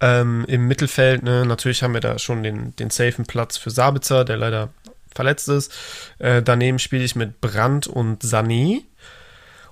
Ähm, 0.00 0.44
Im 0.48 0.68
Mittelfeld, 0.68 1.24
ne, 1.24 1.44
natürlich 1.44 1.82
haben 1.82 1.94
wir 1.94 2.00
da 2.00 2.18
schon 2.18 2.42
den, 2.42 2.74
den 2.76 2.90
safen 2.90 3.26
Platz 3.26 3.56
für 3.56 3.70
Sabitzer, 3.70 4.24
der 4.24 4.36
leider 4.36 4.70
verletzt 5.14 5.48
ist. 5.48 5.72
Äh, 6.18 6.42
daneben 6.42 6.78
spiele 6.78 7.04
ich 7.04 7.16
mit 7.16 7.40
Brandt 7.40 7.88
und 7.88 8.22
Sané 8.22 8.82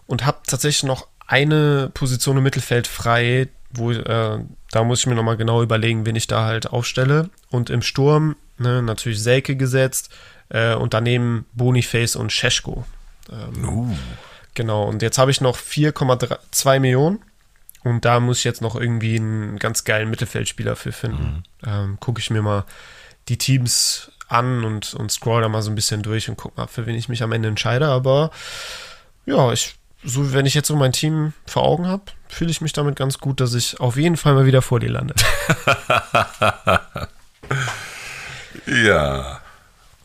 und 0.07 0.27
habe 0.27 0.39
tatsächlich 0.47 0.83
noch 0.83 1.07
eine 1.27 1.91
Position 1.95 2.39
im 2.39 2.43
Mittelfeld 2.43 2.87
frei, 2.87 3.49
wo 3.71 3.93
äh, 3.93 4.39
da 4.71 4.85
muss 4.85 5.01
ich 5.01 5.07
mir 5.07 5.15
nochmal 5.15 5.37
genau 5.37 5.63
überlegen, 5.63 6.07
wen 6.07 6.17
ich 6.17 6.27
da 6.27 6.45
halt 6.45 6.71
aufstelle. 6.71 7.31
Und 7.51 7.71
im 7.71 7.83
Sturm 7.83 8.37
ne, 8.59 8.83
natürlich 8.83 9.23
Selke 9.23 9.57
gesetzt 9.57 10.11
äh, 10.49 10.75
und 10.75 10.95
daneben 10.95 11.47
Boniface 11.53 12.17
und 12.17 12.33
Scheschko. 12.33 12.85
Ähm, 13.31 13.69
uh. 13.69 13.97
Genau, 14.55 14.85
und 14.85 15.03
jetzt 15.03 15.19
habe 15.19 15.31
ich 15.31 15.41
noch 15.41 15.57
4,2 15.57 16.81
Millionen. 16.81 17.21
Und 17.85 18.05
da 18.05 18.19
muss 18.21 18.39
ich 18.39 18.45
jetzt 18.45 18.61
noch 18.61 18.75
irgendwie 18.75 19.17
einen 19.17 19.59
ganz 19.59 19.85
geilen 19.85 20.11
Mittelfeldspieler 20.11 20.77
für 20.77 20.93
finden. 20.93 21.45
Mhm. 21.63 21.69
Ähm, 21.69 21.97
Gucke 22.01 22.21
ich 22.21 22.31
mir 22.31 22.43
mal 22.43 22.65
die 23.29 23.39
Teams 23.39 24.11
an 24.27 24.65
und, 24.65 24.95
und 24.95 25.11
scroll 25.11 25.43
da 25.43 25.49
mal 25.49 25.63
so 25.63 25.71
ein 25.71 25.75
bisschen 25.75 26.03
durch 26.03 26.29
und 26.29 26.37
guck 26.37 26.57
mal, 26.57 26.67
für 26.67 26.87
wen 26.87 26.97
ich 26.97 27.09
mich 27.09 27.23
am 27.23 27.33
Ende 27.33 27.49
entscheide. 27.49 27.87
Aber 27.87 28.31
ja, 29.27 29.53
ich, 29.53 29.77
so, 30.05 30.33
wenn 30.33 30.47
ich 30.47 30.55
jetzt 30.55 30.69
so 30.69 30.77
mein 30.77 30.93
Team 30.93 31.33
vor 31.47 31.65
Augen 31.65 31.87
habe, 31.87 32.05
fühle 32.29 32.51
ich 32.51 32.61
mich 32.61 32.73
damit 32.73 32.97
ganz 32.97 33.19
gut, 33.19 33.41
dass 33.41 33.55
ich 33.55 33.81
auf 33.81 33.97
jeden 33.97 34.17
Fall 34.17 34.35
mal 34.35 34.47
wieder 34.47 34.63
vor 34.63 34.81
dir 34.81 34.91
lande. 34.91 35.15
ja. 38.67 39.41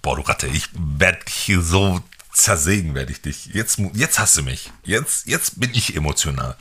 Boah, 0.01 0.15
du 0.15 0.21
Ratte, 0.23 0.47
ich 0.47 0.69
werde 0.73 1.19
hier 1.29 1.61
so 1.61 2.01
zersägen 2.33 2.95
werde 2.95 3.11
ich 3.11 3.21
dich. 3.21 3.45
Jetzt, 3.47 3.79
jetzt 3.93 4.19
hast 4.19 4.37
du 4.37 4.43
mich. 4.43 4.71
Jetzt, 4.83 5.27
jetzt 5.27 5.59
bin 5.59 5.69
ich 5.73 5.95
emotional. 5.95 6.57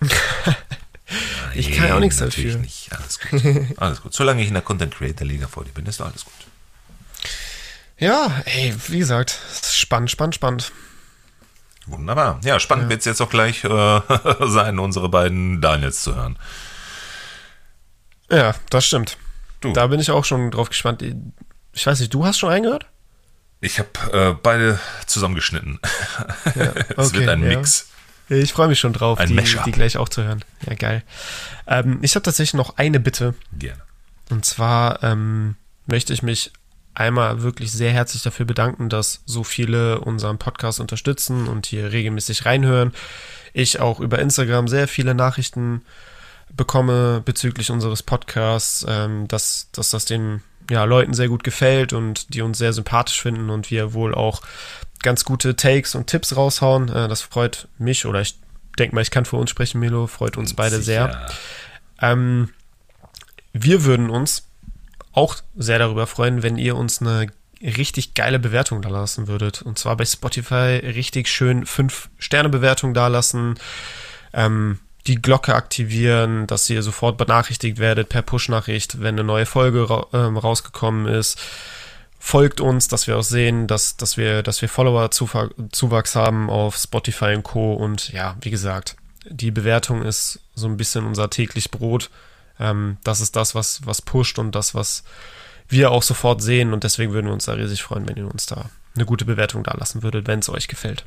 ich 1.54 1.72
kann 1.72 1.88
ja 1.88 1.96
auch 1.96 2.00
nichts 2.00 2.16
dafür. 2.16 2.56
Nicht. 2.56 2.90
Alles 2.90 3.20
gut. 3.20 3.42
Alles 3.78 4.02
gut. 4.02 4.14
Solange 4.14 4.42
ich 4.42 4.48
in 4.48 4.54
der 4.54 4.62
Content 4.62 4.94
Creator 4.94 5.26
Liga 5.26 5.46
vor 5.46 5.64
dir 5.64 5.72
bin, 5.72 5.86
ist 5.86 6.00
alles 6.00 6.24
gut. 6.24 6.34
Ja, 7.98 8.40
ey, 8.46 8.74
wie 8.88 8.98
gesagt, 8.98 9.38
spannend, 9.62 10.10
spannend, 10.10 10.34
spannend. 10.34 10.72
Wunderbar. 11.86 12.40
Ja, 12.44 12.60
spannend 12.60 12.84
ja. 12.84 12.90
wird 12.90 13.00
es 13.00 13.06
jetzt 13.06 13.20
auch 13.20 13.30
gleich 13.30 13.64
äh, 13.64 14.00
sein, 14.46 14.78
unsere 14.78 15.08
beiden 15.08 15.60
Daniels 15.60 16.02
zu 16.02 16.14
hören. 16.14 16.38
Ja, 18.30 18.54
das 18.70 18.86
stimmt. 18.86 19.16
Du. 19.60 19.72
Da 19.72 19.86
bin 19.88 20.00
ich 20.00 20.10
auch 20.10 20.24
schon 20.24 20.50
drauf 20.50 20.68
gespannt. 20.68 21.02
Ich 21.72 21.86
weiß 21.86 22.00
nicht, 22.00 22.14
du 22.14 22.24
hast 22.24 22.38
schon 22.38 22.50
eingehört? 22.50 22.86
Ich 23.60 23.78
habe 23.78 23.88
äh, 24.12 24.34
beide 24.40 24.78
zusammengeschnitten. 25.06 25.78
Ja, 26.54 26.70
okay, 26.70 26.94
es 26.96 27.12
wird 27.12 27.28
ein 27.28 27.40
Mix. 27.40 27.88
Ja. 28.28 28.36
Ich 28.36 28.52
freue 28.52 28.68
mich 28.68 28.78
schon 28.78 28.92
drauf, 28.92 29.18
ein 29.18 29.28
die, 29.28 29.36
die, 29.64 29.72
gleich 29.72 29.96
auch 29.96 30.08
zu 30.08 30.22
hören. 30.22 30.44
Ja, 30.66 30.74
geil. 30.74 31.02
Ähm, 31.66 31.98
ich 32.02 32.14
habe 32.14 32.22
tatsächlich 32.22 32.54
noch 32.54 32.76
eine 32.76 33.00
Bitte. 33.00 33.34
Gerne. 33.52 33.82
Und 34.30 34.44
zwar 34.44 35.02
ähm, 35.02 35.56
möchte 35.86 36.12
ich 36.12 36.22
mich 36.22 36.52
einmal 36.94 37.42
wirklich 37.42 37.72
sehr 37.72 37.92
herzlich 37.92 38.22
dafür 38.22 38.46
bedanken, 38.46 38.88
dass 38.88 39.22
so 39.26 39.44
viele 39.44 40.00
unseren 40.00 40.38
Podcast 40.38 40.80
unterstützen 40.80 41.48
und 41.48 41.66
hier 41.66 41.92
regelmäßig 41.92 42.44
reinhören. 42.44 42.92
Ich 43.52 43.80
auch 43.80 44.00
über 44.00 44.18
Instagram 44.18 44.68
sehr 44.68 44.88
viele 44.88 45.14
Nachrichten 45.14 45.82
bekomme 46.54 47.22
bezüglich 47.24 47.70
unseres 47.70 48.02
Podcasts, 48.02 48.84
ähm, 48.88 49.28
dass, 49.28 49.68
dass 49.72 49.90
das 49.90 50.04
den 50.04 50.42
ja, 50.68 50.84
Leuten 50.84 51.14
sehr 51.14 51.28
gut 51.28 51.44
gefällt 51.44 51.92
und 51.92 52.34
die 52.34 52.42
uns 52.42 52.58
sehr 52.58 52.72
sympathisch 52.72 53.20
finden 53.20 53.50
und 53.50 53.70
wir 53.70 53.92
wohl 53.92 54.14
auch 54.14 54.42
ganz 55.02 55.24
gute 55.24 55.56
Takes 55.56 55.94
und 55.94 56.06
Tipps 56.06 56.36
raushauen. 56.36 56.88
Äh, 56.88 57.08
das 57.08 57.22
freut 57.22 57.68
mich 57.78 58.06
oder 58.06 58.20
ich 58.20 58.38
denke 58.78 58.94
mal, 58.94 59.02
ich 59.02 59.10
kann 59.10 59.24
für 59.24 59.36
uns 59.36 59.50
sprechen, 59.50 59.80
Melo, 59.80 60.06
freut 60.06 60.36
uns 60.36 60.54
beide 60.54 60.76
Sicher. 60.76 60.84
sehr. 60.84 61.26
Ähm, 62.00 62.50
wir 63.52 63.84
würden 63.84 64.10
uns 64.10 64.49
auch 65.12 65.36
sehr 65.56 65.78
darüber 65.78 66.06
freuen, 66.06 66.42
wenn 66.42 66.56
ihr 66.56 66.76
uns 66.76 67.00
eine 67.00 67.28
richtig 67.62 68.14
geile 68.14 68.38
Bewertung 68.38 68.82
da 68.82 68.88
lassen 68.88 69.28
würdet. 69.28 69.62
Und 69.62 69.78
zwar 69.78 69.96
bei 69.96 70.04
Spotify 70.04 70.80
richtig 70.82 71.28
schön 71.28 71.64
5-Sterne-Bewertung 71.64 72.94
da 72.94 73.08
lassen. 73.08 73.56
Ähm, 74.32 74.78
die 75.06 75.20
Glocke 75.20 75.54
aktivieren, 75.54 76.46
dass 76.46 76.68
ihr 76.70 76.82
sofort 76.82 77.16
benachrichtigt 77.18 77.78
werdet 77.78 78.08
per 78.08 78.22
Push-Nachricht, 78.22 79.00
wenn 79.00 79.14
eine 79.14 79.24
neue 79.24 79.46
Folge 79.46 79.88
ra 79.88 80.06
ähm, 80.12 80.36
rausgekommen 80.36 81.06
ist. 81.06 81.38
Folgt 82.18 82.60
uns, 82.60 82.88
dass 82.88 83.06
wir 83.06 83.16
auch 83.16 83.22
sehen, 83.24 83.66
dass, 83.66 83.96
dass 83.96 84.18
wir, 84.18 84.42
dass 84.42 84.60
wir 84.60 84.68
Follower-Zuwachs 84.68 86.16
haben 86.16 86.50
auf 86.50 86.76
Spotify 86.76 87.34
und 87.34 87.44
Co. 87.44 87.72
Und 87.72 88.12
ja, 88.12 88.36
wie 88.42 88.50
gesagt, 88.50 88.96
die 89.26 89.50
Bewertung 89.50 90.02
ist 90.02 90.40
so 90.54 90.66
ein 90.66 90.76
bisschen 90.76 91.06
unser 91.06 91.30
täglich 91.30 91.70
Brot. 91.70 92.10
Ähm, 92.60 92.98
das 93.02 93.20
ist 93.20 93.34
das, 93.34 93.54
was, 93.54 93.84
was 93.84 94.02
pusht 94.02 94.38
und 94.38 94.54
das, 94.54 94.74
was 94.74 95.02
wir 95.68 95.90
auch 95.90 96.02
sofort 96.02 96.42
sehen. 96.42 96.72
Und 96.72 96.84
deswegen 96.84 97.12
würden 97.12 97.26
wir 97.26 97.32
uns 97.32 97.46
da 97.46 97.54
riesig 97.54 97.82
freuen, 97.82 98.08
wenn 98.08 98.16
ihr 98.16 98.30
uns 98.30 98.46
da 98.46 98.70
eine 98.94 99.06
gute 99.06 99.24
Bewertung 99.24 99.64
da 99.64 99.72
lassen 99.72 100.02
würdet, 100.02 100.26
wenn 100.28 100.40
es 100.40 100.48
euch 100.48 100.68
gefällt. 100.68 101.04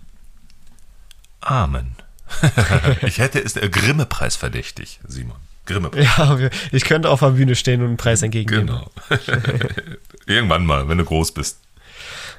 Amen. 1.42 1.96
ich 3.02 3.20
hätte 3.20 3.40
es 3.40 3.54
der 3.54 3.70
Grimme-Preis 3.70 4.36
verdächtig, 4.36 5.00
Simon. 5.08 5.38
Grimme-Preis. 5.66 6.06
Ja, 6.18 6.38
ich 6.72 6.86
könnte 6.86 7.10
auf 7.10 7.20
der 7.20 7.32
Bühne 7.32 7.56
stehen 7.56 7.82
und 7.82 7.88
einen 7.88 7.98
Preis 7.98 8.22
entgegennehmen. 8.22 8.68
Genau. 8.68 8.92
Irgendwann 10.26 10.66
mal, 10.66 10.88
wenn 10.88 10.98
du 10.98 11.06
groß 11.06 11.34
bist. 11.34 11.60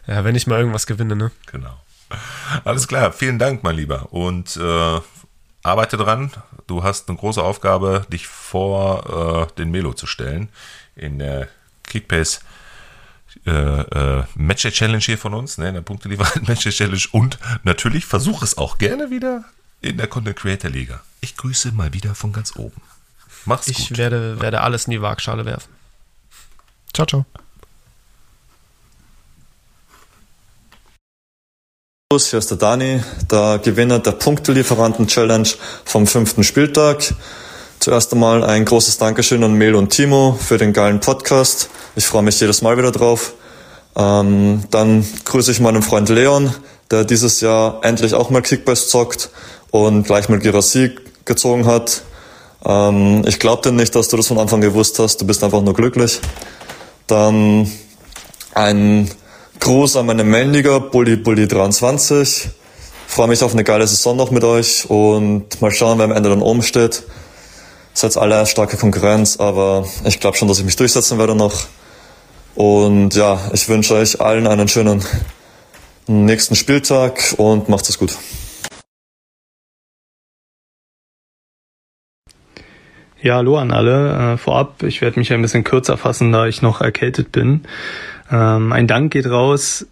Ja, 0.06 0.24
wenn 0.24 0.34
ich 0.34 0.46
mal 0.46 0.58
irgendwas 0.58 0.86
gewinne, 0.86 1.16
ne? 1.16 1.30
Genau. 1.50 1.80
Alles 2.64 2.88
klar, 2.88 3.12
vielen 3.12 3.38
Dank, 3.38 3.62
mein 3.62 3.76
Lieber. 3.76 4.12
Und 4.12 4.56
äh, 4.56 5.00
arbeite 5.64 5.96
dran. 5.96 6.30
Du 6.68 6.84
hast 6.84 7.08
eine 7.08 7.18
große 7.18 7.42
Aufgabe, 7.42 8.06
dich 8.12 8.28
vor 8.28 9.48
äh, 9.50 9.54
den 9.58 9.70
Melo 9.70 9.92
zu 9.92 10.06
stellen 10.06 10.48
in 10.94 11.18
der 11.18 11.48
Kickbase 11.82 12.40
äh, 13.46 13.50
äh, 13.50 14.24
Match 14.36 14.62
Challenge 14.62 15.02
hier 15.02 15.18
von 15.18 15.34
uns, 15.34 15.58
ne, 15.58 15.68
in 15.68 15.74
der 15.74 15.80
Punktelieferant 15.82 16.48
Match 16.48 16.68
Challenge 16.68 17.02
und 17.12 17.38
natürlich 17.64 18.06
versuche 18.06 18.44
es 18.44 18.56
auch 18.56 18.78
gerne 18.78 19.10
wieder 19.10 19.44
in 19.80 19.96
der 19.96 20.06
Content 20.06 20.36
Creator 20.36 20.70
Liga. 20.70 21.00
Ich 21.20 21.36
grüße 21.36 21.72
mal 21.72 21.92
wieder 21.92 22.14
von 22.14 22.32
ganz 22.32 22.56
oben. 22.56 22.80
Mach's 23.44 23.68
ich 23.68 23.76
gut. 23.76 23.90
Ich 23.90 23.98
werde, 23.98 24.40
werde 24.40 24.60
alles 24.60 24.86
in 24.86 24.92
die 24.92 25.02
Waagschale 25.02 25.44
werfen. 25.44 25.70
Ciao, 26.92 27.06
ciao. 27.06 27.26
Hier 32.12 32.38
ist 32.38 32.50
der 32.50 32.58
Dani, 32.58 33.02
der 33.28 33.58
Gewinner 33.58 33.98
der 33.98 34.12
Punktelieferanten-Challenge 34.12 35.48
vom 35.84 36.06
fünften 36.06 36.44
Spieltag. 36.44 37.12
Zuerst 37.80 38.12
einmal 38.12 38.44
ein 38.44 38.64
großes 38.64 38.98
Dankeschön 38.98 39.42
an 39.42 39.54
Mel 39.54 39.74
und 39.74 39.88
Timo 39.88 40.38
für 40.38 40.56
den 40.56 40.72
geilen 40.72 41.00
Podcast. 41.00 41.70
Ich 41.96 42.06
freue 42.06 42.22
mich 42.22 42.38
jedes 42.38 42.62
Mal 42.62 42.76
wieder 42.78 42.92
drauf. 42.92 43.32
Ähm, 43.96 44.62
dann 44.70 45.04
grüße 45.24 45.50
ich 45.50 45.58
meinen 45.58 45.82
Freund 45.82 46.08
Leon, 46.08 46.54
der 46.88 47.04
dieses 47.04 47.40
Jahr 47.40 47.80
endlich 47.82 48.14
auch 48.14 48.30
mal 48.30 48.42
Kickbase 48.42 48.86
zockt 48.86 49.30
und 49.72 50.04
gleich 50.04 50.28
mal 50.28 50.38
Girassi 50.38 50.94
gezogen 51.24 51.66
hat. 51.66 52.02
Ähm, 52.64 53.24
ich 53.26 53.40
glaube 53.40 53.62
dir 53.62 53.72
nicht, 53.72 53.94
dass 53.96 54.06
du 54.06 54.16
das 54.16 54.28
von 54.28 54.38
Anfang 54.38 54.60
gewusst 54.60 55.00
hast. 55.00 55.20
Du 55.20 55.26
bist 55.26 55.42
einfach 55.42 55.62
nur 55.62 55.74
glücklich. 55.74 56.20
Dann 57.08 57.68
ein 58.54 59.10
Gruß 59.60 59.96
an 59.96 60.06
meine 60.06 60.24
Mainliga, 60.24 60.78
Bully 60.78 61.16
Bully 61.16 61.48
23. 61.48 62.48
Freue 63.06 63.28
mich 63.28 63.42
auf 63.42 63.52
eine 63.52 63.64
geile 63.64 63.86
Saison 63.86 64.16
noch 64.16 64.30
mit 64.30 64.44
euch 64.44 64.88
und 64.90 65.60
mal 65.60 65.70
schauen, 65.70 65.98
wer 65.98 66.04
am 66.04 66.12
Ende 66.12 66.28
dann 66.28 66.42
oben 66.42 66.62
steht. 66.62 67.04
Seid 67.92 68.16
alle 68.16 68.44
starke 68.46 68.76
Konkurrenz, 68.76 69.38
aber 69.38 69.86
ich 70.04 70.20
glaube 70.20 70.36
schon, 70.36 70.48
dass 70.48 70.58
ich 70.58 70.64
mich 70.64 70.76
durchsetzen 70.76 71.18
werde 71.18 71.34
noch. 71.34 71.66
Und 72.54 73.14
ja, 73.14 73.38
ich 73.52 73.68
wünsche 73.68 73.94
euch 73.94 74.20
allen 74.20 74.46
einen 74.46 74.68
schönen 74.68 75.04
nächsten 76.06 76.56
Spieltag 76.56 77.34
und 77.36 77.68
macht 77.68 77.88
es 77.88 77.98
gut. 77.98 78.16
Ja, 83.22 83.36
hallo 83.36 83.56
an 83.56 83.70
alle. 83.70 84.34
Äh, 84.34 84.36
vorab, 84.36 84.82
ich 84.82 85.00
werde 85.00 85.18
mich 85.18 85.32
ein 85.32 85.40
bisschen 85.40 85.64
kürzer 85.64 85.96
fassen, 85.96 86.30
da 86.30 86.46
ich 86.46 86.60
noch 86.60 86.82
erkältet 86.82 87.32
bin. 87.32 87.62
Ähm, 88.30 88.72
ein 88.72 88.86
Dank 88.86 89.12
geht 89.12 89.26
raus 89.26 89.86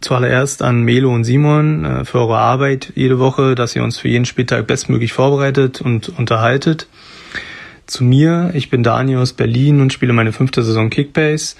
zuallererst 0.00 0.62
an 0.62 0.82
Melo 0.82 1.12
und 1.12 1.24
Simon 1.24 1.84
äh, 1.84 2.04
für 2.04 2.20
eure 2.20 2.38
Arbeit 2.38 2.92
jede 2.94 3.18
Woche, 3.18 3.54
dass 3.54 3.74
ihr 3.74 3.82
uns 3.82 3.98
für 3.98 4.08
jeden 4.08 4.24
Spieltag 4.24 4.66
bestmöglich 4.66 5.12
vorbereitet 5.12 5.80
und 5.80 6.10
unterhaltet. 6.18 6.86
Zu 7.86 8.04
mir, 8.04 8.50
ich 8.54 8.70
bin 8.70 8.82
Daniel 8.82 9.18
aus 9.18 9.32
Berlin 9.32 9.80
und 9.80 9.92
spiele 9.92 10.12
meine 10.12 10.32
fünfte 10.32 10.62
Saison 10.62 10.90
Kickbase. 10.90 11.56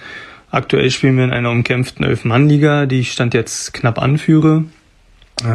Aktuell 0.51 0.91
spielen 0.91 1.17
wir 1.17 1.25
in 1.25 1.33
einer 1.33 1.51
umkämpften 1.51 2.05
Elf-Mann-Liga, 2.05 2.87
die 2.87 3.01
ich 3.01 3.13
Stand 3.13 3.35
jetzt 3.35 3.75
knapp 3.75 4.01
anführe. 4.01 4.65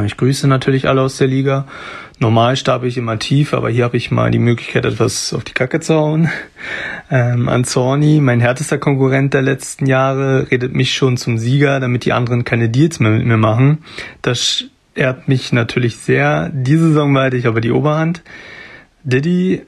Ich 0.05 0.17
grüße 0.17 0.47
natürlich 0.47 0.87
alle 0.87 1.01
aus 1.01 1.17
der 1.17 1.27
Liga. 1.27 1.65
Normal 2.19 2.57
starbe 2.57 2.87
ich 2.87 2.97
immer 2.97 3.17
tief, 3.17 3.53
aber 3.53 3.69
hier 3.69 3.85
habe 3.85 3.95
ich 3.95 4.11
mal 4.11 4.29
die 4.29 4.39
Möglichkeit, 4.39 4.85
etwas 4.85 5.33
auf 5.33 5.45
die 5.45 5.53
Kacke 5.53 5.79
zu 5.79 5.95
hauen. 5.95 6.29
Ähm, 7.11 7.49
Anzorni, 7.49 8.19
mein 8.21 8.39
härtester 8.39 8.77
Konkurrent 8.77 9.33
der 9.33 9.41
letzten 9.41 9.87
Jahre, 9.87 10.51
redet 10.51 10.75
mich 10.75 10.93
schon 10.93 11.17
zum 11.17 11.39
Sieger, 11.39 11.79
damit 11.79 12.05
die 12.05 12.13
anderen 12.13 12.43
keine 12.43 12.69
Deals 12.69 12.99
mehr 12.99 13.09
mit 13.09 13.25
mir 13.25 13.37
machen. 13.37 13.79
Das 14.21 14.65
ehrt 14.93 15.27
mich 15.27 15.51
natürlich 15.51 15.97
sehr. 15.97 16.51
Diese 16.53 16.89
Saison 16.89 17.11
behalte 17.11 17.37
ich 17.37 17.47
aber 17.47 17.61
die 17.61 17.71
Oberhand. 17.71 18.21
Diddy, 19.03 19.63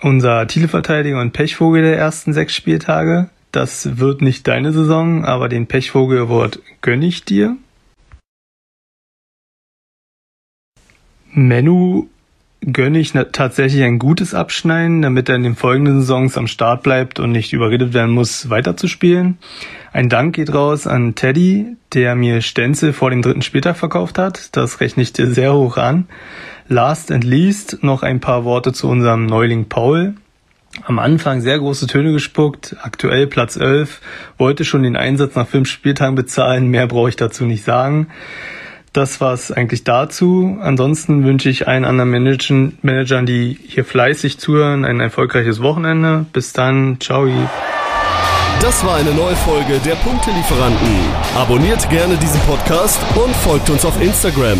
unser 0.00 0.46
Titelverteidiger 0.46 1.20
und 1.20 1.34
Pechvogel 1.34 1.82
der 1.82 1.98
ersten 1.98 2.32
sechs 2.32 2.54
Spieltage. 2.54 3.28
Das 3.52 3.98
wird 3.98 4.22
nicht 4.22 4.48
deine 4.48 4.72
Saison, 4.72 5.26
aber 5.26 5.50
den 5.50 5.66
Pechvogel-Award 5.66 6.60
gönne 6.80 7.04
ich 7.04 7.26
dir. 7.26 7.58
Menu 11.46 12.08
gönne 12.60 12.98
ich 12.98 13.12
tatsächlich 13.12 13.84
ein 13.84 13.98
gutes 13.98 14.34
Abschneiden, 14.34 15.02
damit 15.02 15.28
er 15.28 15.36
in 15.36 15.44
den 15.44 15.54
folgenden 15.54 16.00
Saisons 16.00 16.36
am 16.36 16.48
Start 16.48 16.82
bleibt 16.82 17.20
und 17.20 17.30
nicht 17.30 17.52
überredet 17.52 17.94
werden 17.94 18.12
muss, 18.12 18.50
weiterzuspielen. 18.50 19.38
Ein 19.92 20.08
Dank 20.08 20.34
geht 20.34 20.52
raus 20.52 20.86
an 20.86 21.14
Teddy, 21.14 21.76
der 21.94 22.14
mir 22.16 22.42
Stenzel 22.42 22.92
vor 22.92 23.10
dem 23.10 23.22
dritten 23.22 23.42
Spieltag 23.42 23.76
verkauft 23.76 24.18
hat. 24.18 24.56
Das 24.56 24.80
rechne 24.80 25.02
ich 25.02 25.12
dir 25.12 25.28
sehr 25.30 25.54
hoch 25.54 25.76
an. 25.76 26.08
Last 26.68 27.12
and 27.12 27.24
least 27.24 27.82
noch 27.82 28.02
ein 28.02 28.20
paar 28.20 28.44
Worte 28.44 28.72
zu 28.72 28.88
unserem 28.88 29.26
Neuling 29.26 29.66
Paul. 29.68 30.14
Am 30.84 30.98
Anfang 30.98 31.40
sehr 31.40 31.58
große 31.58 31.86
Töne 31.86 32.12
gespuckt, 32.12 32.76
aktuell 32.82 33.26
Platz 33.26 33.56
11, 33.56 34.00
wollte 34.36 34.64
schon 34.64 34.82
den 34.82 34.96
Einsatz 34.96 35.34
nach 35.34 35.46
fünf 35.46 35.68
Spieltagen 35.68 36.14
bezahlen, 36.14 36.68
mehr 36.68 36.86
brauche 36.86 37.08
ich 37.08 37.16
dazu 37.16 37.44
nicht 37.46 37.64
sagen 37.64 38.08
das 38.92 39.20
war 39.20 39.32
es 39.32 39.52
eigentlich 39.52 39.84
dazu. 39.84 40.58
Ansonsten 40.60 41.24
wünsche 41.24 41.48
ich 41.48 41.68
allen 41.68 41.84
anderen 41.84 42.10
Managern, 42.10 42.78
Managern, 42.82 43.26
die 43.26 43.58
hier 43.66 43.84
fleißig 43.84 44.38
zuhören, 44.38 44.84
ein 44.84 45.00
erfolgreiches 45.00 45.62
Wochenende. 45.62 46.26
Bis 46.32 46.52
dann, 46.52 46.98
ciao. 47.00 47.28
Das 48.60 48.84
war 48.84 48.96
eine 48.96 49.12
neue 49.12 49.36
Folge 49.36 49.78
der 49.84 49.94
Punktelieferanten. 49.94 50.96
Abonniert 51.36 51.88
gerne 51.90 52.16
diesen 52.16 52.40
Podcast 52.40 53.00
und 53.14 53.34
folgt 53.36 53.70
uns 53.70 53.84
auf 53.84 54.00
Instagram. 54.02 54.58